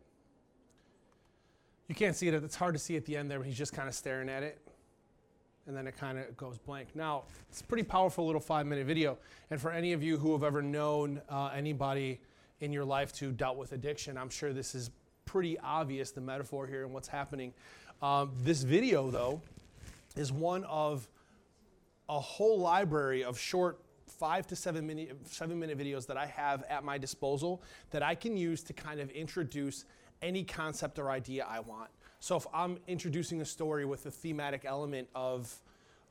You 1.88 1.94
can't 1.94 2.16
see 2.16 2.28
it. 2.28 2.34
It's 2.34 2.56
hard 2.56 2.74
to 2.74 2.80
see 2.80 2.98
at 2.98 3.06
the 3.06 3.16
end 3.16 3.30
there, 3.30 3.38
but 3.38 3.46
he's 3.46 3.58
just 3.60 3.74
kind 3.74 3.88
of 3.88 3.94
staring 3.94 4.28
at 4.28 4.42
it. 4.42 4.60
And 5.68 5.78
then 5.78 5.86
it 5.86 5.96
kind 5.96 6.18
of 6.18 6.36
goes 6.36 6.58
blank. 6.58 6.88
Now, 6.96 7.26
it's 7.48 7.62
a 7.62 7.64
pretty 7.64 7.84
powerful 7.84 8.26
little 8.26 8.42
five 8.42 8.66
minute 8.66 8.88
video. 8.88 9.20
And 9.52 9.62
for 9.62 9.70
any 9.70 9.94
of 9.94 10.02
you 10.02 10.18
who 10.18 10.32
have 10.32 10.44
ever 10.44 10.64
known 10.64 11.22
uh, 11.30 11.52
anybody 11.56 12.20
in 12.60 12.74
your 12.74 12.86
life 12.86 13.16
who 13.20 13.32
dealt 13.32 13.56
with 13.56 13.72
addiction, 13.74 14.18
I'm 14.18 14.32
sure 14.32 14.52
this 14.52 14.74
is 14.74 14.90
pretty 15.26 15.60
obvious 15.60 16.10
the 16.10 16.22
metaphor 16.22 16.66
here 16.66 16.84
and 16.84 16.92
what's 16.92 17.08
happening. 17.08 17.54
Um, 18.02 18.32
this 18.42 18.64
video, 18.64 19.12
though, 19.12 19.44
is 20.16 20.32
one 20.32 20.64
of 20.64 21.08
a 22.10 22.20
whole 22.20 22.58
library 22.60 23.24
of 23.24 23.38
short 23.38 23.80
five 24.22 24.46
to 24.46 24.56
seven 24.56 24.86
minute, 24.86 25.18
seven 25.24 25.60
minute 25.60 25.76
videos 25.76 26.06
that 26.06 26.16
I 26.16 26.28
have 26.28 26.64
at 26.70 26.84
my 26.84 27.00
disposal 27.00 27.64
that 27.90 28.04
I 28.04 28.14
can 28.14 28.38
use 28.38 28.62
to 28.66 28.72
kind 28.72 29.00
of 29.00 29.10
introduce 29.10 29.86
any 30.22 30.44
concept 30.44 31.00
or 31.00 31.10
idea 31.10 31.44
I 31.50 31.60
want. 31.60 31.90
So 32.20 32.38
if 32.38 32.46
I'm 32.54 32.78
introducing 32.88 33.42
a 33.42 33.46
story 33.46 33.84
with 33.84 34.06
a 34.06 34.12
thematic 34.12 34.64
element 34.64 35.08
of, 35.16 35.52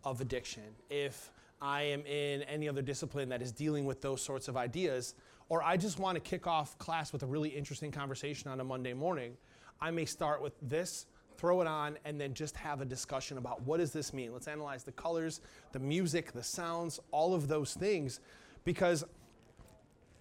of 0.03 0.21
addiction, 0.21 0.65
if 0.91 1.31
I 1.63 1.83
am 1.83 2.01
in 2.05 2.43
any 2.43 2.69
other 2.69 2.83
discipline 2.83 3.29
that 3.29 3.43
is 3.43 3.53
dealing 3.53 3.85
with 3.85 4.03
those 4.03 4.21
sorts 4.21 4.49
of 4.49 4.57
ideas, 4.57 5.15
or 5.49 5.63
I 5.63 5.77
just 5.77 6.01
want 6.01 6.17
to 6.17 6.21
kick 6.21 6.49
off 6.49 6.77
class 6.79 7.13
with 7.13 7.23
a 7.23 7.27
really 7.27 7.51
interesting 7.51 7.93
conversation 7.93 8.51
on 8.51 8.59
a 8.59 8.65
Monday 8.65 8.93
morning, 8.93 9.37
I 9.81 9.93
may 9.93 10.05
start 10.05 10.43
with 10.43 10.55
this, 10.61 11.07
throw 11.41 11.63
it 11.63 11.67
on, 11.67 11.97
and 12.05 12.21
then 12.21 12.35
just 12.35 12.55
have 12.57 12.83
a 12.83 12.85
discussion 12.85 13.39
about 13.39 13.63
what 13.63 13.79
does 13.79 13.93
this 13.93 14.13
mean? 14.13 14.31
Let's 14.33 14.47
analyze 14.47 14.85
the 14.85 14.93
colors, 14.93 15.41
the 15.73 15.79
music, 15.79 16.33
the 16.33 16.43
sounds, 16.43 17.01
all 17.13 17.35
of 17.35 17.49
those 17.49 17.73
things. 17.73 18.21
Because 18.65 19.05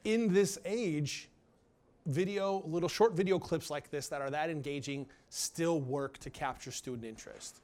in 0.05 0.33
this 0.33 0.57
age, 0.63 1.29
video, 2.05 2.63
little 2.65 2.87
short 2.87 3.13
video 3.13 3.37
clips 3.37 3.69
like 3.69 3.91
this 3.91 4.07
that 4.07 4.21
are 4.21 4.29
that 4.29 4.49
engaging 4.49 5.05
still 5.29 5.81
work 5.81 6.17
to 6.19 6.29
capture 6.29 6.71
student 6.71 7.03
interest. 7.03 7.59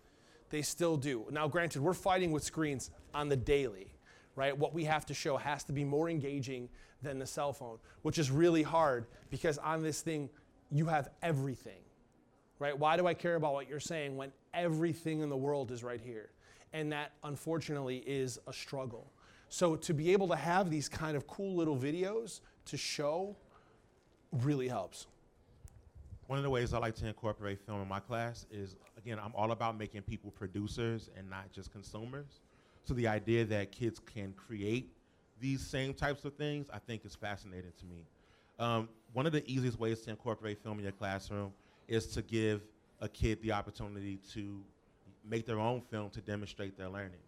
They 0.49 0.61
still 0.61 0.97
do. 0.97 1.25
Now, 1.31 1.47
granted, 1.47 1.81
we're 1.81 1.93
fighting 1.93 2.31
with 2.31 2.43
screens 2.43 2.91
on 3.13 3.29
the 3.29 3.37
daily, 3.37 3.87
right? 4.35 4.55
What 4.55 4.73
we 4.73 4.83
have 4.83 5.05
to 5.05 5.13
show 5.13 5.37
has 5.37 5.63
to 5.63 5.71
be 5.71 5.85
more 5.85 6.09
engaging 6.09 6.67
than 7.01 7.19
the 7.19 7.25
cell 7.25 7.53
phone, 7.53 7.77
which 8.01 8.19
is 8.19 8.29
really 8.29 8.63
hard 8.63 9.05
because 9.29 9.57
on 9.59 9.81
this 9.81 10.01
thing, 10.01 10.29
you 10.71 10.87
have 10.87 11.09
everything, 11.21 11.79
right? 12.59 12.77
Why 12.77 12.97
do 12.97 13.07
I 13.07 13.13
care 13.13 13.35
about 13.35 13.53
what 13.53 13.67
you're 13.67 13.79
saying 13.79 14.15
when 14.15 14.31
everything 14.53 15.21
in 15.21 15.29
the 15.29 15.37
world 15.37 15.71
is 15.71 15.83
right 15.83 16.01
here? 16.01 16.29
And 16.73 16.91
that, 16.91 17.13
unfortunately, 17.23 17.97
is 18.05 18.39
a 18.47 18.53
struggle. 18.53 19.11
So, 19.49 19.75
to 19.75 19.93
be 19.93 20.11
able 20.11 20.27
to 20.29 20.35
have 20.35 20.69
these 20.69 20.89
kind 20.89 21.15
of 21.15 21.27
cool 21.27 21.55
little 21.55 21.77
videos 21.77 22.41
to 22.65 22.77
show 22.77 23.35
really 24.31 24.67
helps. 24.67 25.07
One 26.27 26.37
of 26.39 26.43
the 26.43 26.49
ways 26.49 26.73
I 26.73 26.79
like 26.79 26.95
to 26.95 27.07
incorporate 27.07 27.59
film 27.65 27.81
in 27.81 27.87
my 27.87 27.99
class 27.99 28.47
is, 28.51 28.75
again, 28.97 29.19
I'm 29.23 29.31
all 29.35 29.51
about 29.51 29.77
making 29.77 30.01
people 30.01 30.31
producers 30.31 31.09
and 31.15 31.29
not 31.29 31.51
just 31.51 31.71
consumers. 31.71 32.41
So 32.83 32.93
the 32.95 33.07
idea 33.07 33.45
that 33.45 33.71
kids 33.71 33.99
can 33.99 34.33
create 34.33 34.91
these 35.39 35.65
same 35.65 35.93
types 35.93 36.25
of 36.25 36.33
things, 36.33 36.67
I 36.73 36.79
think 36.79 37.05
is 37.05 37.15
fascinating 37.15 37.73
to 37.79 37.85
me. 37.85 38.05
Um, 38.57 38.89
one 39.13 39.25
of 39.25 39.33
the 39.33 39.47
easiest 39.49 39.79
ways 39.79 40.01
to 40.01 40.09
incorporate 40.09 40.61
film 40.63 40.79
in 40.79 40.83
your 40.83 40.93
classroom 40.93 41.51
is 41.87 42.07
to 42.07 42.21
give 42.21 42.61
a 42.99 43.09
kid 43.09 43.41
the 43.41 43.51
opportunity 43.51 44.19
to 44.33 44.61
make 45.27 45.45
their 45.45 45.59
own 45.59 45.81
film 45.81 46.09
to 46.11 46.21
demonstrate 46.21 46.77
their 46.77 46.89
learning. 46.89 47.19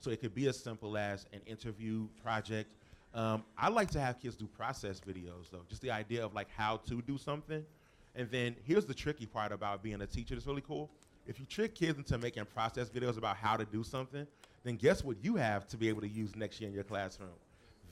So 0.00 0.10
it 0.10 0.20
could 0.20 0.34
be 0.34 0.46
as 0.48 0.58
simple 0.58 0.96
as 0.96 1.26
an 1.32 1.40
interview 1.46 2.06
project. 2.22 2.70
Um, 3.14 3.44
I 3.56 3.68
like 3.68 3.90
to 3.92 4.00
have 4.00 4.20
kids 4.20 4.36
do 4.36 4.46
process 4.46 5.00
videos, 5.00 5.50
though, 5.50 5.62
just 5.68 5.80
the 5.80 5.90
idea 5.90 6.24
of 6.24 6.34
like 6.34 6.48
how 6.54 6.76
to 6.88 7.00
do 7.02 7.16
something. 7.16 7.64
And 8.14 8.30
then 8.30 8.56
here's 8.64 8.84
the 8.84 8.94
tricky 8.94 9.26
part 9.26 9.52
about 9.52 9.82
being 9.82 10.00
a 10.02 10.06
teacher 10.06 10.34
that's 10.34 10.46
really 10.46 10.62
cool. 10.62 10.90
If 11.26 11.40
you 11.40 11.46
trick 11.46 11.74
kids 11.74 11.98
into 11.98 12.16
making 12.18 12.44
process 12.46 12.88
videos 12.88 13.18
about 13.18 13.36
how 13.36 13.56
to 13.56 13.64
do 13.64 13.82
something, 13.82 14.26
then 14.64 14.76
guess 14.76 15.02
what 15.02 15.16
you 15.22 15.36
have 15.36 15.66
to 15.68 15.76
be 15.76 15.88
able 15.88 16.02
to 16.02 16.08
use 16.08 16.36
next 16.36 16.60
year 16.60 16.68
in 16.68 16.74
your 16.74 16.84
classroom? 16.84 17.30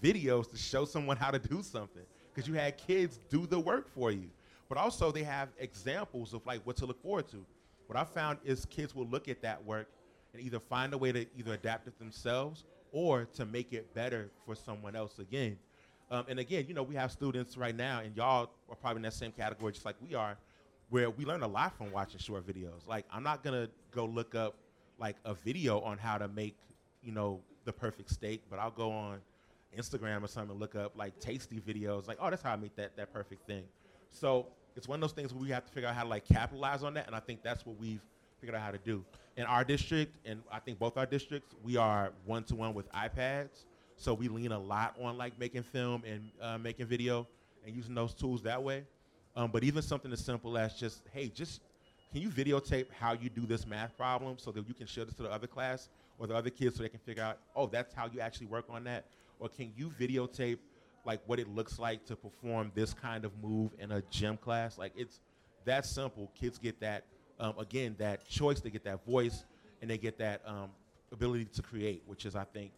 Videos 0.02 0.50
to 0.50 0.56
show 0.56 0.84
someone 0.84 1.16
how 1.16 1.30
to 1.30 1.38
do 1.38 1.62
something. 1.62 2.02
Because 2.32 2.48
you 2.48 2.54
had 2.54 2.76
kids 2.76 3.18
do 3.30 3.46
the 3.46 3.58
work 3.58 3.88
for 3.88 4.10
you. 4.10 4.28
But 4.74 4.80
also 4.80 5.12
they 5.12 5.22
have 5.22 5.50
examples 5.60 6.34
of 6.34 6.44
like 6.46 6.60
what 6.66 6.74
to 6.78 6.86
look 6.86 7.00
forward 7.00 7.28
to. 7.28 7.46
What 7.86 7.96
I 7.96 8.02
found 8.02 8.38
is 8.44 8.64
kids 8.64 8.92
will 8.92 9.06
look 9.06 9.28
at 9.28 9.40
that 9.42 9.64
work 9.64 9.86
and 10.32 10.42
either 10.42 10.58
find 10.58 10.92
a 10.92 10.98
way 10.98 11.12
to 11.12 11.26
either 11.38 11.52
adapt 11.52 11.86
it 11.86 11.96
themselves 12.00 12.64
or 12.90 13.26
to 13.34 13.46
make 13.46 13.72
it 13.72 13.94
better 13.94 14.30
for 14.44 14.56
someone 14.56 14.96
else 14.96 15.20
again. 15.20 15.56
Um, 16.10 16.24
and 16.28 16.40
again, 16.40 16.64
you 16.66 16.74
know, 16.74 16.82
we 16.82 16.96
have 16.96 17.12
students 17.12 17.56
right 17.56 17.74
now, 17.74 18.00
and 18.00 18.16
y'all 18.16 18.50
are 18.68 18.74
probably 18.74 18.98
in 18.98 19.02
that 19.02 19.12
same 19.12 19.30
category 19.30 19.70
just 19.70 19.84
like 19.84 19.94
we 20.02 20.16
are, 20.16 20.36
where 20.90 21.08
we 21.08 21.24
learn 21.24 21.44
a 21.44 21.48
lot 21.48 21.78
from 21.78 21.92
watching 21.92 22.18
short 22.18 22.44
videos. 22.44 22.84
Like, 22.88 23.06
I'm 23.12 23.22
not 23.22 23.44
gonna 23.44 23.68
go 23.92 24.06
look 24.06 24.34
up 24.34 24.56
like 24.98 25.18
a 25.24 25.34
video 25.34 25.78
on 25.82 25.98
how 25.98 26.18
to 26.18 26.26
make, 26.26 26.56
you 27.00 27.12
know, 27.12 27.38
the 27.64 27.72
perfect 27.72 28.10
steak, 28.10 28.42
but 28.50 28.58
I'll 28.58 28.72
go 28.72 28.90
on 28.90 29.18
Instagram 29.78 30.24
or 30.24 30.26
something 30.26 30.50
and 30.50 30.60
look 30.60 30.74
up 30.74 30.96
like 30.96 31.20
tasty 31.20 31.60
videos, 31.60 32.08
like, 32.08 32.18
oh, 32.20 32.28
that's 32.28 32.42
how 32.42 32.52
I 32.52 32.56
make 32.56 32.74
that 32.74 32.96
that 32.96 33.12
perfect 33.12 33.46
thing. 33.46 33.62
So 34.10 34.46
it's 34.76 34.88
one 34.88 34.96
of 34.96 35.00
those 35.00 35.12
things 35.12 35.32
where 35.32 35.42
we 35.42 35.50
have 35.50 35.64
to 35.66 35.72
figure 35.72 35.88
out 35.88 35.94
how 35.94 36.02
to 36.02 36.08
like 36.08 36.26
capitalize 36.26 36.82
on 36.82 36.94
that, 36.94 37.06
and 37.06 37.14
I 37.14 37.20
think 37.20 37.42
that's 37.42 37.64
what 37.64 37.78
we've 37.78 38.00
figured 38.40 38.56
out 38.56 38.62
how 38.62 38.70
to 38.70 38.78
do. 38.78 39.04
In 39.36 39.44
our 39.44 39.64
district, 39.64 40.16
and 40.24 40.42
I 40.50 40.58
think 40.60 40.78
both 40.78 40.96
our 40.96 41.06
districts, 41.06 41.54
we 41.62 41.76
are 41.76 42.12
one 42.24 42.44
to 42.44 42.54
one 42.54 42.74
with 42.74 42.90
iPads. 42.92 43.64
So 43.96 44.12
we 44.12 44.28
lean 44.28 44.52
a 44.52 44.58
lot 44.58 44.96
on 45.00 45.16
like 45.16 45.38
making 45.38 45.62
film 45.62 46.02
and 46.04 46.30
uh, 46.40 46.58
making 46.58 46.86
video 46.86 47.26
and 47.64 47.74
using 47.74 47.94
those 47.94 48.12
tools 48.12 48.42
that 48.42 48.62
way. 48.62 48.84
Um, 49.36 49.50
but 49.50 49.64
even 49.64 49.82
something 49.82 50.12
as 50.12 50.24
simple 50.24 50.58
as 50.58 50.74
just, 50.74 51.02
hey, 51.12 51.28
just 51.28 51.60
can 52.12 52.20
you 52.20 52.28
videotape 52.28 52.86
how 52.98 53.12
you 53.12 53.28
do 53.28 53.46
this 53.46 53.66
math 53.66 53.96
problem 53.96 54.36
so 54.38 54.50
that 54.52 54.68
you 54.68 54.74
can 54.74 54.86
show 54.86 55.04
this 55.04 55.14
to 55.14 55.22
the 55.24 55.30
other 55.30 55.46
class 55.46 55.88
or 56.18 56.26
the 56.26 56.34
other 56.34 56.50
kids 56.50 56.76
so 56.76 56.82
they 56.82 56.88
can 56.88 57.00
figure 57.00 57.22
out, 57.22 57.38
oh, 57.56 57.66
that's 57.66 57.94
how 57.94 58.06
you 58.12 58.20
actually 58.20 58.46
work 58.46 58.66
on 58.68 58.84
that? 58.84 59.04
Or 59.40 59.48
can 59.48 59.72
you 59.76 59.90
videotape 60.00 60.58
like 61.04 61.20
what 61.26 61.38
it 61.38 61.48
looks 61.48 61.78
like 61.78 62.04
to 62.06 62.16
perform 62.16 62.72
this 62.74 62.94
kind 62.94 63.24
of 63.24 63.32
move 63.42 63.72
in 63.78 63.92
a 63.92 64.02
gym 64.10 64.36
class? 64.36 64.78
Like 64.78 64.92
it's 64.96 65.20
that 65.64 65.86
simple. 65.86 66.30
Kids 66.38 66.58
get 66.58 66.80
that, 66.80 67.04
um, 67.40 67.54
again, 67.58 67.94
that 67.98 68.28
choice, 68.28 68.60
they 68.60 68.70
get 68.70 68.84
that 68.84 69.04
voice, 69.06 69.44
and 69.80 69.90
they 69.90 69.98
get 69.98 70.18
that 70.18 70.42
um, 70.46 70.70
ability 71.12 71.46
to 71.46 71.62
create, 71.62 72.02
which 72.06 72.26
is, 72.26 72.36
I 72.36 72.44
think, 72.44 72.72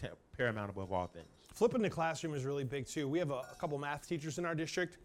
ta- 0.00 0.08
paramount 0.36 0.70
above 0.70 0.92
all 0.92 1.06
things. 1.06 1.26
Flipping 1.52 1.82
the 1.82 1.90
classroom 1.90 2.34
is 2.34 2.44
really 2.44 2.64
big 2.64 2.86
too. 2.86 3.08
We 3.08 3.18
have 3.18 3.30
a, 3.30 3.42
a 3.52 3.56
couple 3.58 3.78
math 3.78 4.06
teachers 4.08 4.38
in 4.38 4.44
our 4.44 4.54
district 4.54 4.98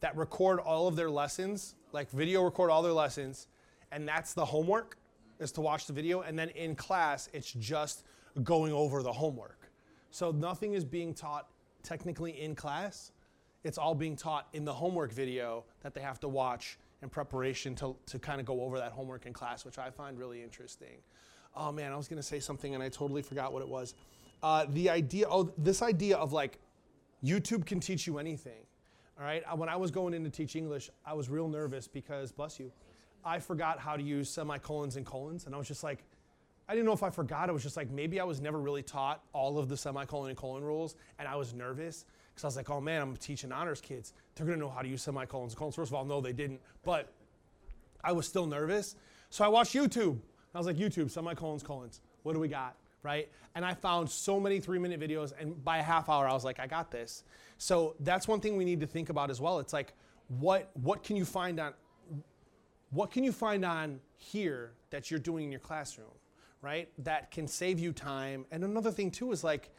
that 0.00 0.16
record 0.16 0.60
all 0.60 0.86
of 0.86 0.96
their 0.96 1.10
lessons, 1.10 1.74
like 1.92 2.10
video 2.10 2.42
record 2.42 2.70
all 2.70 2.82
their 2.82 2.92
lessons, 2.92 3.48
and 3.92 4.06
that's 4.06 4.34
the 4.34 4.44
homework 4.44 4.98
is 5.38 5.52
to 5.52 5.60
watch 5.60 5.86
the 5.86 5.92
video. 5.92 6.20
And 6.22 6.38
then 6.38 6.50
in 6.50 6.74
class, 6.74 7.28
it's 7.32 7.52
just 7.52 8.04
going 8.42 8.72
over 8.72 9.02
the 9.02 9.12
homework. 9.12 9.70
So 10.10 10.30
nothing 10.30 10.74
is 10.74 10.84
being 10.84 11.14
taught 11.14 11.48
technically 11.86 12.42
in 12.42 12.54
class. 12.54 13.12
It's 13.64 13.78
all 13.78 13.94
being 13.94 14.16
taught 14.16 14.48
in 14.52 14.64
the 14.64 14.72
homework 14.72 15.12
video 15.12 15.64
that 15.82 15.94
they 15.94 16.00
have 16.00 16.20
to 16.20 16.28
watch 16.28 16.78
in 17.02 17.08
preparation 17.08 17.74
to, 17.76 17.96
to 18.06 18.18
kind 18.18 18.40
of 18.40 18.46
go 18.46 18.62
over 18.62 18.78
that 18.78 18.92
homework 18.92 19.26
in 19.26 19.32
class, 19.32 19.64
which 19.64 19.78
I 19.78 19.90
find 19.90 20.18
really 20.18 20.42
interesting. 20.42 20.98
Oh 21.54 21.72
man, 21.72 21.92
I 21.92 21.96
was 21.96 22.08
going 22.08 22.18
to 22.18 22.26
say 22.26 22.40
something 22.40 22.74
and 22.74 22.82
I 22.82 22.88
totally 22.88 23.22
forgot 23.22 23.52
what 23.52 23.62
it 23.62 23.68
was. 23.68 23.94
Uh, 24.42 24.66
the 24.68 24.90
idea, 24.90 25.26
oh, 25.30 25.52
this 25.56 25.80
idea 25.80 26.16
of 26.16 26.32
like 26.32 26.58
YouTube 27.24 27.64
can 27.64 27.80
teach 27.80 28.06
you 28.06 28.18
anything. 28.18 28.66
All 29.18 29.24
right. 29.24 29.42
Uh, 29.50 29.56
When 29.56 29.68
I 29.68 29.76
was 29.76 29.90
going 29.90 30.12
in 30.12 30.24
to 30.24 30.30
teach 30.30 30.56
English, 30.56 30.90
I 31.06 31.14
was 31.14 31.28
real 31.30 31.48
nervous 31.48 31.88
because, 31.88 32.32
bless 32.32 32.60
you, 32.60 32.70
I 33.24 33.38
forgot 33.38 33.78
how 33.78 33.96
to 33.96 34.02
use 34.02 34.28
semicolons 34.28 34.96
and 34.96 35.06
colons. 35.06 35.46
And 35.46 35.54
I 35.54 35.58
was 35.58 35.68
just 35.68 35.82
like, 35.82 36.04
I 36.68 36.74
didn't 36.74 36.86
know 36.86 36.92
if 36.92 37.02
I 37.02 37.10
forgot. 37.10 37.48
It 37.48 37.52
was 37.52 37.62
just 37.62 37.76
like 37.76 37.90
maybe 37.90 38.18
I 38.20 38.24
was 38.24 38.40
never 38.40 38.58
really 38.58 38.82
taught 38.82 39.22
all 39.32 39.58
of 39.58 39.68
the 39.68 39.76
semicolon 39.76 40.30
and 40.30 40.38
colon 40.38 40.64
rules. 40.64 40.96
And 41.18 41.28
I 41.28 41.36
was 41.36 41.54
nervous 41.54 42.04
because 42.34 42.44
I 42.44 42.48
was 42.48 42.56
like, 42.56 42.70
oh 42.70 42.80
man, 42.80 43.02
I'm 43.02 43.16
teaching 43.16 43.52
honors 43.52 43.80
kids. 43.80 44.12
They're 44.34 44.46
to 44.46 44.56
know 44.56 44.68
how 44.68 44.82
to 44.82 44.88
use 44.88 45.02
semicolons 45.02 45.52
and 45.52 45.58
colons. 45.58 45.76
First 45.76 45.90
of 45.90 45.94
all, 45.94 46.04
no, 46.04 46.20
they 46.20 46.32
didn't. 46.32 46.60
But 46.84 47.12
I 48.02 48.12
was 48.12 48.26
still 48.26 48.46
nervous. 48.46 48.96
So 49.30 49.44
I 49.44 49.48
watched 49.48 49.74
YouTube. 49.74 50.18
I 50.54 50.58
was 50.58 50.66
like, 50.66 50.76
YouTube, 50.76 51.10
semicolons, 51.10 51.62
colons. 51.62 52.00
What 52.22 52.32
do 52.32 52.40
we 52.40 52.48
got? 52.48 52.76
Right? 53.02 53.30
And 53.54 53.64
I 53.64 53.74
found 53.74 54.10
so 54.10 54.40
many 54.40 54.58
three 54.58 54.78
minute 54.78 54.98
videos. 54.98 55.32
And 55.38 55.62
by 55.64 55.78
a 55.78 55.82
half 55.82 56.08
hour, 56.08 56.26
I 56.26 56.32
was 56.32 56.44
like, 56.44 56.58
I 56.58 56.66
got 56.66 56.90
this. 56.90 57.22
So 57.58 57.94
that's 58.00 58.26
one 58.26 58.40
thing 58.40 58.56
we 58.56 58.64
need 58.64 58.80
to 58.80 58.86
think 58.86 59.08
about 59.08 59.30
as 59.30 59.40
well. 59.40 59.60
It's 59.60 59.72
like, 59.72 59.92
what, 60.28 60.70
what 60.74 61.04
can 61.04 61.16
you 61.16 61.24
find 61.24 61.60
on, 61.60 61.74
what 62.90 63.12
can 63.12 63.22
you 63.22 63.32
find 63.32 63.64
on 63.64 64.00
here 64.16 64.72
that 64.90 65.10
you're 65.10 65.20
doing 65.20 65.44
in 65.44 65.52
your 65.52 65.60
classroom, 65.60 66.08
right? 66.66 66.88
That 66.98 67.30
can 67.30 67.46
save 67.46 67.78
you 67.78 67.92
time. 67.92 68.44
And 68.50 68.64
another 68.64 68.90
thing 68.90 69.12
too 69.12 69.30
is 69.30 69.44
like, 69.44 69.70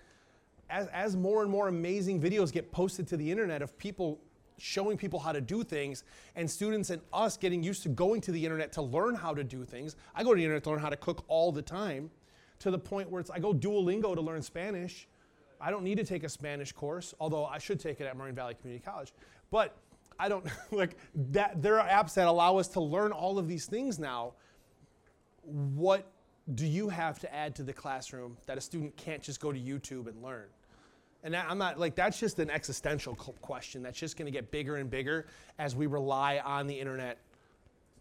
as, 0.70 0.88
as 0.88 1.18
more 1.18 1.42
and 1.42 1.52
more 1.52 1.68
amazing 1.68 2.22
videos 2.22 2.50
get 2.50 2.72
posted 2.72 3.06
to 3.08 3.18
the 3.18 3.30
internet 3.30 3.62
of 3.62 3.78
people 3.78 4.22
showing 4.58 4.98
people 4.98 5.20
how 5.20 5.34
to 5.34 5.42
do 5.42 5.66
things 5.66 6.06
and 6.38 6.50
students 6.50 6.90
and 6.90 7.02
us 7.12 7.36
getting 7.36 7.62
used 7.62 7.84
to 7.84 7.90
going 7.90 8.22
to 8.22 8.32
the 8.32 8.42
internet 8.42 8.72
to 8.72 8.82
learn 8.82 9.16
how 9.16 9.34
to 9.34 9.44
do 9.44 9.66
things. 9.66 9.98
I 10.16 10.24
go 10.24 10.34
to 10.34 10.38
the 10.38 10.44
internet 10.46 10.64
to 10.64 10.70
learn 10.70 10.80
how 10.80 10.88
to 10.88 10.96
cook 10.96 11.26
all 11.28 11.52
the 11.52 11.62
time 11.62 12.10
to 12.60 12.72
the 12.72 12.80
point 12.80 13.10
where 13.10 13.20
it's 13.20 13.30
I 13.30 13.40
go 13.40 13.54
Duolingo 13.54 14.16
to 14.16 14.22
learn 14.22 14.42
Spanish. 14.42 15.10
I 15.60 15.70
don't 15.70 15.84
need 15.84 15.98
to 15.98 16.06
take 16.06 16.24
a 16.24 16.30
Spanish 16.30 16.72
course, 16.72 17.14
although 17.20 17.46
I 17.46 17.58
should 17.58 17.82
take 17.82 18.00
it 18.00 18.06
at 18.06 18.16
Moraine 18.16 18.34
Valley 18.34 18.54
Community 18.54 18.82
College. 18.86 19.12
But 19.52 19.76
I 20.18 20.30
don't 20.30 20.46
like 20.72 20.96
that 21.34 21.62
there 21.62 21.82
are 21.82 21.90
apps 21.90 22.14
that 22.14 22.28
allow 22.28 22.56
us 22.56 22.70
to 22.70 22.80
learn 22.80 23.12
all 23.12 23.38
of 23.38 23.50
these 23.50 23.66
things 23.66 24.00
now. 24.00 24.36
What 25.44 26.06
do 26.56 26.66
you 26.66 26.90
have 26.90 27.20
to 27.20 27.34
add 27.34 27.56
to 27.56 27.64
the 27.64 27.74
classroom 27.74 28.38
that 28.46 28.58
a 28.58 28.62
student 28.62 28.96
can't 28.96 29.22
just 29.22 29.40
go 29.40 29.52
to 29.52 29.60
YouTube 29.60 30.08
and 30.08 30.22
learn? 30.24 30.46
And 31.24 31.36
I'm 31.36 31.58
not 31.58 31.80
like 31.80 31.96
that's 31.96 32.20
just 32.20 32.40
an 32.40 32.50
existential 32.50 33.16
question 33.16 33.84
that's 33.84 34.00
just 34.00 34.18
going 34.18 34.28
to 34.28 34.32
get 34.32 34.52
bigger 34.52 34.78
and 34.78 34.90
bigger 34.90 35.26
as 35.60 35.76
we 35.76 35.88
rely 35.88 36.40
on 36.40 36.68
the 36.68 36.80
internet 36.80 37.18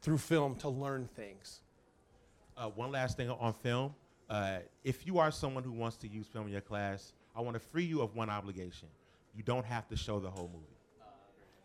through 0.01 0.19
film 0.19 0.55
to 0.57 0.69
learn 0.69 1.09
things. 1.17 1.61
Uh, 2.57 2.69
one 2.69 2.93
last 2.93 3.17
thing 3.17 3.29
on 3.29 3.53
film. 3.53 3.95
Uh, 4.29 4.59
if 4.85 5.07
you 5.07 5.19
are 5.19 5.31
someone 5.31 5.65
who 5.65 5.73
wants 5.73 5.97
to 5.97 6.09
use 6.09 6.27
film 6.27 6.47
in 6.47 6.53
your 6.53 6.61
class, 6.61 7.15
I 7.35 7.41
want 7.41 7.55
to 7.55 7.61
free 7.61 7.85
you 7.85 8.01
of 8.03 8.15
one 8.15 8.31
obligation. 8.31 8.89
You 9.35 9.43
don't 9.43 9.67
have 9.67 9.89
to 9.89 9.97
show 9.97 10.21
the 10.21 10.31
whole 10.31 10.51
movie. 10.53 10.67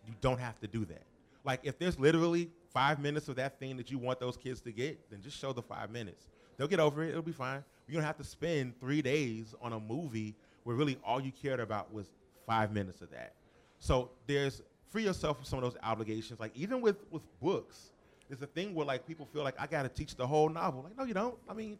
You 0.07 0.13
don't 0.21 0.39
have 0.39 0.59
to 0.61 0.67
do 0.67 0.85
that. 0.85 1.03
Like, 1.43 1.61
if 1.63 1.77
there's 1.79 1.99
literally 1.99 2.49
five 2.73 2.99
minutes 2.99 3.27
of 3.27 3.35
that 3.35 3.59
thing 3.59 3.77
that 3.77 3.91
you 3.91 3.97
want 3.97 4.19
those 4.19 4.37
kids 4.37 4.61
to 4.61 4.71
get, 4.71 5.09
then 5.09 5.21
just 5.21 5.37
show 5.37 5.53
the 5.53 5.61
five 5.61 5.91
minutes. 5.91 6.27
They'll 6.57 6.67
get 6.67 6.79
over 6.79 7.03
it. 7.03 7.09
It'll 7.09 7.21
be 7.21 7.31
fine. 7.31 7.63
You 7.87 7.95
don't 7.95 8.03
have 8.03 8.17
to 8.17 8.23
spend 8.23 8.79
three 8.79 9.01
days 9.01 9.53
on 9.61 9.73
a 9.73 9.79
movie 9.79 10.35
where 10.63 10.75
really 10.75 10.97
all 11.03 11.19
you 11.21 11.31
cared 11.31 11.59
about 11.59 11.93
was 11.93 12.07
five 12.45 12.71
minutes 12.71 13.01
of 13.01 13.09
that. 13.11 13.33
So 13.79 14.11
there's 14.27 14.61
free 14.89 15.03
yourself 15.03 15.37
from 15.37 15.45
some 15.45 15.59
of 15.59 15.63
those 15.63 15.79
obligations. 15.83 16.39
Like 16.39 16.55
even 16.55 16.81
with 16.81 16.97
with 17.11 17.23
books, 17.41 17.91
there's 18.29 18.41
a 18.41 18.47
thing 18.47 18.73
where 18.75 18.85
like 18.85 19.07
people 19.07 19.25
feel 19.33 19.43
like 19.43 19.55
I 19.59 19.67
got 19.67 19.83
to 19.83 19.89
teach 19.89 20.15
the 20.15 20.27
whole 20.27 20.49
novel. 20.49 20.83
Like 20.83 20.97
no, 20.97 21.03
you 21.03 21.13
don't. 21.13 21.35
I 21.49 21.53
mean, 21.53 21.77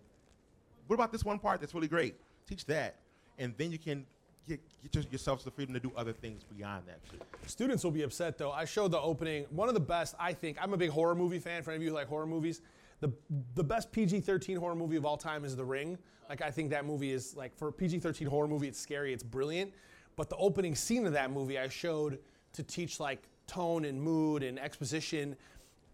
what 0.87 0.95
about 0.95 1.11
this 1.11 1.23
one 1.23 1.39
part 1.39 1.61
that's 1.61 1.73
really 1.73 1.87
great? 1.87 2.15
Teach 2.47 2.65
that, 2.65 2.95
and 3.37 3.53
then 3.57 3.71
you 3.71 3.77
can 3.77 4.05
get, 4.47 4.59
get 4.83 4.95
your- 4.95 5.11
yourself 5.11 5.43
the 5.43 5.51
freedom 5.51 5.73
to 5.75 5.79
do 5.79 5.91
other 5.95 6.11
things 6.11 6.43
beyond 6.43 6.83
that 6.87 6.99
too. 7.09 7.17
Students 7.45 7.83
will 7.83 7.91
be 7.91 8.01
upset 8.01 8.37
though. 8.37 8.51
I 8.51 8.65
showed 8.65 8.91
the 8.91 8.99
opening. 8.99 9.45
One 9.51 9.67
of 9.69 9.75
the 9.75 9.79
best, 9.79 10.15
I 10.19 10.33
think. 10.33 10.57
I'm 10.59 10.73
a 10.73 10.77
big 10.77 10.89
horror 10.89 11.15
movie 11.15 11.39
fan. 11.39 11.61
For 11.63 11.69
any 11.71 11.77
of 11.77 11.83
you 11.83 11.89
who 11.89 11.95
like 11.95 12.07
horror 12.07 12.25
movies, 12.25 12.61
the 13.01 13.11
the 13.55 13.63
best 13.63 13.91
PG-13 13.91 14.57
horror 14.57 14.75
movie 14.75 14.95
of 14.95 15.05
all 15.05 15.17
time 15.17 15.43
is 15.43 15.55
The 15.55 15.65
Ring. 15.65 15.97
Like 16.29 16.41
I 16.41 16.49
think 16.49 16.69
that 16.69 16.85
movie 16.85 17.11
is 17.11 17.35
like 17.35 17.57
for 17.57 17.67
a 17.67 17.73
PG-13 17.73 18.27
horror 18.27 18.47
movie, 18.47 18.67
it's 18.67 18.79
scary, 18.79 19.11
it's 19.11 19.23
brilliant. 19.23 19.73
But 20.15 20.29
the 20.29 20.37
opening 20.37 20.75
scene 20.75 21.05
of 21.05 21.13
that 21.13 21.31
movie, 21.31 21.57
I 21.57 21.67
showed 21.67 22.19
to 22.53 22.63
teach 22.63 22.99
like 22.99 23.27
tone 23.47 23.85
and 23.85 24.01
mood 24.01 24.43
and 24.43 24.59
exposition, 24.59 25.35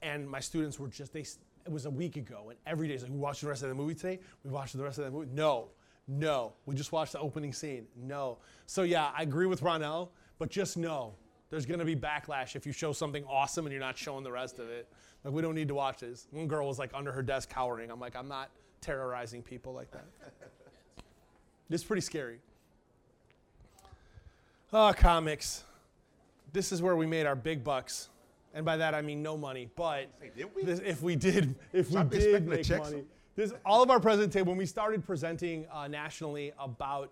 and 0.01 0.29
my 0.29 0.39
students 0.39 0.79
were 0.79 0.89
just 0.89 1.13
they. 1.13 1.25
It 1.65 1.71
was 1.71 1.85
a 1.85 1.89
week 1.89 2.15
ago, 2.15 2.47
and 2.49 2.57
every 2.65 2.87
day 2.87 2.93
it's 2.93 3.03
like 3.03 3.11
we 3.11 3.17
watched 3.17 3.41
the 3.41 3.47
rest 3.47 3.63
of 3.63 3.69
the 3.69 3.75
movie 3.75 3.95
today. 3.95 4.19
We 4.43 4.51
watched 4.51 4.77
the 4.77 4.83
rest 4.83 4.99
of 4.99 5.05
that 5.05 5.11
movie. 5.11 5.29
No, 5.33 5.69
no, 6.07 6.53
we 6.65 6.75
just 6.75 6.91
watched 6.91 7.13
the 7.13 7.19
opening 7.19 7.51
scene. 7.51 7.87
No. 7.95 8.37
So 8.67 8.83
yeah, 8.83 9.11
I 9.17 9.23
agree 9.23 9.47
with 9.47 9.61
Ronell, 9.61 10.09
but 10.39 10.49
just 10.49 10.77
know 10.77 11.15
there's 11.49 11.65
to 11.65 11.85
be 11.85 11.95
backlash 11.95 12.55
if 12.55 12.65
you 12.65 12.71
show 12.71 12.91
something 12.91 13.23
awesome 13.25 13.65
and 13.65 13.71
you're 13.71 13.81
not 13.81 13.97
showing 13.97 14.23
the 14.23 14.31
rest 14.31 14.59
of 14.59 14.69
it. 14.69 14.91
Like 15.28 15.36
we 15.36 15.41
don't 15.41 15.55
need 15.55 15.67
to 15.67 15.75
watch 15.75 15.99
this. 15.99 16.25
One 16.32 16.47
girl 16.47 16.69
was 16.69 16.80
like 16.80 16.91
under 16.93 17.11
her 17.11 17.21
desk 17.21 17.49
cowering. 17.49 17.91
I'm 17.91 17.99
like, 17.99 18.15
I'm 18.15 18.30
not 18.30 18.49
terrorizing 18.80 19.43
people 19.43 19.73
like 19.73 19.91
that. 19.91 20.05
It's 21.69 21.84
pretty 21.84 21.99
scary. 21.99 22.39
Oh, 24.71 24.93
comics. 24.95 25.65
This 26.53 26.71
is 26.71 26.82
where 26.82 26.95
we 26.95 27.05
made 27.05 27.25
our 27.25 27.36
big 27.36 27.61
bucks. 27.61 28.07
And 28.53 28.65
by 28.65 28.78
that 28.78 28.95
I 28.95 29.01
mean 29.01 29.21
no 29.21 29.36
money, 29.36 29.69
but 29.75 30.07
Hey, 30.21 30.45
we? 30.55 30.63
this, 30.63 30.80
if 30.80 31.01
we 31.01 31.17
did, 31.17 31.55
if 31.73 31.91
we 31.91 32.01
did 32.05 32.47
make 32.47 32.69
money, 32.69 33.03
this 33.36 33.51
all 33.65 33.84
of 33.84 33.89
our 33.89 33.99
presentation 33.99 34.47
when 34.47 34.55
we 34.55 34.65
started 34.65 35.05
presenting 35.05 35.65
uh, 35.73 35.89
nationally 35.89 36.53
about 36.57 37.11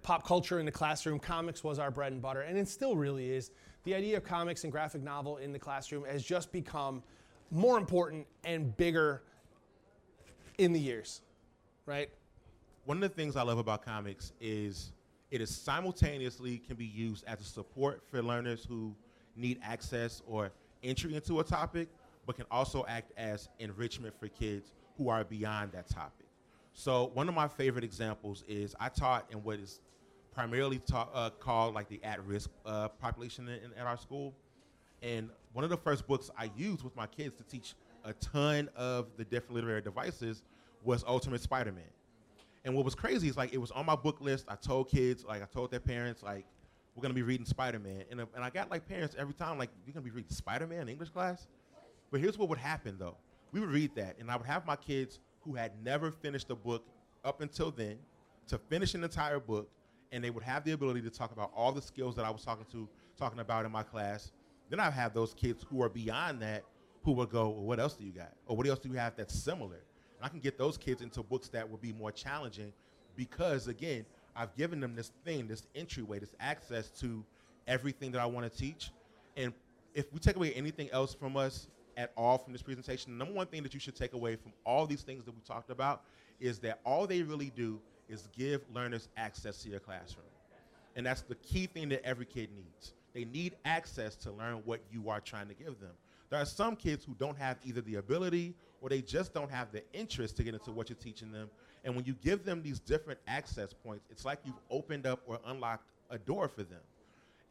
pop 0.00 0.26
culture 0.26 0.60
in 0.60 0.64
the 0.64 0.72
classroom, 0.72 1.18
comics 1.18 1.62
was 1.62 1.78
our 1.78 1.90
bread 1.90 2.12
and 2.12 2.22
butter, 2.22 2.40
and 2.40 2.56
it 2.56 2.68
still 2.68 2.96
really 2.96 3.30
is. 3.30 3.50
The 3.82 3.94
idea 3.94 4.16
of 4.16 4.24
comics 4.24 4.64
and 4.64 4.72
graphic 4.72 5.02
novel 5.02 5.36
in 5.36 5.52
the 5.52 5.58
classroom 5.58 6.06
has 6.06 6.24
just 6.24 6.50
become 6.52 7.02
more 7.50 7.78
important 7.78 8.26
and 8.44 8.76
bigger 8.76 9.22
in 10.58 10.72
the 10.72 10.80
years, 10.80 11.22
right? 11.86 12.08
One 12.84 12.98
of 12.98 13.02
the 13.02 13.08
things 13.08 13.36
I 13.36 13.42
love 13.42 13.58
about 13.58 13.84
comics 13.84 14.32
is 14.40 14.92
it 15.30 15.40
is 15.40 15.50
simultaneously 15.54 16.58
can 16.58 16.76
be 16.76 16.84
used 16.84 17.24
as 17.26 17.40
a 17.40 17.44
support 17.44 18.02
for 18.10 18.22
learners 18.22 18.64
who 18.64 18.94
need 19.36 19.58
access 19.64 20.22
or 20.26 20.52
entry 20.82 21.14
into 21.14 21.40
a 21.40 21.44
topic, 21.44 21.88
but 22.26 22.36
can 22.36 22.46
also 22.50 22.84
act 22.88 23.12
as 23.16 23.48
enrichment 23.58 24.14
for 24.18 24.28
kids 24.28 24.72
who 24.96 25.08
are 25.08 25.24
beyond 25.24 25.72
that 25.72 25.88
topic. 25.88 26.26
So 26.72 27.10
one 27.14 27.28
of 27.28 27.34
my 27.34 27.48
favorite 27.48 27.84
examples 27.84 28.44
is 28.48 28.74
I 28.78 28.88
taught 28.88 29.26
in 29.30 29.38
what 29.42 29.58
is 29.58 29.80
primarily 30.32 30.78
ta- 30.78 31.08
uh, 31.14 31.30
called 31.30 31.74
like 31.74 31.88
the 31.88 32.00
at-risk 32.04 32.50
uh, 32.66 32.88
population 32.88 33.48
in, 33.48 33.54
in- 33.54 33.78
at 33.78 33.86
our 33.86 33.96
school. 33.96 34.34
And 35.04 35.28
one 35.52 35.64
of 35.64 35.70
the 35.70 35.76
first 35.76 36.06
books 36.06 36.30
I 36.36 36.50
used 36.56 36.82
with 36.82 36.96
my 36.96 37.06
kids 37.06 37.36
to 37.36 37.44
teach 37.44 37.74
a 38.04 38.14
ton 38.14 38.70
of 38.74 39.08
the 39.16 39.24
different 39.24 39.54
literary 39.54 39.82
devices 39.82 40.42
was 40.82 41.04
Ultimate 41.06 41.42
Spider-Man. 41.42 41.84
And 42.64 42.74
what 42.74 42.84
was 42.84 42.94
crazy 42.94 43.28
is 43.28 43.36
like 43.36 43.52
it 43.52 43.58
was 43.58 43.70
on 43.70 43.84
my 43.84 43.96
book 43.96 44.20
list. 44.22 44.46
I 44.48 44.56
told 44.56 44.88
kids, 44.88 45.22
like 45.24 45.42
I 45.42 45.46
told 45.46 45.70
their 45.70 45.80
parents, 45.80 46.22
like 46.22 46.46
we're 46.96 47.02
gonna 47.02 47.12
be 47.12 47.22
reading 47.22 47.44
Spider-Man, 47.44 48.04
and, 48.10 48.22
uh, 48.22 48.26
and 48.34 48.42
I 48.42 48.48
got 48.48 48.70
like 48.70 48.88
parents 48.88 49.14
every 49.18 49.34
time, 49.34 49.58
like 49.58 49.70
you're 49.84 49.92
gonna 49.92 50.04
be 50.04 50.10
reading 50.10 50.30
Spider-Man 50.30 50.82
in 50.82 50.88
English 50.88 51.10
class. 51.10 51.46
But 52.10 52.20
here's 52.20 52.38
what 52.38 52.48
would 52.48 52.58
happen 52.58 52.96
though: 52.98 53.16
we 53.52 53.60
would 53.60 53.68
read 53.68 53.94
that, 53.96 54.16
and 54.18 54.30
I 54.30 54.36
would 54.36 54.46
have 54.46 54.64
my 54.64 54.76
kids 54.76 55.18
who 55.42 55.54
had 55.54 55.72
never 55.84 56.10
finished 56.10 56.50
a 56.50 56.54
book 56.54 56.86
up 57.24 57.42
until 57.42 57.70
then 57.70 57.98
to 58.48 58.56
finish 58.56 58.94
an 58.94 59.04
entire 59.04 59.40
book, 59.40 59.68
and 60.12 60.24
they 60.24 60.30
would 60.30 60.44
have 60.44 60.64
the 60.64 60.72
ability 60.72 61.02
to 61.02 61.10
talk 61.10 61.32
about 61.32 61.50
all 61.54 61.72
the 61.72 61.82
skills 61.82 62.16
that 62.16 62.24
I 62.24 62.30
was 62.30 62.42
talking 62.42 62.64
to 62.72 62.88
talking 63.18 63.40
about 63.40 63.66
in 63.66 63.72
my 63.72 63.82
class. 63.82 64.32
Then 64.74 64.80
I 64.80 64.90
have 64.90 65.14
those 65.14 65.34
kids 65.34 65.64
who 65.70 65.84
are 65.84 65.88
beyond 65.88 66.42
that 66.42 66.64
who 67.04 67.12
will 67.12 67.26
go, 67.26 67.48
well, 67.48 67.62
what 67.62 67.78
else 67.78 67.94
do 67.94 68.02
you 68.02 68.10
got? 68.10 68.32
Or 68.48 68.56
what 68.56 68.66
else 68.66 68.80
do 68.80 68.88
you 68.88 68.96
have 68.96 69.14
that's 69.14 69.32
similar? 69.32 69.76
And 69.76 70.22
I 70.24 70.28
can 70.28 70.40
get 70.40 70.58
those 70.58 70.76
kids 70.76 71.00
into 71.00 71.22
books 71.22 71.46
that 71.50 71.70
would 71.70 71.80
be 71.80 71.92
more 71.92 72.10
challenging 72.10 72.72
because 73.14 73.68
again, 73.68 74.04
I've 74.34 74.52
given 74.56 74.80
them 74.80 74.96
this 74.96 75.12
thing, 75.24 75.46
this 75.46 75.68
entryway, 75.76 76.18
this 76.18 76.34
access 76.40 76.88
to 77.02 77.24
everything 77.68 78.10
that 78.10 78.20
I 78.20 78.26
want 78.26 78.52
to 78.52 78.58
teach. 78.58 78.90
And 79.36 79.52
if 79.94 80.12
we 80.12 80.18
take 80.18 80.34
away 80.34 80.52
anything 80.54 80.90
else 80.90 81.14
from 81.14 81.36
us 81.36 81.68
at 81.96 82.10
all 82.16 82.36
from 82.36 82.52
this 82.52 82.62
presentation, 82.62 83.16
the 83.16 83.24
number 83.24 83.32
one 83.32 83.46
thing 83.46 83.62
that 83.62 83.74
you 83.74 83.78
should 83.78 83.94
take 83.94 84.12
away 84.12 84.34
from 84.34 84.52
all 84.66 84.86
these 84.86 85.02
things 85.02 85.22
that 85.24 85.36
we 85.36 85.40
talked 85.42 85.70
about 85.70 86.02
is 86.40 86.58
that 86.58 86.80
all 86.84 87.06
they 87.06 87.22
really 87.22 87.52
do 87.54 87.78
is 88.08 88.28
give 88.36 88.60
learners 88.74 89.08
access 89.16 89.62
to 89.62 89.68
your 89.68 89.78
classroom. 89.78 90.26
And 90.96 91.06
that's 91.06 91.22
the 91.22 91.36
key 91.36 91.66
thing 91.66 91.90
that 91.90 92.04
every 92.04 92.26
kid 92.26 92.48
needs. 92.56 92.94
They 93.14 93.24
need 93.24 93.54
access 93.64 94.16
to 94.16 94.32
learn 94.32 94.62
what 94.64 94.80
you 94.90 95.08
are 95.08 95.20
trying 95.20 95.48
to 95.48 95.54
give 95.54 95.78
them. 95.80 95.92
There 96.30 96.40
are 96.40 96.46
some 96.46 96.74
kids 96.74 97.04
who 97.04 97.14
don't 97.14 97.38
have 97.38 97.58
either 97.64 97.80
the 97.80 97.96
ability 97.96 98.54
or 98.80 98.88
they 98.88 99.00
just 99.00 99.32
don't 99.32 99.50
have 99.50 99.70
the 99.72 99.82
interest 99.92 100.36
to 100.36 100.42
get 100.42 100.52
into 100.52 100.72
what 100.72 100.88
you're 100.88 100.96
teaching 100.96 101.30
them. 101.30 101.48
And 101.84 101.94
when 101.94 102.04
you 102.04 102.14
give 102.22 102.44
them 102.44 102.62
these 102.62 102.80
different 102.80 103.20
access 103.28 103.72
points, 103.72 104.06
it's 104.10 104.24
like 104.24 104.40
you've 104.44 104.58
opened 104.70 105.06
up 105.06 105.20
or 105.26 105.38
unlocked 105.46 105.86
a 106.10 106.18
door 106.18 106.48
for 106.48 106.64
them. 106.64 106.80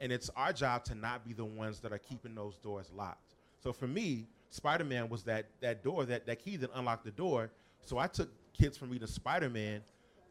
And 0.02 0.12
it's 0.12 0.30
our 0.36 0.52
job 0.52 0.84
to 0.86 0.96
not 0.96 1.26
be 1.26 1.34
the 1.34 1.46
ones 1.46 1.80
that 1.80 1.94
are 1.94 1.98
keeping 1.98 2.36
those 2.36 2.58
doors 2.58 2.92
locked. 2.94 3.36
So 3.62 3.72
for 3.72 3.88
me, 3.88 4.28
Spider-Man 4.50 5.08
was 5.08 5.24
that 5.24 5.46
that 5.62 5.84
door, 5.84 6.06
that, 6.06 6.26
that 6.26 6.44
key 6.44 6.58
that 6.58 6.70
unlocked 6.76 7.06
the 7.06 7.12
door. 7.12 7.50
So 7.86 7.98
I 7.98 8.08
took 8.08 8.30
kids 8.54 8.78
from 8.78 8.90
reading 8.90 9.08
Spider-Man 9.08 9.82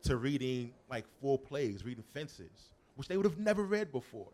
to 0.04 0.16
reading 0.16 0.72
like 0.90 1.04
full 1.20 1.38
plays, 1.38 1.84
reading 1.84 2.04
Fences, 2.12 2.70
which 2.96 3.08
they 3.08 3.16
would 3.16 3.24
have 3.26 3.38
never 3.38 3.64
read 3.64 3.90
before. 3.90 4.28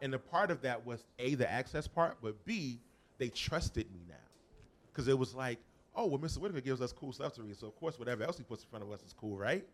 And 0.00 0.12
the 0.12 0.18
part 0.18 0.50
of 0.50 0.62
that 0.62 0.84
was 0.84 1.04
A, 1.18 1.34
the 1.34 1.50
access 1.50 1.86
part, 1.86 2.16
but 2.22 2.44
B, 2.44 2.80
they 3.18 3.28
trusted 3.28 3.86
me 3.92 4.00
now. 4.08 4.14
Because 4.90 5.08
it 5.08 5.18
was 5.18 5.34
like, 5.34 5.58
oh, 5.94 6.06
well, 6.06 6.18
Mr. 6.18 6.38
Whitaker 6.38 6.60
gives 6.60 6.80
us 6.80 6.92
cool 6.92 7.12
stuff 7.12 7.34
to 7.34 7.42
read, 7.42 7.56
so 7.58 7.66
of 7.66 7.76
course 7.76 7.98
whatever 7.98 8.24
else 8.24 8.38
he 8.38 8.44
puts 8.44 8.62
in 8.62 8.68
front 8.70 8.84
of 8.84 8.90
us 8.90 9.02
is 9.02 9.12
cool, 9.12 9.36
right? 9.36 9.64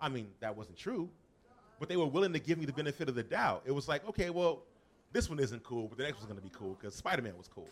I 0.00 0.08
mean, 0.08 0.28
that 0.40 0.56
wasn't 0.56 0.76
true. 0.76 1.08
But 1.78 1.88
they 1.88 1.96
were 1.96 2.06
willing 2.06 2.32
to 2.32 2.38
give 2.38 2.58
me 2.58 2.66
the 2.66 2.72
benefit 2.72 3.08
of 3.08 3.14
the 3.14 3.22
doubt. 3.22 3.62
It 3.64 3.72
was 3.72 3.88
like, 3.88 4.06
okay, 4.08 4.30
well, 4.30 4.62
this 5.12 5.28
one 5.28 5.38
isn't 5.38 5.62
cool, 5.62 5.86
but 5.88 5.98
the 5.98 6.04
next 6.04 6.16
one's 6.16 6.26
gonna 6.26 6.40
be 6.40 6.50
cool 6.52 6.76
because 6.80 6.94
Spider-Man 6.94 7.36
was 7.36 7.48
cool. 7.48 7.68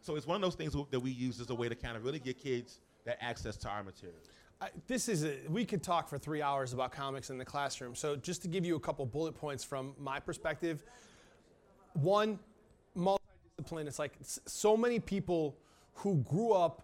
So 0.00 0.16
it's 0.16 0.26
one 0.26 0.36
of 0.36 0.42
those 0.42 0.54
things 0.54 0.76
that 0.90 1.00
we 1.00 1.10
use 1.10 1.40
as 1.40 1.50
a 1.50 1.54
way 1.54 1.68
to 1.68 1.74
kind 1.74 1.96
of 1.96 2.04
really 2.04 2.18
get 2.18 2.38
kids 2.38 2.80
that 3.04 3.18
access 3.20 3.56
to 3.58 3.68
our 3.68 3.82
materials. 3.82 4.28
I, 4.60 4.68
this 4.86 5.08
is 5.08 5.24
a, 5.24 5.36
we 5.48 5.64
could 5.64 5.82
talk 5.82 6.08
for 6.08 6.18
three 6.18 6.42
hours 6.42 6.72
about 6.72 6.92
comics 6.92 7.30
in 7.30 7.38
the 7.38 7.44
classroom. 7.44 7.94
So 7.94 8.16
just 8.16 8.42
to 8.42 8.48
give 8.48 8.64
you 8.64 8.76
a 8.76 8.80
couple 8.80 9.04
bullet 9.06 9.34
points 9.34 9.64
from 9.64 9.94
my 9.98 10.20
perspective, 10.20 10.84
one, 11.94 12.38
multidiscipline. 12.96 13.86
It's 13.86 13.98
like 13.98 14.12
so 14.20 14.76
many 14.76 15.00
people 15.00 15.56
who 15.94 16.16
grew 16.16 16.52
up, 16.52 16.82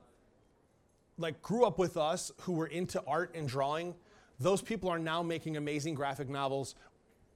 like 1.18 1.40
grew 1.42 1.64
up 1.64 1.78
with 1.78 1.96
us, 1.96 2.32
who 2.40 2.52
were 2.52 2.68
into 2.68 3.02
art 3.06 3.34
and 3.34 3.46
drawing. 3.46 3.94
Those 4.38 4.62
people 4.62 4.88
are 4.88 4.98
now 4.98 5.22
making 5.22 5.56
amazing 5.56 5.94
graphic 5.94 6.28
novels 6.28 6.74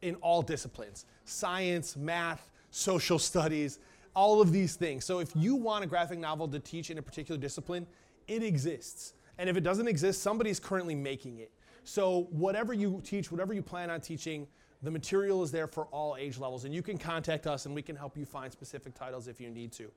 in 0.03 0.15
all 0.17 0.43
disciplines: 0.43 1.05
science, 1.25 1.97
math, 1.97 2.51
social 2.71 3.19
studies, 3.19 3.79
all 4.15 4.41
of 4.41 4.53
these 4.53 4.77
things. 4.77 5.05
So 5.05 5.19
if 5.19 5.31
you 5.35 5.55
want 5.55 5.85
a 5.85 5.87
graphic 5.87 6.19
novel 6.19 6.49
to 6.49 6.59
teach 6.61 6.91
in 6.91 6.99
a 6.99 7.03
particular 7.03 7.41
discipline, 7.41 7.87
it 8.27 8.43
exists. 8.43 9.15
And 9.39 9.51
if 9.51 9.57
it 9.57 9.63
doesn't 9.63 9.89
exist, 9.89 10.23
somebody's 10.23 10.61
currently 10.61 10.95
making 10.95 11.39
it. 11.39 11.51
So 11.83 12.29
whatever 12.31 12.73
you 12.73 13.01
teach, 13.05 13.31
whatever 13.31 13.53
you 13.53 13.63
plan 13.63 13.91
on 13.91 14.01
teaching, 14.01 14.47
the 14.85 14.91
material 14.91 15.43
is 15.43 15.51
there 15.51 15.67
for 15.67 15.87
all 15.87 16.17
age 16.17 16.39
levels, 16.39 16.67
and 16.67 16.75
you 16.75 16.83
can 16.83 16.99
contact 16.99 17.47
us 17.47 17.65
and 17.65 17.75
we 17.75 17.83
can 17.83 17.97
help 17.97 18.17
you 18.17 18.27
find 18.27 18.53
specific 18.53 18.95
titles 18.95 19.29
if 19.29 19.41
you 19.41 19.51
need 19.51 19.73
to. 19.73 19.91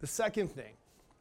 The 0.00 0.06
second 0.06 0.48
thing, 0.48 0.72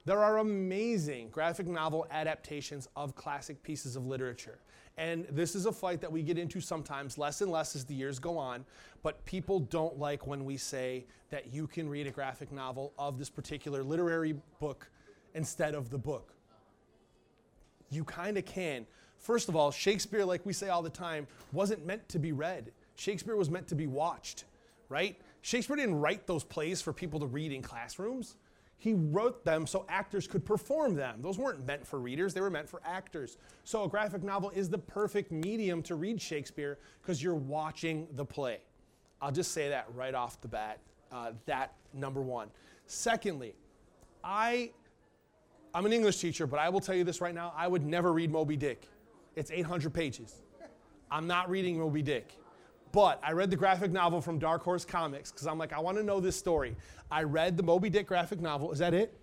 there 0.06 0.20
are 0.20 0.38
amazing 0.38 1.30
graphic 1.30 1.68
novel 1.68 2.08
adaptations 2.12 2.88
of 2.96 3.16
classic 3.16 3.62
pieces 3.62 3.98
of 3.98 4.08
literature. 4.08 4.60
And 4.98 5.26
this 5.32 5.54
is 5.54 5.66
a 5.66 5.72
fight 5.72 6.00
that 6.02 6.12
we 6.12 6.24
get 6.24 6.38
into 6.38 6.62
sometimes, 6.62 7.18
less 7.18 7.42
and 7.42 7.52
less 7.52 7.76
as 7.76 7.84
the 7.84 7.94
years 7.94 8.20
go 8.20 8.38
on. 8.38 8.66
But 9.04 9.24
people 9.26 9.60
don't 9.60 10.00
like 10.00 10.26
when 10.26 10.46
we 10.46 10.56
say 10.56 11.06
that 11.30 11.54
you 11.54 11.68
can 11.68 11.90
read 11.90 12.08
a 12.08 12.12
graphic 12.12 12.52
novel 12.54 12.94
of 12.98 13.18
this 13.18 13.30
particular 13.30 13.84
literary 13.84 14.36
book 14.60 14.90
instead 15.36 15.76
of 15.76 15.90
the 15.90 15.98
book. 15.98 16.34
You 17.90 18.06
kind 18.06 18.38
of 18.38 18.46
can. 18.46 18.86
First 19.18 19.50
of 19.50 19.56
all, 19.56 19.72
Shakespeare, 19.72 20.24
like 20.24 20.46
we 20.46 20.54
say 20.54 20.70
all 20.70 20.82
the 20.82 20.90
time, 20.90 21.28
wasn't 21.52 21.86
meant 21.86 22.08
to 22.10 22.20
be 22.20 22.32
read. 22.32 22.72
Shakespeare 23.00 23.38
was 23.38 23.50
meant 23.50 23.66
to 23.70 23.76
be 23.76 23.88
watched, 23.88 24.44
right? 24.90 25.16
Shakespeare 25.42 25.78
didn't 25.78 25.96
write 25.96 26.28
those 26.28 26.44
plays 26.44 26.82
for 26.82 26.92
people 26.92 27.18
to 27.22 27.28
read 27.28 27.54
in 27.54 27.62
classrooms. 27.62 28.36
He 28.78 28.94
wrote 28.94 29.46
them 29.46 29.66
so 29.66 29.86
actors 29.88 30.28
could 30.28 30.46
perform 30.46 30.96
them. 30.96 31.22
Those 31.22 31.38
weren't 31.38 31.66
meant 31.66 31.88
for 31.88 32.00
readers, 32.00 32.34
they 32.34 32.42
were 32.42 32.50
meant 32.50 32.68
for 32.68 32.82
actors. 32.86 33.38
So 33.64 33.86
a 33.86 33.90
graphic 33.90 34.22
novel 34.22 34.50
is 34.50 34.70
the 34.70 34.78
perfect 34.78 35.32
medium 35.32 35.82
to 35.84 35.96
read 35.96 36.22
Shakespeare 36.22 36.78
because 37.02 37.24
you're 37.24 37.36
watching 37.36 38.06
the 38.16 38.26
play. 38.26 38.60
I'll 39.22 39.32
just 39.32 39.54
say 39.54 39.70
that 39.70 39.88
right 39.96 40.14
off 40.14 40.42
the 40.42 40.50
bat. 40.50 40.80
Uh, 41.10 41.32
that 41.46 41.76
number 41.94 42.22
one. 42.22 42.50
Secondly, 42.86 43.56
I 44.26 44.72
I'm 45.74 45.86
an 45.86 45.94
English 45.94 46.18
teacher, 46.18 46.48
but 46.48 46.60
I 46.60 46.68
will 46.68 46.82
tell 46.82 46.96
you 46.96 47.06
this 47.06 47.22
right 47.22 47.34
now 47.34 47.54
I 47.56 47.70
would 47.70 47.86
never 47.86 48.12
read 48.12 48.30
Moby 48.30 48.58
Dick. 48.58 48.90
It's 49.38 49.52
800 49.52 49.94
pages. 49.94 50.42
I'm 51.10 51.28
not 51.28 51.50
reading 51.50 51.80
Moby 51.80 52.02
Dick. 52.02 52.36
But 52.92 53.20
I 53.24 53.34
read 53.34 53.52
the 53.52 53.56
graphic 53.56 53.92
novel 53.92 54.20
from 54.22 54.40
Dark 54.40 54.64
Horse 54.64 54.84
Comics 54.84 55.32
because 55.32 55.46
I'm 55.48 55.58
like, 55.58 55.74
I 55.74 55.80
want 55.80 55.98
to 55.98 56.04
know 56.04 56.20
this 56.20 56.36
story. 56.36 56.76
I 57.12 57.24
read 57.24 57.56
the 57.56 57.64
Moby 57.64 57.90
Dick 57.90 58.08
graphic 58.08 58.40
novel. 58.40 58.72
Is 58.72 58.80
that 58.80 58.94
it? 58.94 59.14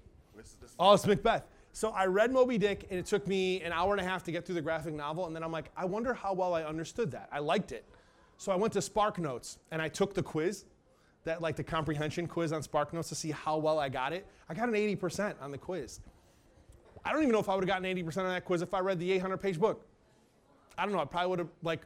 Oh, 0.78 0.94
it's 0.94 1.06
Macbeth. 1.06 1.44
So 1.72 1.90
I 1.90 2.06
read 2.06 2.32
Moby 2.32 2.58
Dick, 2.58 2.86
and 2.90 2.98
it 2.98 3.06
took 3.06 3.26
me 3.26 3.60
an 3.62 3.72
hour 3.72 3.92
and 3.92 4.00
a 4.00 4.04
half 4.04 4.22
to 4.24 4.32
get 4.32 4.46
through 4.46 4.54
the 4.54 4.62
graphic 4.62 4.94
novel. 4.94 5.26
And 5.26 5.36
then 5.36 5.42
I'm 5.42 5.52
like, 5.52 5.70
I 5.76 5.84
wonder 5.84 6.14
how 6.14 6.32
well 6.32 6.54
I 6.54 6.62
understood 6.62 7.10
that. 7.10 7.28
I 7.32 7.38
liked 7.40 7.72
it. 7.72 7.84
So 8.38 8.52
I 8.52 8.56
went 8.56 8.72
to 8.74 8.78
SparkNotes 8.78 9.58
and 9.70 9.82
I 9.82 9.88
took 9.88 10.14
the 10.14 10.22
quiz, 10.22 10.64
that 11.24 11.42
like 11.42 11.56
the 11.56 11.64
comprehension 11.64 12.26
quiz 12.26 12.52
on 12.52 12.62
SparkNotes 12.62 13.08
to 13.08 13.14
see 13.14 13.30
how 13.30 13.58
well 13.58 13.78
I 13.78 13.88
got 13.88 14.12
it. 14.12 14.26
I 14.48 14.54
got 14.54 14.68
an 14.68 14.74
80% 14.74 15.34
on 15.42 15.50
the 15.50 15.58
quiz. 15.58 16.00
I 17.04 17.12
don't 17.12 17.22
even 17.22 17.32
know 17.32 17.40
if 17.40 17.48
I 17.48 17.54
would 17.54 17.68
have 17.68 17.82
gotten 17.82 17.84
80% 17.84 18.18
on 18.18 18.28
that 18.28 18.44
quiz 18.44 18.62
if 18.62 18.72
I 18.72 18.80
read 18.80 18.98
the 18.98 19.12
800 19.12 19.36
page 19.38 19.60
book. 19.60 19.84
I 20.78 20.84
don't 20.84 20.92
know. 20.92 21.00
I 21.00 21.04
probably 21.04 21.30
would 21.30 21.38
have 21.40 21.48
like 21.62 21.82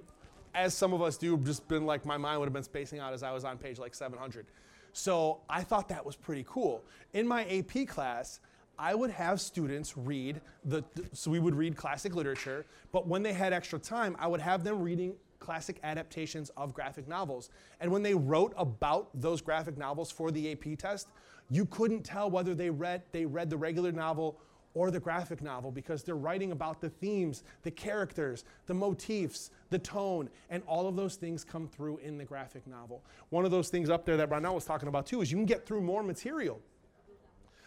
as 0.55 0.75
some 0.75 0.93
of 0.93 1.03
us 1.03 1.17
do, 1.17 1.37
just 1.39 1.67
been 1.69 1.87
like 1.87 2.05
my 2.05 2.17
mind 2.17 2.41
would 2.41 2.47
have 2.47 2.53
been 2.53 2.63
spacing 2.63 2.99
out 2.99 3.13
as 3.13 3.23
I 3.23 3.33
was 3.33 3.45
on 3.45 3.59
page 3.59 3.79
like 3.79 3.95
700. 3.95 4.47
So 4.93 5.41
I 5.49 5.63
thought 5.63 5.89
that 5.89 6.05
was 6.05 6.17
pretty 6.17 6.45
cool. 6.49 6.85
In 7.13 7.27
my 7.27 7.45
AP 7.45 7.87
class, 7.87 8.41
I 8.79 8.95
would 8.95 9.11
have 9.11 9.41
students 9.41 9.97
read 9.97 10.41
the, 10.65 10.83
so 11.13 11.31
we 11.31 11.39
would 11.39 11.55
read 11.55 11.77
classic 11.77 12.15
literature, 12.15 12.65
but 12.93 13.07
when 13.07 13.23
they 13.23 13.33
had 13.33 13.53
extra 13.53 13.79
time, 13.79 14.17
I 14.19 14.27
would 14.27 14.41
have 14.41 14.65
them 14.65 14.81
reading 14.81 15.15
classic 15.39 15.79
adaptations 15.83 16.51
of 16.57 16.73
graphic 16.73 17.07
novels. 17.07 17.51
And 17.81 17.91
when 17.91 18.03
they 18.03 18.15
wrote 18.15 18.55
about 18.57 19.09
those 19.15 19.41
graphic 19.41 19.77
novels 19.77 20.11
for 20.11 20.31
the 20.31 20.53
AP 20.53 20.79
test, 20.79 21.09
you 21.51 21.67
couldn't 21.67 22.05
tell 22.05 22.31
whether 22.31 22.55
they 22.55 22.71
read 22.71 23.03
they 23.13 23.27
read 23.27 23.51
the 23.51 23.57
regular 23.57 23.91
novel 23.91 24.39
or 24.75 24.91
the 24.91 25.01
graphic 25.01 25.43
novel 25.43 25.71
because 25.71 26.03
they're 26.03 26.17
writing 26.17 26.53
about 26.53 26.81
the 26.81 26.89
themes, 26.89 27.43
the 27.63 27.71
characters, 27.71 28.45
the 28.67 28.75
motifs, 28.75 29.51
the 29.71 29.79
tone, 29.79 30.29
and 30.49 30.63
all 30.67 30.87
of 30.87 30.97
those 30.97 31.17
things 31.17 31.45
come 31.45 31.67
through 31.67 31.99
in 31.99 32.19
the 32.19 32.25
graphic 32.25 32.67
novel. 32.67 33.05
One 33.31 33.45
of 33.45 33.51
those 33.51 33.69
things 33.69 33.91
up 33.91 34.05
there 34.05 34.17
that 34.17 34.31
Ronell 34.31 34.55
was 34.55 34.65
talking 34.65 34.89
about 34.89 35.07
too 35.07 35.21
is 35.23 35.31
you 35.31 35.37
can 35.37 35.47
get 35.47 35.67
through 35.67 35.81
more 35.81 36.03
material. 36.03 36.61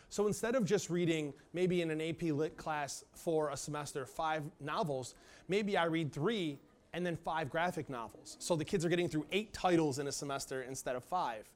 So 0.10 0.28
instead 0.28 0.56
of 0.56 0.64
just 0.64 0.89
reading 0.89 1.34
maybe 1.54 1.82
in 1.82 1.89
an 1.89 1.99
AP 1.99 2.22
Lit 2.24 2.56
class 2.56 3.04
for 3.14 3.49
a 3.49 3.58
semester 3.58 4.06
five 4.06 4.43
novels, 4.60 5.16
maybe 5.47 5.76
I 5.76 5.86
read 5.86 6.14
three 6.14 6.60
and 6.93 7.04
then 7.04 7.16
five 7.16 7.49
graphic 7.49 7.89
novels. 7.89 8.38
So 8.39 8.56
the 8.56 8.64
kids 8.64 8.86
are 8.86 8.89
getting 8.89 9.10
through 9.10 9.26
eight 9.32 9.51
titles 9.54 9.97
in 9.97 10.08
a 10.08 10.12
semester 10.12 10.62
instead 10.62 10.95
of 10.95 11.04
five 11.04 11.51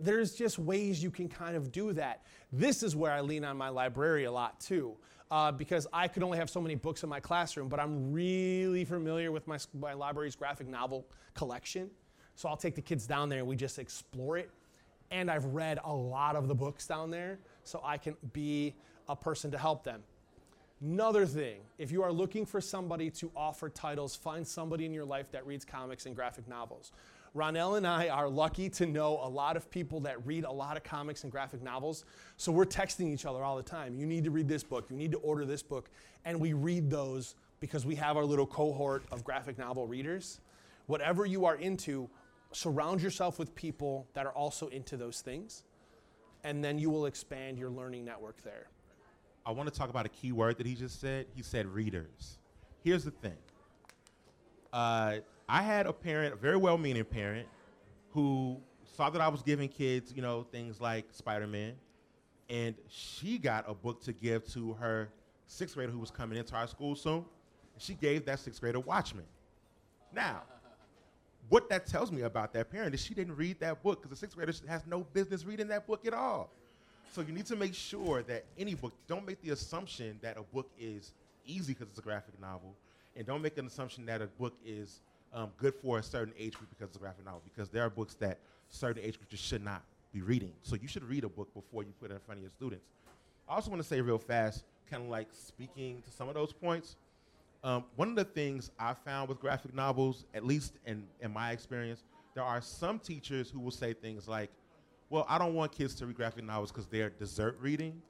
there's 0.00 0.34
just 0.34 0.58
ways 0.58 1.02
you 1.02 1.10
can 1.10 1.28
kind 1.28 1.56
of 1.56 1.72
do 1.72 1.92
that. 1.94 2.22
This 2.52 2.82
is 2.82 2.94
where 2.94 3.12
I 3.12 3.20
lean 3.20 3.44
on 3.44 3.56
my 3.56 3.68
library 3.68 4.24
a 4.24 4.32
lot 4.32 4.60
too, 4.60 4.96
uh, 5.30 5.52
because 5.52 5.86
I 5.92 6.08
could 6.08 6.22
only 6.22 6.38
have 6.38 6.50
so 6.50 6.60
many 6.60 6.74
books 6.74 7.02
in 7.02 7.08
my 7.08 7.20
classroom, 7.20 7.68
but 7.68 7.80
I'm 7.80 8.12
really 8.12 8.84
familiar 8.84 9.32
with 9.32 9.46
my, 9.46 9.58
my 9.78 9.92
library's 9.92 10.36
graphic 10.36 10.68
novel 10.68 11.06
collection. 11.34 11.90
So 12.34 12.48
I'll 12.48 12.56
take 12.56 12.74
the 12.74 12.82
kids 12.82 13.06
down 13.06 13.28
there 13.28 13.40
and 13.40 13.48
we 13.48 13.56
just 13.56 13.78
explore 13.78 14.38
it. 14.38 14.50
And 15.10 15.30
I've 15.30 15.44
read 15.46 15.78
a 15.84 15.92
lot 15.92 16.36
of 16.36 16.48
the 16.48 16.54
books 16.54 16.86
down 16.86 17.10
there, 17.10 17.38
so 17.62 17.80
I 17.84 17.96
can 17.96 18.16
be 18.32 18.74
a 19.08 19.14
person 19.14 19.50
to 19.52 19.58
help 19.58 19.84
them. 19.84 20.02
Another 20.82 21.24
thing, 21.24 21.60
if 21.78 21.90
you 21.90 22.02
are 22.02 22.12
looking 22.12 22.44
for 22.44 22.60
somebody 22.60 23.08
to 23.10 23.30
offer 23.34 23.70
titles, 23.70 24.14
find 24.14 24.46
somebody 24.46 24.84
in 24.84 24.92
your 24.92 25.06
life 25.06 25.30
that 25.30 25.46
reads 25.46 25.64
comics 25.64 26.06
and 26.06 26.14
graphic 26.14 26.46
novels. 26.46 26.92
Ronell 27.36 27.76
and 27.76 27.86
I 27.86 28.08
are 28.08 28.28
lucky 28.28 28.70
to 28.70 28.86
know 28.86 29.20
a 29.22 29.28
lot 29.28 29.56
of 29.56 29.70
people 29.70 30.00
that 30.00 30.24
read 30.26 30.44
a 30.44 30.50
lot 30.50 30.76
of 30.78 30.82
comics 30.82 31.22
and 31.22 31.30
graphic 31.30 31.62
novels. 31.62 32.06
So 32.38 32.50
we're 32.50 32.64
texting 32.64 33.12
each 33.12 33.26
other 33.26 33.44
all 33.44 33.56
the 33.56 33.62
time. 33.62 33.94
You 33.94 34.06
need 34.06 34.24
to 34.24 34.30
read 34.30 34.48
this 34.48 34.64
book. 34.64 34.86
You 34.90 34.96
need 34.96 35.12
to 35.12 35.18
order 35.18 35.44
this 35.44 35.62
book. 35.62 35.90
And 36.24 36.40
we 36.40 36.54
read 36.54 36.88
those 36.90 37.34
because 37.60 37.84
we 37.84 37.94
have 37.96 38.16
our 38.16 38.24
little 38.24 38.46
cohort 38.46 39.04
of 39.12 39.22
graphic 39.22 39.58
novel 39.58 39.86
readers. 39.86 40.40
whatever 40.86 41.26
you 41.26 41.44
are 41.44 41.56
into, 41.56 42.08
surround 42.52 43.02
yourself 43.02 43.38
with 43.38 43.54
people 43.54 44.06
that 44.14 44.26
are 44.26 44.32
also 44.32 44.68
into 44.68 44.96
those 44.96 45.20
things, 45.20 45.64
and 46.44 46.62
then 46.64 46.78
you 46.78 46.90
will 46.90 47.06
expand 47.06 47.58
your 47.58 47.70
learning 47.70 48.04
network 48.04 48.42
there. 48.42 48.68
I 49.44 49.50
want 49.52 49.72
to 49.72 49.78
talk 49.78 49.90
about 49.90 50.06
a 50.06 50.10
key 50.10 50.32
word 50.32 50.58
that 50.58 50.66
he 50.66 50.74
just 50.74 51.00
said. 51.00 51.26
He 51.34 51.42
said 51.42 51.66
readers. 51.66 52.38
Here's 52.82 53.04
the 53.04 53.10
thing. 53.10 53.36
Uh, 54.72 55.18
I 55.48 55.62
had 55.62 55.86
a 55.86 55.92
parent, 55.92 56.34
a 56.34 56.36
very 56.36 56.56
well-meaning 56.56 57.04
parent, 57.04 57.46
who 58.12 58.58
saw 58.96 59.10
that 59.10 59.20
I 59.20 59.28
was 59.28 59.42
giving 59.42 59.68
kids, 59.68 60.12
you 60.14 60.22
know, 60.22 60.46
things 60.50 60.80
like 60.80 61.06
Spider-Man, 61.12 61.74
and 62.48 62.74
she 62.88 63.38
got 63.38 63.64
a 63.68 63.74
book 63.74 64.02
to 64.04 64.12
give 64.12 64.46
to 64.52 64.72
her 64.74 65.08
sixth 65.46 65.74
grader 65.74 65.92
who 65.92 65.98
was 65.98 66.10
coming 66.10 66.38
into 66.38 66.54
our 66.54 66.66
school 66.66 66.96
soon. 66.96 67.24
She 67.78 67.94
gave 67.94 68.24
that 68.26 68.40
sixth 68.40 68.60
grader 68.60 68.80
Watchmen. 68.80 69.24
Now, 70.12 70.42
what 71.48 71.68
that 71.68 71.86
tells 71.86 72.10
me 72.10 72.22
about 72.22 72.52
that 72.54 72.70
parent 72.70 72.94
is 72.94 73.00
she 73.00 73.14
didn't 73.14 73.36
read 73.36 73.60
that 73.60 73.82
book 73.82 74.02
because 74.02 74.10
the 74.10 74.16
sixth 74.16 74.36
grader 74.36 74.52
has 74.66 74.86
no 74.86 75.00
business 75.12 75.44
reading 75.44 75.68
that 75.68 75.86
book 75.86 76.06
at 76.06 76.14
all. 76.14 76.50
So 77.12 77.20
you 77.20 77.32
need 77.32 77.46
to 77.46 77.56
make 77.56 77.74
sure 77.74 78.22
that 78.24 78.44
any 78.58 78.74
book, 78.74 78.92
don't 79.06 79.26
make 79.26 79.40
the 79.42 79.50
assumption 79.50 80.18
that 80.22 80.36
a 80.36 80.42
book 80.42 80.68
is 80.78 81.12
easy 81.46 81.72
because 81.74 81.88
it's 81.88 81.98
a 81.98 82.02
graphic 82.02 82.40
novel, 82.40 82.74
and 83.14 83.26
don't 83.26 83.42
make 83.42 83.56
an 83.58 83.66
assumption 83.66 84.06
that 84.06 84.22
a 84.22 84.26
book 84.26 84.54
is 84.64 85.00
um, 85.32 85.50
good 85.58 85.74
for 85.74 85.98
a 85.98 86.02
certain 86.02 86.34
age 86.38 86.54
group 86.54 86.70
because 86.70 86.88
it's 86.88 86.96
a 86.96 87.00
graphic 87.00 87.24
novel, 87.24 87.42
because 87.44 87.68
there 87.68 87.82
are 87.82 87.90
books 87.90 88.14
that 88.14 88.38
certain 88.68 89.02
age 89.02 89.18
groups 89.18 89.36
should 89.38 89.64
not 89.64 89.82
be 90.12 90.22
reading. 90.22 90.52
So 90.62 90.76
you 90.76 90.88
should 90.88 91.04
read 91.04 91.24
a 91.24 91.28
book 91.28 91.52
before 91.54 91.82
you 91.82 91.92
put 92.00 92.10
it 92.10 92.14
in 92.14 92.20
front 92.20 92.38
of 92.38 92.42
your 92.42 92.50
students. 92.50 92.86
I 93.48 93.54
also 93.54 93.70
want 93.70 93.82
to 93.82 93.88
say 93.88 94.00
real 94.00 94.18
fast, 94.18 94.64
kind 94.90 95.02
of 95.02 95.08
like 95.08 95.28
speaking 95.32 96.02
to 96.02 96.10
some 96.10 96.28
of 96.28 96.34
those 96.34 96.52
points. 96.52 96.96
Um, 97.62 97.84
one 97.96 98.08
of 98.08 98.16
the 98.16 98.24
things 98.24 98.70
I 98.78 98.94
found 98.94 99.28
with 99.28 99.40
graphic 99.40 99.74
novels, 99.74 100.24
at 100.34 100.44
least 100.44 100.74
in, 100.86 101.04
in 101.20 101.32
my 101.32 101.52
experience, 101.52 102.02
there 102.34 102.44
are 102.44 102.60
some 102.60 102.98
teachers 102.98 103.50
who 103.50 103.60
will 103.60 103.70
say 103.70 103.92
things 103.92 104.28
like, 104.28 104.50
well, 105.10 105.24
I 105.28 105.38
don't 105.38 105.54
want 105.54 105.72
kids 105.72 105.94
to 105.96 106.06
read 106.06 106.16
graphic 106.16 106.44
novels 106.44 106.70
because 106.70 106.86
they're 106.86 107.10
dessert 107.10 107.56
reading, 107.60 108.00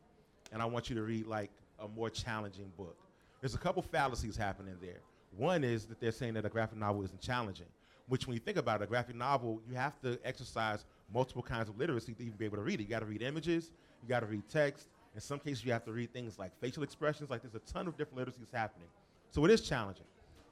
and 0.52 0.62
I 0.62 0.64
want 0.64 0.88
you 0.88 0.96
to 0.96 1.02
read 1.02 1.26
like 1.26 1.50
a 1.78 1.88
more 1.88 2.10
challenging 2.10 2.72
book. 2.76 2.96
There's 3.40 3.54
a 3.54 3.58
couple 3.58 3.82
fallacies 3.82 4.36
happening 4.36 4.74
there. 4.80 5.00
One 5.36 5.64
is 5.64 5.86
that 5.86 6.00
they're 6.00 6.12
saying 6.12 6.34
that 6.34 6.44
a 6.44 6.48
graphic 6.48 6.78
novel 6.78 7.02
isn't 7.02 7.20
challenging, 7.20 7.66
which 8.08 8.26
when 8.26 8.34
you 8.34 8.40
think 8.40 8.56
about 8.56 8.80
it, 8.80 8.84
a 8.84 8.86
graphic 8.86 9.16
novel, 9.16 9.60
you 9.68 9.74
have 9.74 10.00
to 10.00 10.18
exercise 10.24 10.84
multiple 11.12 11.42
kinds 11.42 11.68
of 11.68 11.78
literacy 11.78 12.14
to 12.14 12.22
even 12.22 12.36
be 12.36 12.44
able 12.44 12.56
to 12.56 12.62
read 12.62 12.80
it. 12.80 12.84
You 12.84 12.88
got 12.88 13.00
to 13.00 13.06
read 13.06 13.22
images, 13.22 13.70
you 14.02 14.08
got 14.08 14.20
to 14.20 14.26
read 14.26 14.48
text. 14.48 14.88
In 15.14 15.20
some 15.20 15.38
cases, 15.38 15.64
you 15.64 15.72
have 15.72 15.84
to 15.84 15.92
read 15.92 16.12
things 16.12 16.38
like 16.38 16.52
facial 16.60 16.82
expressions. 16.82 17.30
Like 17.30 17.42
there's 17.42 17.54
a 17.54 17.72
ton 17.72 17.86
of 17.86 17.96
different 17.96 18.26
literacies 18.26 18.52
happening. 18.52 18.88
So 19.30 19.44
it 19.44 19.50
is 19.50 19.62
challenging. 19.62 20.04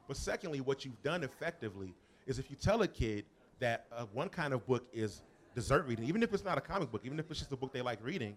But 0.07 0.17
secondly, 0.17 0.61
what 0.61 0.85
you've 0.85 1.03
done 1.03 1.23
effectively 1.23 1.95
is 2.27 2.39
if 2.39 2.51
you 2.51 2.57
tell 2.57 2.83
a 2.83 2.89
kid 2.89 3.25
that 3.61 3.87
uh, 3.95 4.05
one 4.13 4.29
kind 4.29 4.53
of 4.53 4.67
book 4.67 4.87
is 4.93 5.23
dessert 5.55 5.87
reading, 5.87 6.07
even 6.07 6.23
if 6.23 6.33
it's 6.33 6.45
not 6.45 6.59
a 6.59 6.61
comic 6.61 6.91
book, 6.91 7.03
even 7.05 7.19
if 7.19 7.31
it's 7.31 7.41
just 7.41 7.53
a 7.53 7.57
book 7.57 7.73
they 7.73 7.83
like 7.83 7.99
reading, 8.03 8.37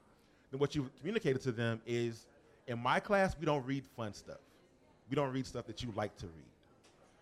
then 0.52 0.60
what 0.60 0.76
you've 0.76 0.96
communicated 0.98 1.42
to 1.42 1.52
them 1.52 1.82
is 1.86 2.28
in 2.68 2.80
my 2.80 3.00
class, 3.00 3.36
we 3.40 3.46
don't 3.46 3.66
read 3.66 3.86
fun 3.96 4.14
stuff. 4.14 4.38
We 5.10 5.16
don't 5.16 5.32
read 5.32 5.46
stuff 5.46 5.66
that 5.68 5.84
you 5.84 5.92
like 5.96 6.16
to 6.18 6.26
read. 6.28 6.46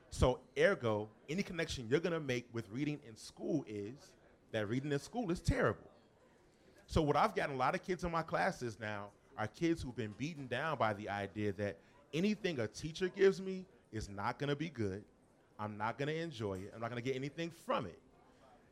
So, 0.10 0.40
ergo, 0.58 1.10
any 1.28 1.44
connection 1.44 1.88
you're 1.90 2.00
going 2.00 2.14
to 2.14 2.20
make 2.20 2.46
with 2.54 2.70
reading 2.72 3.00
in 3.08 3.18
school 3.18 3.66
is 3.68 4.12
that 4.52 4.70
reading 4.70 4.92
in 4.92 5.00
school 5.00 5.30
is 5.30 5.42
terrible. 5.42 5.90
So, 6.88 7.02
what 7.02 7.16
I've 7.16 7.36
gotten 7.36 7.56
a 7.56 7.58
lot 7.58 7.76
of 7.76 7.84
kids 7.84 8.04
in 8.04 8.12
my 8.12 8.22
classes 8.22 8.78
now 8.80 9.08
are 9.38 9.48
kids 9.48 9.82
who've 9.82 9.96
been 9.96 10.14
beaten 10.18 10.48
down 10.48 10.78
by 10.78 10.94
the 10.94 11.10
idea 11.10 11.52
that 11.54 11.78
anything 12.14 12.60
a 12.60 12.68
teacher 12.68 13.10
gives 13.10 13.42
me 13.42 13.66
is 13.92 14.10
not 14.10 14.40
going 14.40 14.50
to 14.50 14.56
be 14.56 14.70
good. 14.70 15.04
I'm 15.60 15.78
not 15.78 15.98
going 15.98 16.08
to 16.08 16.16
enjoy 16.16 16.56
it. 16.56 16.72
I'm 16.74 16.82
not 16.82 16.90
going 16.90 17.02
to 17.02 17.08
get 17.08 17.16
anything 17.16 17.52
from 17.66 17.86
it. 17.86 18.00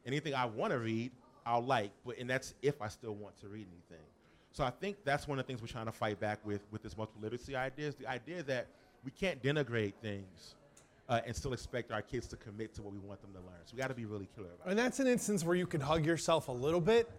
Anything 0.05 0.36
I 0.36 0.45
want 0.45 0.72
to 0.72 0.80
read, 0.80 1.11
I'll 1.45 1.64
like, 1.64 1.91
but 2.05 2.18
and 2.18 2.30
that's 2.30 2.53
if 2.61 2.82
I 2.82 2.88
still 2.88 3.16
want 3.16 3.39
to 3.41 3.47
read 3.47 3.68
anything. 3.68 4.05
So 4.51 4.64
I 4.64 4.70
think 4.70 4.97
that's 5.03 5.28
one 5.28 5.39
of 5.39 5.45
the 5.45 5.47
things 5.47 5.61
we're 5.61 5.68
trying 5.68 5.86
to 5.88 5.91
fight 5.91 6.20
back 6.20 6.39
with 6.45 6.61
with 6.72 6.84
this 6.84 6.97
multiple 6.97 7.22
literacy 7.22 7.55
idea 7.55 7.88
is 7.88 7.95
the 7.95 8.07
idea 8.07 8.43
that 8.43 8.68
we 9.03 9.11
can't 9.11 9.41
denigrate 9.41 9.93
things 10.01 10.55
uh, 11.09 11.21
and 11.25 11.35
still 11.35 11.53
expect 11.53 11.91
our 11.91 12.01
kids 12.01 12.27
to 12.27 12.37
commit 12.37 12.73
to 12.75 12.81
what 12.81 12.93
we 12.93 12.99
want 12.99 13.21
them 13.21 13.31
to 13.33 13.39
learn. 13.39 13.59
So 13.65 13.73
we 13.75 13.81
got 13.81 13.89
to 13.89 13.93
be 13.93 14.05
really 14.05 14.27
clear 14.35 14.47
about 14.47 14.67
it. 14.67 14.69
And 14.69 14.79
that's 14.79 14.99
an 14.99 15.07
instance 15.07 15.43
where 15.43 15.55
you 15.55 15.67
can 15.67 15.81
hug 15.81 16.05
yourself 16.05 16.47
a 16.47 16.51
little 16.51 16.81
bit. 16.81 17.09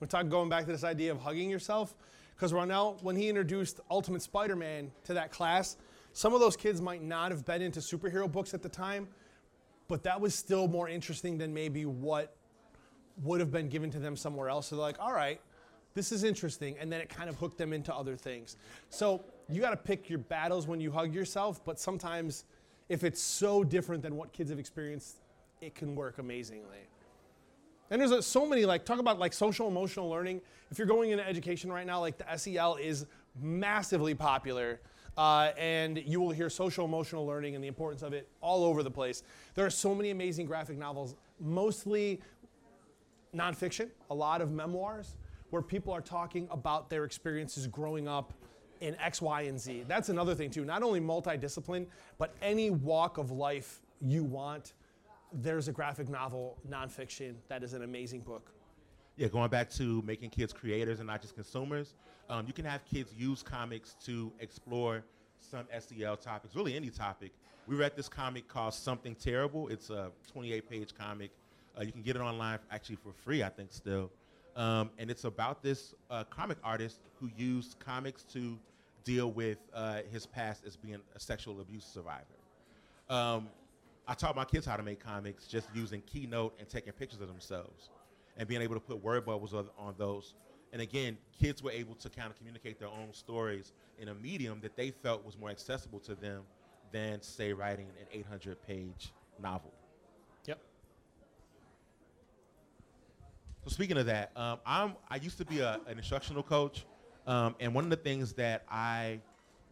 We're 0.00 0.06
talking 0.06 0.28
going 0.28 0.48
back 0.48 0.64
to 0.64 0.72
this 0.72 0.84
idea 0.84 1.12
of 1.12 1.20
hugging 1.20 1.50
yourself. 1.50 1.94
Because 2.34 2.52
Ronell, 2.52 3.00
when 3.02 3.16
he 3.16 3.28
introduced 3.28 3.80
Ultimate 3.90 4.22
Spider 4.22 4.56
Man 4.56 4.90
to 5.04 5.14
that 5.14 5.30
class, 5.30 5.76
some 6.12 6.34
of 6.34 6.40
those 6.40 6.56
kids 6.56 6.80
might 6.80 7.02
not 7.02 7.30
have 7.30 7.44
been 7.44 7.62
into 7.62 7.80
superhero 7.80 8.30
books 8.30 8.54
at 8.54 8.62
the 8.62 8.68
time, 8.68 9.08
but 9.88 10.02
that 10.04 10.20
was 10.20 10.34
still 10.34 10.66
more 10.66 10.88
interesting 10.88 11.38
than 11.38 11.52
maybe 11.52 11.86
what 11.86 12.34
would 13.22 13.40
have 13.40 13.52
been 13.52 13.68
given 13.68 13.90
to 13.90 13.98
them 13.98 14.16
somewhere 14.16 14.48
else. 14.48 14.68
So 14.68 14.76
they're 14.76 14.84
like, 14.84 14.98
all 15.00 15.12
right, 15.12 15.40
this 15.94 16.10
is 16.10 16.24
interesting. 16.24 16.76
And 16.80 16.90
then 16.90 17.00
it 17.00 17.08
kind 17.08 17.28
of 17.28 17.36
hooked 17.36 17.58
them 17.58 17.72
into 17.72 17.94
other 17.94 18.16
things. 18.16 18.56
So 18.90 19.24
you 19.48 19.60
got 19.60 19.70
to 19.70 19.76
pick 19.76 20.08
your 20.08 20.18
battles 20.18 20.66
when 20.66 20.80
you 20.80 20.90
hug 20.90 21.14
yourself, 21.14 21.64
but 21.64 21.78
sometimes 21.78 22.44
if 22.88 23.04
it's 23.04 23.20
so 23.20 23.64
different 23.64 24.02
than 24.02 24.16
what 24.16 24.32
kids 24.32 24.50
have 24.50 24.58
experienced, 24.58 25.16
it 25.60 25.74
can 25.74 25.94
work 25.94 26.18
amazingly. 26.18 26.88
And 27.90 28.00
there's 28.00 28.10
a, 28.10 28.22
so 28.22 28.46
many 28.46 28.64
like 28.64 28.84
talk 28.84 28.98
about 28.98 29.18
like 29.18 29.32
social 29.32 29.68
emotional 29.68 30.08
learning. 30.08 30.40
If 30.70 30.78
you're 30.78 30.86
going 30.86 31.10
into 31.10 31.26
education 31.26 31.70
right 31.70 31.86
now, 31.86 32.00
like 32.00 32.18
the 32.18 32.36
SEL 32.36 32.76
is 32.76 33.06
massively 33.40 34.14
popular, 34.14 34.80
uh, 35.16 35.50
and 35.56 35.98
you 35.98 36.20
will 36.20 36.30
hear 36.30 36.50
social 36.50 36.84
emotional 36.84 37.26
learning 37.26 37.54
and 37.54 37.62
the 37.62 37.68
importance 37.68 38.02
of 38.02 38.12
it 38.12 38.28
all 38.40 38.64
over 38.64 38.82
the 38.82 38.90
place. 38.90 39.22
There 39.54 39.64
are 39.64 39.70
so 39.70 39.94
many 39.94 40.10
amazing 40.10 40.46
graphic 40.46 40.76
novels, 40.76 41.14
mostly 41.38 42.20
nonfiction, 43.34 43.90
a 44.10 44.14
lot 44.14 44.40
of 44.40 44.50
memoirs, 44.50 45.14
where 45.50 45.62
people 45.62 45.92
are 45.92 46.00
talking 46.00 46.48
about 46.50 46.90
their 46.90 47.04
experiences 47.04 47.66
growing 47.66 48.08
up 48.08 48.32
in 48.84 48.96
X, 49.00 49.20
Y, 49.22 49.42
and 49.42 49.58
Z. 49.58 49.84
That's 49.88 50.08
another 50.08 50.34
thing 50.34 50.50
too. 50.50 50.64
Not 50.64 50.82
only 50.82 51.00
multidiscipline, 51.00 51.86
but 52.18 52.34
any 52.42 52.70
walk 52.70 53.18
of 53.18 53.30
life 53.30 53.80
you 54.00 54.22
want 54.24 54.74
there's 55.42 55.68
a 55.68 55.72
graphic 55.72 56.08
novel 56.08 56.56
nonfiction 56.68 57.34
that 57.48 57.62
is 57.62 57.74
an 57.74 57.82
amazing 57.82 58.20
book. 58.20 58.52
Yeah, 59.16 59.28
going 59.28 59.50
back 59.50 59.70
to 59.70 60.02
making 60.02 60.30
kids 60.30 60.52
creators 60.52 61.00
and 61.00 61.06
not 61.06 61.22
just 61.22 61.34
consumers, 61.34 61.94
um, 62.28 62.46
you 62.46 62.52
can 62.52 62.64
have 62.64 62.84
kids 62.84 63.12
use 63.16 63.42
comics 63.42 63.96
to 64.04 64.32
explore 64.40 65.04
some 65.40 65.66
SEL 65.78 66.16
topics, 66.16 66.56
really 66.56 66.74
any 66.74 66.90
topic. 66.90 67.32
We 67.66 67.76
read 67.76 67.96
this 67.96 68.08
comic 68.08 68.48
called 68.48 68.74
Something 68.74 69.14
Terrible. 69.14 69.68
It's 69.68 69.90
a 69.90 70.10
28 70.32 70.68
page 70.68 70.94
comic. 70.94 71.30
Uh, 71.78 71.82
you 71.82 71.92
can 71.92 72.02
get 72.02 72.16
it 72.16 72.22
online 72.22 72.58
actually 72.70 72.96
for 72.96 73.12
free, 73.12 73.42
I 73.42 73.48
think, 73.48 73.72
still. 73.72 74.10
Um, 74.56 74.90
and 74.98 75.10
it's 75.10 75.24
about 75.24 75.62
this 75.62 75.94
uh, 76.10 76.24
comic 76.24 76.58
artist 76.62 77.00
who 77.20 77.30
used 77.36 77.76
comics 77.80 78.22
to 78.24 78.58
deal 79.04 79.30
with 79.30 79.58
uh, 79.72 80.00
his 80.10 80.26
past 80.26 80.64
as 80.66 80.76
being 80.76 80.98
a 81.14 81.20
sexual 81.20 81.60
abuse 81.60 81.84
survivor. 81.84 82.24
Um, 83.08 83.48
I 84.06 84.14
taught 84.14 84.36
my 84.36 84.44
kids 84.44 84.66
how 84.66 84.76
to 84.76 84.82
make 84.82 85.04
comics 85.04 85.46
just 85.46 85.68
using 85.74 86.02
Keynote 86.02 86.54
and 86.58 86.68
taking 86.68 86.92
pictures 86.92 87.20
of 87.20 87.28
themselves 87.28 87.90
and 88.36 88.48
being 88.48 88.62
able 88.62 88.74
to 88.74 88.80
put 88.80 89.02
word 89.02 89.24
bubbles 89.24 89.54
on, 89.54 89.68
on 89.78 89.94
those. 89.96 90.34
And 90.72 90.82
again, 90.82 91.16
kids 91.40 91.62
were 91.62 91.70
able 91.70 91.94
to 91.96 92.10
kind 92.10 92.30
of 92.30 92.36
communicate 92.36 92.78
their 92.78 92.88
own 92.88 93.12
stories 93.12 93.72
in 93.98 94.08
a 94.08 94.14
medium 94.14 94.60
that 94.62 94.76
they 94.76 94.90
felt 94.90 95.24
was 95.24 95.38
more 95.38 95.50
accessible 95.50 96.00
to 96.00 96.14
them 96.14 96.42
than, 96.92 97.22
say, 97.22 97.52
writing 97.52 97.86
an 98.00 98.06
800 98.12 98.60
page 98.66 99.12
novel. 99.40 99.72
Yep. 100.46 100.58
So 103.64 103.70
speaking 103.70 103.96
of 103.96 104.06
that, 104.06 104.32
um, 104.36 104.58
I'm 104.66 104.94
I 105.08 105.16
used 105.16 105.38
to 105.38 105.44
be 105.44 105.60
a, 105.60 105.80
an 105.86 105.96
instructional 105.96 106.42
coach, 106.42 106.84
um, 107.26 107.54
and 107.60 107.74
one 107.74 107.84
of 107.84 107.90
the 107.90 107.96
things 107.96 108.32
that 108.34 108.64
I 108.68 109.20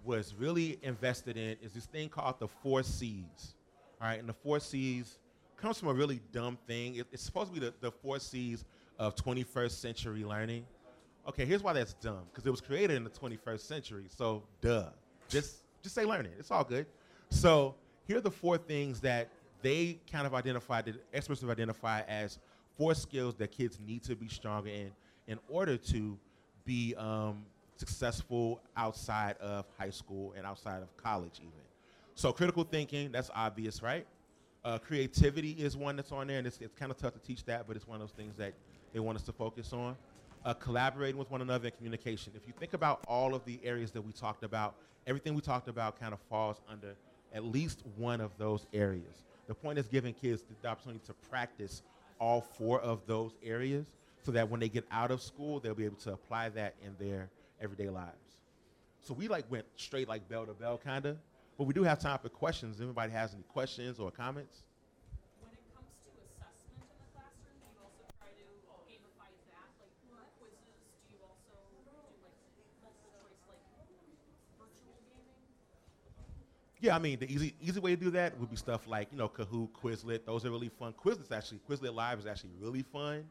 was 0.05 0.35
really 0.35 0.79
invested 0.83 1.37
in 1.37 1.57
is 1.63 1.73
this 1.73 1.87
thing 1.87 2.09
called 2.09 2.39
the 2.39 2.49
four 2.49 2.83
C's. 2.83 3.55
All 4.01 4.09
right, 4.09 4.19
and 4.19 4.29
the 4.29 4.35
four 4.35 4.59
C's 4.59 5.19
comes 5.57 5.79
from 5.79 5.89
a 5.89 5.95
really 5.95 6.21
dumb 6.33 6.59
thing. 6.67 6.97
It, 6.97 7.07
it's 7.13 7.23
supposed 7.23 7.55
to 7.55 7.61
be 7.61 7.65
the, 7.67 7.75
the 7.81 7.91
four 7.91 8.19
C's 8.19 8.65
of 8.99 9.15
21st 9.15 9.71
century 9.71 10.25
learning. 10.25 10.67
Okay, 11.29 11.45
here's 11.45 11.63
why 11.63 11.73
that's 11.73 11.95
dumb. 11.95 12.23
Because 12.31 12.47
it 12.47 12.51
was 12.51 12.61
created 12.61 12.97
in 12.97 13.05
the 13.05 13.11
21st 13.11 13.61
century, 13.61 14.05
so 14.09 14.43
duh. 14.61 14.89
Just 15.29 15.59
just 15.83 15.95
say 15.95 16.05
learning. 16.05 16.33
It's 16.39 16.51
all 16.51 16.65
good. 16.65 16.87
So 17.31 17.75
here 18.07 18.19
are 18.19 18.21
the 18.21 18.31
four 18.31 18.59
things 18.59 19.01
that 19.01 19.29
they 19.63 19.99
kind 20.11 20.27
of 20.27 20.35
identified, 20.35 20.85
that 20.87 20.97
experts 21.15 21.41
have 21.41 21.51
identified 21.51 22.05
as 22.09 22.39
four 22.77 22.95
skills 22.95 23.35
that 23.37 23.53
kids 23.53 23.79
need 23.87 24.03
to 24.05 24.17
be 24.17 24.29
stronger 24.29 24.71
in 24.71 24.91
in 25.29 25.39
order 25.49 25.77
to 25.77 26.19
be 26.65 26.95
um, 26.97 27.45
successful 27.77 28.61
outside 28.77 29.37
of 29.39 29.67
high 29.79 29.91
school 29.91 30.35
and 30.37 30.47
outside 30.47 30.83
of 30.83 30.97
college 30.97 31.39
even. 31.41 31.53
So 32.15 32.33
critical 32.33 32.65
thinking, 32.65 33.11
that's 33.11 33.31
obvious, 33.35 33.83
right? 33.83 34.07
Uh, 34.65 34.79
creativity 34.79 35.53
is 35.53 35.77
one 35.77 35.97
that's 35.97 36.13
on 36.13 36.29
there, 36.29 36.39
and 36.39 36.47
it's, 36.47 36.61
it's 36.61 36.75
kind 36.79 36.91
of 36.93 36.97
tough 36.97 37.15
to 37.15 37.19
teach 37.19 37.45
that, 37.47 37.67
but 37.67 37.75
it's 37.75 37.87
one 37.87 38.01
of 38.01 38.01
those 38.01 38.17
things 38.17 38.37
that 38.37 38.53
they 38.93 39.01
want 39.01 39.17
us 39.17 39.25
to 39.25 39.33
focus 39.33 39.73
on. 39.73 39.97
Uh, 40.45 40.55
collaborating 40.55 41.19
with 41.19 41.31
one 41.31 41.41
another 41.41 41.67
and 41.67 41.77
communication. 41.77 42.33
If 42.37 42.47
you 42.47 42.53
think 42.59 42.73
about 42.75 43.05
all 43.07 43.35
of 43.35 43.45
the 43.45 43.61
areas 43.65 43.93
that 43.93 44.03
we 44.03 44.13
talked 44.13 44.45
about, 44.45 44.75
everything 45.07 45.35
we 45.35 45.41
talked 45.41 45.69
about 45.69 45.99
kind 45.99 46.13
of 46.13 46.21
falls 46.29 46.61
under 46.69 46.95
at 47.33 47.45
least 47.45 47.83
one 47.97 48.21
of 48.21 48.37
those 48.39 48.67
areas. 48.73 49.25
The 49.47 49.55
point 49.55 49.79
is 49.79 49.87
giving 49.87 50.15
kids 50.15 50.43
the 50.63 50.69
opportunity 50.69 51.01
to 51.07 51.15
practice 51.29 51.83
all 52.19 52.41
four 52.41 52.81
of 52.81 53.01
those 53.07 53.33
areas 53.43 53.87
so 54.23 54.31
that 54.33 54.49
when 54.49 54.61
they 54.61 54.69
get 54.69 54.85
out 54.91 55.11
of 55.11 55.21
school, 55.21 55.59
they'll 55.61 55.75
be 55.75 55.85
able 55.85 55.97
to 55.97 56.13
apply 56.13 56.49
that 56.51 56.75
in 56.85 56.95
their 57.05 57.29
everyday 57.61 57.89
lives. 57.89 58.39
So 59.01 59.15
we 59.15 59.27
like 59.27 59.51
went 59.51 59.67
straight 59.77 60.09
like 60.09 60.29
bell 60.29 60.47
to 60.47 60.55
bell 60.55 60.79
kind 60.79 61.07
of, 61.07 61.19
but 61.59 61.65
we 61.65 61.75
do 61.75 61.83
have 61.83 61.99
time 61.99 62.19
for 62.23 62.29
questions. 62.29 62.77
If 62.77 62.85
anybody 62.85 63.13
has 63.13 63.35
any 63.35 63.43
questions 63.43 63.99
or 63.99 64.13
comments? 64.13 64.63
When 65.43 65.51
it 65.51 65.59
comes 65.75 65.91
to 66.07 66.11
assessment 66.23 66.87
in 66.87 66.99
the 67.03 67.11
classroom, 67.11 67.59
you 67.67 67.83
also 67.83 68.07
try 68.15 68.31
to 68.31 68.47
oh, 68.71 68.87
gamify 68.87 69.27
that, 69.51 69.69
like 69.83 69.91
quizzes? 70.39 70.79
Do 71.11 71.19
you 71.19 71.23
also 71.27 71.51
do 71.83 71.91
like 72.23 72.39
multiple 72.79 73.27
choice, 73.43 73.67
like 73.75 73.91
virtual 74.55 75.03
gaming? 75.11 75.35
Yeah, 76.79 76.95
I 76.95 77.01
mean 77.03 77.19
the 77.19 77.27
easy 77.27 77.59
easy 77.59 77.81
way 77.81 77.97
to 77.99 78.01
do 78.01 78.11
that 78.15 78.39
would 78.39 78.51
be 78.51 78.57
stuff 78.57 78.87
like 78.87 79.11
you 79.11 79.19
know 79.19 79.29
Kahoot, 79.29 79.71
Quizlet. 79.75 80.25
Those 80.27 80.47
are 80.47 80.51
really 80.55 80.71
fun. 80.71 80.95
Quizlet's 80.95 81.33
actually 81.33 81.59
Quizlet 81.69 81.93
Live 81.93 82.21
is 82.21 82.27
actually 82.27 82.55
really 82.61 82.83
fun. 82.83 83.27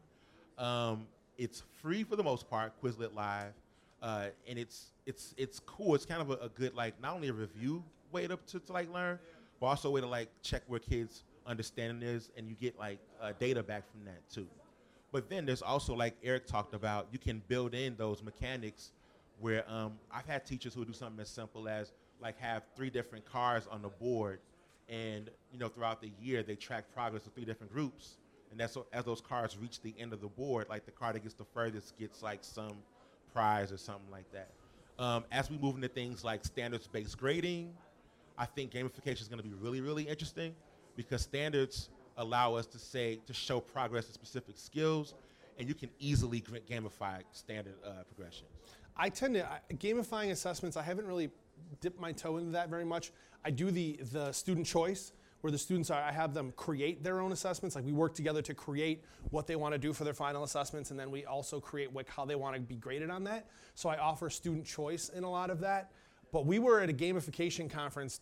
Um, 0.57 1.07
it's 1.37 1.63
free 1.81 2.03
for 2.03 2.15
the 2.15 2.23
most 2.23 2.49
part, 2.49 2.73
Quizlet 2.81 3.15
Live, 3.15 3.53
uh, 4.01 4.27
and 4.47 4.59
it's 4.59 4.91
it's 5.05 5.33
it's 5.37 5.59
cool. 5.59 5.95
It's 5.95 6.05
kind 6.05 6.21
of 6.21 6.29
a, 6.29 6.45
a 6.45 6.49
good 6.49 6.75
like 6.75 7.01
not 7.01 7.13
only 7.15 7.29
a 7.29 7.33
review 7.33 7.83
way 8.11 8.27
to, 8.27 8.37
to, 8.47 8.59
to 8.59 8.73
like 8.73 8.91
learn, 8.93 9.17
but 9.59 9.67
also 9.67 9.89
a 9.89 9.91
way 9.91 10.01
to 10.01 10.07
like 10.07 10.29
check 10.43 10.63
where 10.67 10.79
kids' 10.79 11.23
understanding 11.47 12.07
is, 12.07 12.29
and 12.37 12.47
you 12.47 12.55
get 12.59 12.77
like 12.77 12.99
uh, 13.21 13.31
data 13.39 13.63
back 13.63 13.89
from 13.91 14.05
that 14.05 14.29
too. 14.29 14.47
But 15.11 15.29
then 15.29 15.45
there's 15.45 15.61
also 15.61 15.93
like 15.93 16.15
Eric 16.23 16.47
talked 16.47 16.73
about, 16.73 17.07
you 17.11 17.19
can 17.19 17.41
build 17.47 17.73
in 17.73 17.95
those 17.97 18.23
mechanics 18.23 18.91
where 19.39 19.69
um, 19.69 19.93
I've 20.11 20.25
had 20.25 20.45
teachers 20.45 20.73
who 20.73 20.85
do 20.85 20.93
something 20.93 21.19
as 21.19 21.29
simple 21.29 21.67
as 21.67 21.91
like 22.21 22.39
have 22.39 22.63
three 22.75 22.89
different 22.89 23.25
cars 23.25 23.67
on 23.69 23.81
the 23.81 23.89
board, 23.89 24.39
and 24.87 25.29
you 25.51 25.59
know 25.59 25.67
throughout 25.67 26.01
the 26.01 26.11
year 26.21 26.43
they 26.43 26.55
track 26.55 26.85
progress 26.93 27.25
of 27.25 27.33
three 27.33 27.45
different 27.45 27.73
groups, 27.73 28.17
and 28.51 28.59
that's 28.59 28.73
so, 28.73 28.85
as 28.93 29.05
those 29.05 29.21
cars 29.21 29.57
reach 29.59 29.81
the 29.81 29.93
end 29.97 30.13
of 30.13 30.21
the 30.21 30.27
board, 30.27 30.67
like 30.69 30.85
the 30.85 30.91
car 30.91 31.13
that 31.13 31.23
gets 31.23 31.33
the 31.33 31.45
furthest 31.45 31.97
gets 31.97 32.21
like 32.21 32.39
some 32.41 32.73
prize 33.33 33.71
or 33.71 33.77
something 33.77 34.11
like 34.11 34.29
that. 34.33 34.49
Um, 34.99 35.23
as 35.31 35.49
we 35.49 35.57
move 35.57 35.75
into 35.75 35.87
things 35.87 36.23
like 36.23 36.43
standards-based 36.45 37.17
grading, 37.17 37.73
I 38.37 38.45
think 38.45 38.71
gamification 38.71 39.21
is 39.21 39.27
going 39.27 39.41
to 39.41 39.47
be 39.47 39.53
really, 39.53 39.81
really 39.81 40.03
interesting 40.03 40.53
because 40.95 41.21
standards 41.21 41.89
allow 42.17 42.55
us 42.55 42.65
to 42.67 42.77
say 42.77 43.19
to 43.25 43.33
show 43.33 43.59
progress 43.59 44.07
in 44.07 44.13
specific 44.13 44.57
skills, 44.57 45.13
and 45.57 45.67
you 45.67 45.73
can 45.73 45.89
easily 45.99 46.41
gamify 46.69 47.21
standard 47.31 47.75
uh, 47.85 48.03
progressions. 48.07 48.49
I 48.97 49.09
tend 49.09 49.35
to 49.35 49.47
gamifying 49.75 50.31
assessments. 50.31 50.75
I 50.75 50.83
haven't 50.83 51.07
really 51.07 51.29
dipped 51.79 51.99
my 51.99 52.11
toe 52.11 52.37
into 52.37 52.51
that 52.51 52.69
very 52.69 52.85
much. 52.85 53.11
I 53.45 53.51
do 53.51 53.71
the 53.71 53.97
the 54.11 54.31
student 54.31 54.67
choice 54.67 55.13
where 55.41 55.51
the 55.51 55.57
students 55.57 55.89
are, 55.89 56.01
I 56.01 56.11
have 56.11 56.33
them 56.33 56.53
create 56.55 57.03
their 57.03 57.19
own 57.19 57.31
assessments. 57.31 57.75
Like 57.75 57.85
we 57.85 57.91
work 57.91 58.13
together 58.13 58.41
to 58.43 58.53
create 58.53 59.03
what 59.31 59.47
they 59.47 59.55
want 59.55 59.73
to 59.73 59.79
do 59.79 59.91
for 59.91 60.03
their 60.03 60.13
final 60.13 60.43
assessments, 60.43 60.91
and 60.91 60.99
then 60.99 61.11
we 61.11 61.25
also 61.25 61.59
create 61.59 61.93
like 61.93 62.09
how 62.09 62.25
they 62.25 62.35
want 62.35 62.55
to 62.55 62.61
be 62.61 62.75
graded 62.75 63.09
on 63.09 63.23
that. 63.25 63.47
So 63.75 63.89
I 63.89 63.97
offer 63.97 64.29
student 64.29 64.65
choice 64.65 65.09
in 65.09 65.23
a 65.23 65.29
lot 65.29 65.49
of 65.49 65.59
that. 65.61 65.91
But 66.31 66.45
we 66.45 66.59
were 66.59 66.79
at 66.79 66.89
a 66.89 66.93
gamification 66.93 67.69
conference 67.69 68.21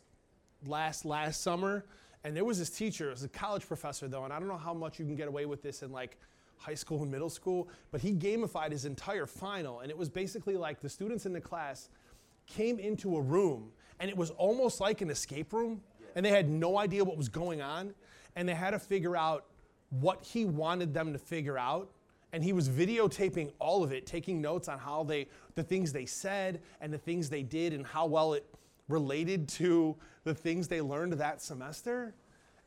last 0.66 1.06
last 1.06 1.42
summer, 1.42 1.86
and 2.24 2.36
there 2.36 2.46
was 2.46 2.60
this 2.60 2.70
teacher, 2.70 3.08
it 3.08 3.12
was 3.12 3.24
a 3.24 3.30
college 3.30 3.68
professor 3.68 4.08
though, 4.08 4.24
and 4.24 4.34
I 4.34 4.40
don't 4.40 4.48
know 4.48 4.58
how 4.58 4.74
much 4.74 5.00
you 5.00 5.06
can 5.06 5.16
get 5.16 5.28
away 5.28 5.46
with 5.46 5.62
this 5.62 5.84
in 5.84 5.92
like 5.92 6.18
high 6.58 6.74
school 6.74 7.02
and 7.02 7.12
middle 7.12 7.30
school, 7.30 7.70
but 7.92 8.02
he 8.02 8.12
gamified 8.14 8.72
his 8.72 8.86
entire 8.86 9.26
final, 9.26 9.80
and 9.80 9.90
it 9.90 9.98
was 9.98 10.10
basically 10.10 10.58
like 10.58 10.82
the 10.82 10.90
students 10.90 11.26
in 11.26 11.34
the 11.34 11.40
class 11.40 11.90
came 12.46 12.80
into 12.80 13.16
a 13.16 13.22
room, 13.22 13.72
and 14.00 14.10
it 14.10 14.18
was 14.18 14.32
almost 14.32 14.82
like 14.82 15.02
an 15.02 15.10
escape 15.10 15.54
room, 15.54 15.82
and 16.16 16.26
they 16.26 16.32
had 16.32 16.50
no 16.50 16.78
idea 16.78 17.04
what 17.04 17.18
was 17.18 17.30
going 17.30 17.62
on, 17.62 17.94
and 18.36 18.48
they 18.48 18.56
had 18.56 18.72
to 18.72 18.80
figure 18.80 19.16
out 19.16 19.46
what 19.90 20.24
he 20.24 20.46
wanted 20.46 20.94
them 20.94 21.14
to 21.14 21.20
figure 21.20 21.58
out 21.58 21.90
and 22.32 22.44
he 22.44 22.54
was 22.54 22.70
videotaping 22.70 23.52
all 23.60 23.84
of 23.84 23.92
it 23.92 24.06
taking 24.06 24.42
notes 24.42 24.68
on 24.68 24.78
how 24.78 25.04
they 25.04 25.28
the 25.56 25.64
things 25.64 25.92
they 25.92 26.06
said 26.06 26.62
and 26.82 26.94
the 26.94 26.98
things 26.98 27.30
they 27.30 27.44
did 27.44 27.74
and 27.74 27.86
how 27.86 28.06
well 28.06 28.34
it 28.34 28.46
related 28.88 29.48
to 29.48 29.96
the 30.24 30.34
things 30.34 30.68
they 30.68 30.82
learned 30.82 31.14
that 31.14 31.42
semester. 31.42 32.14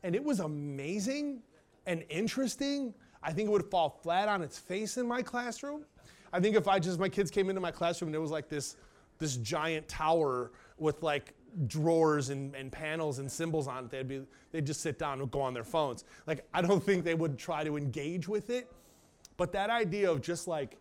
And 0.03 0.15
it 0.15 0.23
was 0.23 0.39
amazing 0.39 1.41
and 1.85 2.03
interesting. 2.09 2.93
I 3.21 3.31
think 3.31 3.47
it 3.47 3.51
would 3.51 3.69
fall 3.69 3.89
flat 3.89 4.27
on 4.27 4.41
its 4.41 4.57
face 4.57 4.97
in 4.97 5.07
my 5.07 5.21
classroom. 5.21 5.85
I 6.31 6.39
think 6.39 6.55
if 6.55 6.67
i 6.67 6.79
just 6.79 6.99
my 6.99 7.09
kids 7.09 7.29
came 7.29 7.49
into 7.49 7.61
my 7.61 7.71
classroom 7.71 8.07
and 8.07 8.13
there 8.13 8.21
was 8.21 8.31
like 8.31 8.49
this 8.49 8.75
this 9.19 9.37
giant 9.37 9.87
tower 9.87 10.51
with 10.77 11.03
like 11.03 11.33
drawers 11.67 12.29
and, 12.29 12.55
and 12.55 12.71
panels 12.71 13.19
and 13.19 13.31
symbols 13.31 13.67
on 13.67 13.85
it 13.85 13.89
they'd 13.91 14.07
be 14.07 14.21
they'd 14.51 14.65
just 14.65 14.81
sit 14.81 14.97
down 14.97 15.21
and 15.21 15.29
go 15.29 15.39
on 15.41 15.53
their 15.53 15.63
phones 15.63 16.03
like 16.25 16.45
i 16.53 16.61
don't 16.61 16.83
think 16.83 17.03
they 17.03 17.13
would 17.13 17.37
try 17.37 17.63
to 17.63 17.77
engage 17.77 18.27
with 18.27 18.49
it 18.49 18.71
but 19.37 19.51
that 19.51 19.69
idea 19.69 20.09
of 20.09 20.21
just 20.21 20.47
like 20.47 20.77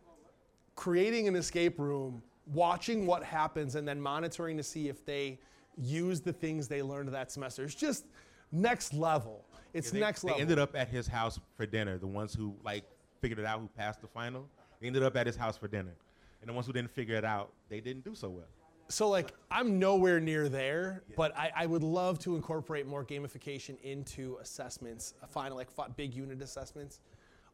creating 0.74 1.28
an 1.28 1.36
escape 1.36 1.78
room, 1.78 2.22
watching 2.46 3.06
what 3.06 3.22
happens, 3.22 3.74
and 3.74 3.86
then 3.86 4.00
monitoring 4.00 4.56
to 4.56 4.62
see 4.62 4.88
if 4.88 5.04
they 5.04 5.38
use 5.76 6.20
the 6.20 6.32
things 6.32 6.68
they 6.68 6.82
learned 6.82 7.08
that 7.10 7.32
semester 7.32 7.64
is 7.64 7.74
just 7.74 8.06
next 8.50 8.92
level. 8.92 9.44
It's 9.72 9.90
They- 9.90 10.00
next 10.00 10.22
they 10.22 10.28
level. 10.28 10.38
They 10.38 10.42
ended 10.42 10.58
up 10.58 10.76
at 10.76 10.88
his 10.88 11.06
house 11.06 11.40
for 11.56 11.66
dinner. 11.66 11.98
The 11.98 12.06
ones 12.06 12.34
who 12.34 12.54
like 12.62 12.84
figured 13.20 13.38
it 13.38 13.46
out, 13.46 13.60
who 13.60 13.68
passed 13.68 14.00
the 14.00 14.08
final, 14.08 14.48
they 14.80 14.86
ended 14.86 15.02
up 15.02 15.16
at 15.16 15.26
his 15.26 15.36
house 15.36 15.56
for 15.56 15.68
dinner. 15.68 15.94
And 16.40 16.48
the 16.48 16.52
ones 16.52 16.66
who 16.66 16.72
didn't 16.72 16.90
figure 16.90 17.14
it 17.14 17.24
out, 17.24 17.52
they 17.68 17.80
didn't 17.80 18.04
do 18.04 18.14
so 18.14 18.28
well. 18.28 18.48
So 18.92 19.08
like 19.08 19.32
I'm 19.50 19.78
nowhere 19.78 20.20
near 20.20 20.50
there, 20.50 21.02
but 21.16 21.36
I, 21.36 21.50
I 21.56 21.66
would 21.66 21.82
love 21.82 22.18
to 22.20 22.36
incorporate 22.36 22.86
more 22.86 23.04
gamification 23.04 23.80
into 23.82 24.36
assessments, 24.42 25.14
final 25.30 25.56
like 25.56 25.68
big 25.96 26.14
unit 26.14 26.42
assessments. 26.42 27.00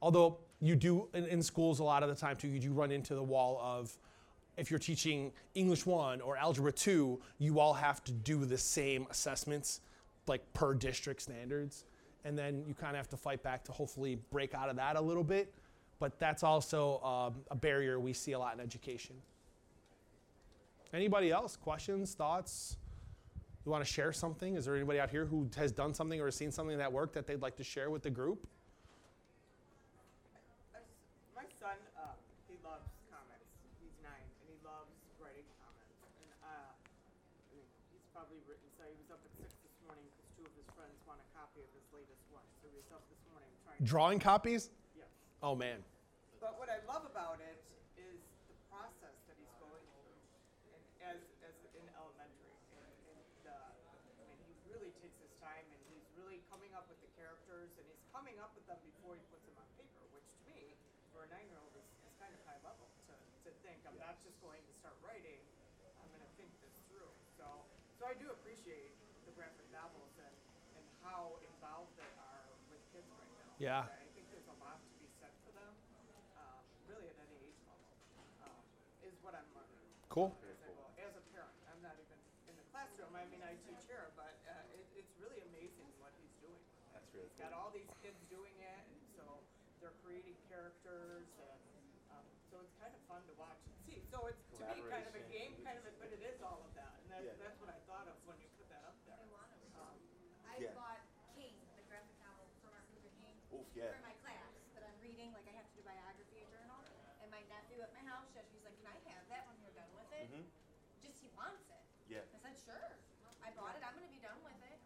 Although 0.02 0.38
you 0.60 0.74
do 0.74 1.08
in, 1.14 1.26
in 1.26 1.42
schools 1.42 1.78
a 1.78 1.84
lot 1.84 2.02
of 2.02 2.08
the 2.08 2.14
time 2.16 2.36
too, 2.36 2.48
you 2.48 2.58
do 2.58 2.72
run 2.72 2.90
into 2.90 3.14
the 3.14 3.22
wall 3.22 3.60
of 3.62 3.96
if 4.56 4.68
you're 4.68 4.80
teaching 4.80 5.30
English 5.54 5.86
one 5.86 6.20
or 6.20 6.36
Algebra 6.36 6.72
two, 6.72 7.20
you 7.38 7.60
all 7.60 7.72
have 7.72 8.02
to 8.04 8.12
do 8.12 8.44
the 8.44 8.58
same 8.58 9.06
assessments 9.08 9.80
like 10.26 10.42
per 10.54 10.74
district 10.74 11.22
standards, 11.22 11.84
and 12.24 12.36
then 12.36 12.64
you 12.66 12.74
kind 12.74 12.90
of 12.90 12.96
have 12.96 13.08
to 13.10 13.16
fight 13.16 13.44
back 13.44 13.62
to 13.64 13.72
hopefully 13.72 14.18
break 14.32 14.54
out 14.54 14.68
of 14.68 14.76
that 14.76 14.96
a 14.96 15.00
little 15.00 15.24
bit. 15.24 15.54
But 16.00 16.18
that's 16.18 16.42
also 16.42 17.00
um, 17.02 17.44
a 17.50 17.56
barrier 17.56 18.00
we 18.00 18.12
see 18.12 18.32
a 18.32 18.38
lot 18.38 18.54
in 18.54 18.60
education. 18.60 19.14
Anybody 20.92 21.30
else? 21.30 21.56
Questions, 21.56 22.14
thoughts? 22.14 22.76
You 23.64 23.72
want 23.72 23.84
to 23.84 23.90
share 23.90 24.12
something? 24.12 24.56
Is 24.56 24.64
there 24.64 24.74
anybody 24.74 24.98
out 25.00 25.10
here 25.10 25.26
who 25.26 25.48
has 25.56 25.70
done 25.72 25.92
something 25.92 26.20
or 26.20 26.30
seen 26.30 26.50
something 26.50 26.78
that 26.78 26.90
worked 26.90 27.12
that 27.14 27.26
they'd 27.26 27.42
like 27.42 27.56
to 27.56 27.64
share 27.64 27.90
with 27.90 28.02
the 28.02 28.10
group? 28.10 28.46
My 31.36 31.44
son, 31.60 31.76
uh, 32.00 32.16
he 32.48 32.56
loves 32.64 32.88
comics. 33.12 33.52
He's 33.84 33.92
nine, 34.00 34.24
and 34.40 34.48
he 34.48 34.56
loves 34.64 34.88
writing 35.20 35.44
comics. 35.60 35.92
And 36.08 36.30
uh, 36.40 36.72
I 36.72 37.52
mean, 37.52 37.68
he's 37.92 38.08
probably 38.16 38.40
written. 38.48 38.64
So 38.80 38.88
he 38.88 38.96
was 38.96 39.12
up 39.12 39.20
at 39.20 39.32
six 39.36 39.52
this 39.60 39.76
morning 39.84 40.08
because 40.16 40.24
two 40.40 40.48
of 40.48 40.54
his 40.56 40.68
friends 40.72 40.96
want 41.04 41.20
a 41.20 41.28
copy 41.36 41.60
of 41.60 41.68
his 41.76 41.84
latest 41.92 42.24
one. 42.32 42.48
So 42.64 42.72
he 42.72 42.76
was 42.80 42.88
up 42.96 43.04
this 43.12 43.20
morning 43.28 43.52
trying. 43.68 43.76
to 43.76 43.84
Drawing 43.84 44.18
copies? 44.24 44.72
Yes. 44.96 45.12
Oh 45.44 45.52
man. 45.52 45.84
But 46.40 46.56
what 46.56 46.72
I 46.72 46.80
love 46.88 47.04
about 47.04 47.44
it 47.44 47.60
is 48.00 48.16
the 48.48 48.56
process 48.72 49.20
that 49.28 49.36
he's 49.36 49.52
going 49.60 49.84
through, 49.92 50.16
and 50.72 50.82
as 51.04 51.20
as 51.42 51.56
in 51.74 51.82
elementary, 51.98 52.54
and, 52.78 52.86
and 53.10 53.18
the, 53.42 53.58
I 53.58 54.22
mean, 54.22 54.38
he 54.46 54.54
really 54.70 54.94
takes 55.02 55.18
his 55.18 55.34
time, 55.42 55.66
and 55.66 55.80
he's 55.90 56.06
really 56.14 56.38
coming 56.46 56.70
up 56.78 56.86
with 56.86 57.02
the 57.02 57.10
characters, 57.18 57.74
and 57.74 57.82
he's 57.90 58.06
coming 58.14 58.38
up 58.38 58.54
with 58.54 58.62
them 58.70 58.78
before 58.86 59.18
he 59.18 59.22
puts 59.34 59.42
them 59.50 59.58
on 59.58 59.66
paper, 59.74 60.06
which 60.14 60.30
to 60.30 60.42
me, 60.46 60.78
for 61.10 61.26
a 61.26 61.28
nine-year-old, 61.34 61.74
is, 61.74 61.90
is 62.06 62.14
kind 62.22 62.30
of 62.30 62.38
high 62.46 62.62
level 62.62 62.86
to, 63.10 63.14
to 63.18 63.50
think 63.66 63.82
I'm 63.82 63.98
not 63.98 64.14
just 64.22 64.38
going 64.38 64.62
to 64.62 64.72
start 64.78 64.94
writing, 65.02 65.42
I'm 65.98 66.10
going 66.14 66.22
to 66.22 66.34
think 66.38 66.54
this 66.62 66.78
through. 66.86 67.10
So 67.34 67.46
so 67.98 68.06
I 68.06 68.14
do 68.14 68.30
appreciate 68.30 68.94
the 69.26 69.34
graphic 69.34 69.66
novels 69.74 70.14
and 70.22 70.34
and 70.78 70.86
how 71.02 71.34
involved 71.42 71.90
they 71.98 72.06
are 72.30 72.46
with 72.70 72.78
kids 72.94 73.10
right 73.10 73.34
now. 73.42 73.47
Yeah. 73.58 73.90
I 73.90 74.06
think 74.14 74.30
there's 74.30 74.46
a 74.46 74.54
lot 74.62 74.78
to 74.78 74.90
be 75.02 75.10
said 75.18 75.34
for 75.42 75.50
them, 75.50 75.74
um, 76.38 76.62
really 76.86 77.10
at 77.10 77.18
any 77.18 77.36
age 77.42 77.58
level, 77.66 77.90
um, 78.46 78.62
is 79.02 79.18
what 79.26 79.34
I'm 79.34 79.46
learning. 79.50 79.82
Cool. 80.08 80.30
As 80.46 80.58
I. 80.62 80.70
As 80.98 81.14
a 81.14 81.24
parent, 81.34 81.54
I'm 81.70 81.80
not 81.82 81.94
even 81.98 82.18
in 82.50 82.54
the 82.58 82.66
classroom, 82.74 83.14
I 83.18 83.24
mean, 83.30 83.40
I 83.42 83.54
teach 83.66 83.80
here, 83.90 84.10
but 84.18 84.34
uh, 84.50 84.76
it, 84.76 84.84
it's 84.98 85.14
really 85.22 85.40
amazing 85.50 85.88
what 86.02 86.10
he's 86.22 86.34
doing. 86.42 86.58
That's 86.94 87.06
really 87.14 87.30
He's 87.32 87.38
got 87.38 87.54
all 87.54 87.70
these 87.74 87.88
kids 88.02 88.18
doing 88.30 88.52
it, 88.62 88.82
and 88.92 88.98
so 89.18 89.24
they're 89.82 89.94
creating 90.06 90.34
characters, 90.50 91.26
and 91.38 91.62
um, 92.14 92.26
so 92.50 92.60
it's 92.62 92.74
kind 92.82 92.90
of 92.92 93.00
fun 93.10 93.22
to 93.30 93.34
watch 93.40 93.58
and 93.66 93.74
see. 93.86 94.02
So 94.10 94.26
it's, 94.28 94.42
to 94.58 94.62
me, 94.74 94.84
kind 94.90 95.06
of 95.06 95.14
a 95.16 95.24
game, 95.32 95.54
kind 95.66 95.78
of, 95.80 95.86
a- 95.86 95.96
but 96.02 96.10
it 96.14 96.20
is 96.22 96.38
all 96.44 96.60
of 96.66 96.72
that, 96.78 96.94
and 97.02 97.06
that's, 97.14 97.30
that's 97.42 97.58
what 97.62 97.70
I 97.74 97.78
thought 97.90 98.06
of 98.10 98.14
when 98.26 98.36
you 98.42 98.46
put 98.58 98.66
that 98.74 98.82
up 98.86 98.98
there. 99.06 99.18
Um, 99.78 99.94
I 100.50 100.58
Yeah. 100.60 100.74
bought 100.74 101.00
King, 101.38 101.54
the 101.78 101.84
graphic 101.86 102.18
novel 102.20 102.50
from 102.60 102.74
Martin 102.74 102.90
Luther 102.98 103.14
King, 103.22 103.38
Oof, 103.54 103.64
yeah. 103.78 103.94
for 103.94 104.02
my 104.02 104.12
class 104.26 104.50
that 104.74 104.82
I'm 104.82 104.98
reading. 104.98 105.30
Like 105.32 105.46
I 105.46 105.54
have 105.56 105.68
to 105.70 105.74
do 105.78 105.86
biography, 105.86 106.42
a 106.42 106.48
journal. 106.50 106.82
And 107.22 107.30
my 107.30 107.40
nephew 107.46 107.78
at 107.86 107.94
my 107.94 108.02
house, 108.10 108.26
just 108.34 108.50
he's 108.50 108.64
like, 108.66 108.74
"Can 108.82 108.88
I 108.90 108.98
have 109.14 109.22
that 109.30 109.46
when 109.46 109.54
you're 109.62 109.74
done 109.78 109.90
with 109.94 110.10
it?" 110.18 110.26
Just 111.04 111.22
he 111.22 111.30
wants 111.38 111.62
it. 111.70 111.84
Yeah. 112.10 112.24
I 112.34 112.38
said, 112.42 112.56
"Sure." 112.58 112.88
I 113.44 113.54
bought 113.54 113.76
it. 113.78 113.82
I'm 113.86 113.94
gonna 113.94 114.10
be 114.10 114.18
done 114.22 114.38
with 114.42 114.58
it. 114.66 114.78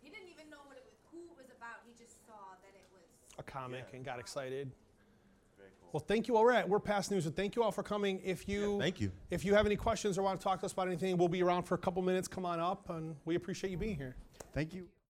He 0.00 0.08
didn't 0.08 0.30
even 0.32 0.48
know 0.48 0.64
what 0.64 0.80
it 0.80 0.84
was 0.88 0.96
who 1.12 1.20
it 1.28 1.36
was 1.36 1.50
about. 1.52 1.84
He 1.84 1.92
just 1.98 2.16
saw 2.24 2.56
that 2.64 2.72
it 2.72 2.88
was. 2.96 3.04
A 3.40 3.42
comic 3.42 3.86
Yeah. 3.90 3.96
and 3.96 4.04
got 4.04 4.18
excited. 4.20 4.70
Cool. 5.56 5.88
Well, 5.92 6.04
thank 6.06 6.28
you 6.28 6.36
all. 6.36 6.44
We're 6.44 6.64
we're 6.66 6.78
past 6.78 7.10
news, 7.10 7.24
and 7.26 7.34
thank 7.34 7.56
you 7.56 7.62
all 7.62 7.72
for 7.72 7.82
coming. 7.82 8.20
If 8.22 8.46
you 8.48 8.74
Yeah, 8.74 8.78
thank 8.80 9.00
you. 9.00 9.10
if 9.30 9.44
you 9.44 9.54
have 9.54 9.64
any 9.66 9.76
questions 9.76 10.18
or 10.18 10.22
want 10.22 10.38
to 10.38 10.44
talk 10.44 10.60
to 10.60 10.66
us 10.66 10.72
about 10.72 10.86
anything, 10.88 11.16
we'll 11.16 11.28
be 11.28 11.42
around 11.42 11.62
for 11.64 11.74
a 11.74 11.78
couple 11.78 12.02
minutes. 12.02 12.28
Come 12.28 12.44
on 12.44 12.60
up, 12.60 12.90
and 12.90 13.16
we 13.24 13.34
appreciate 13.34 13.70
you 13.70 13.78
being 13.78 13.96
here. 13.96 14.14
Thank 14.52 14.74
you. 14.74 14.88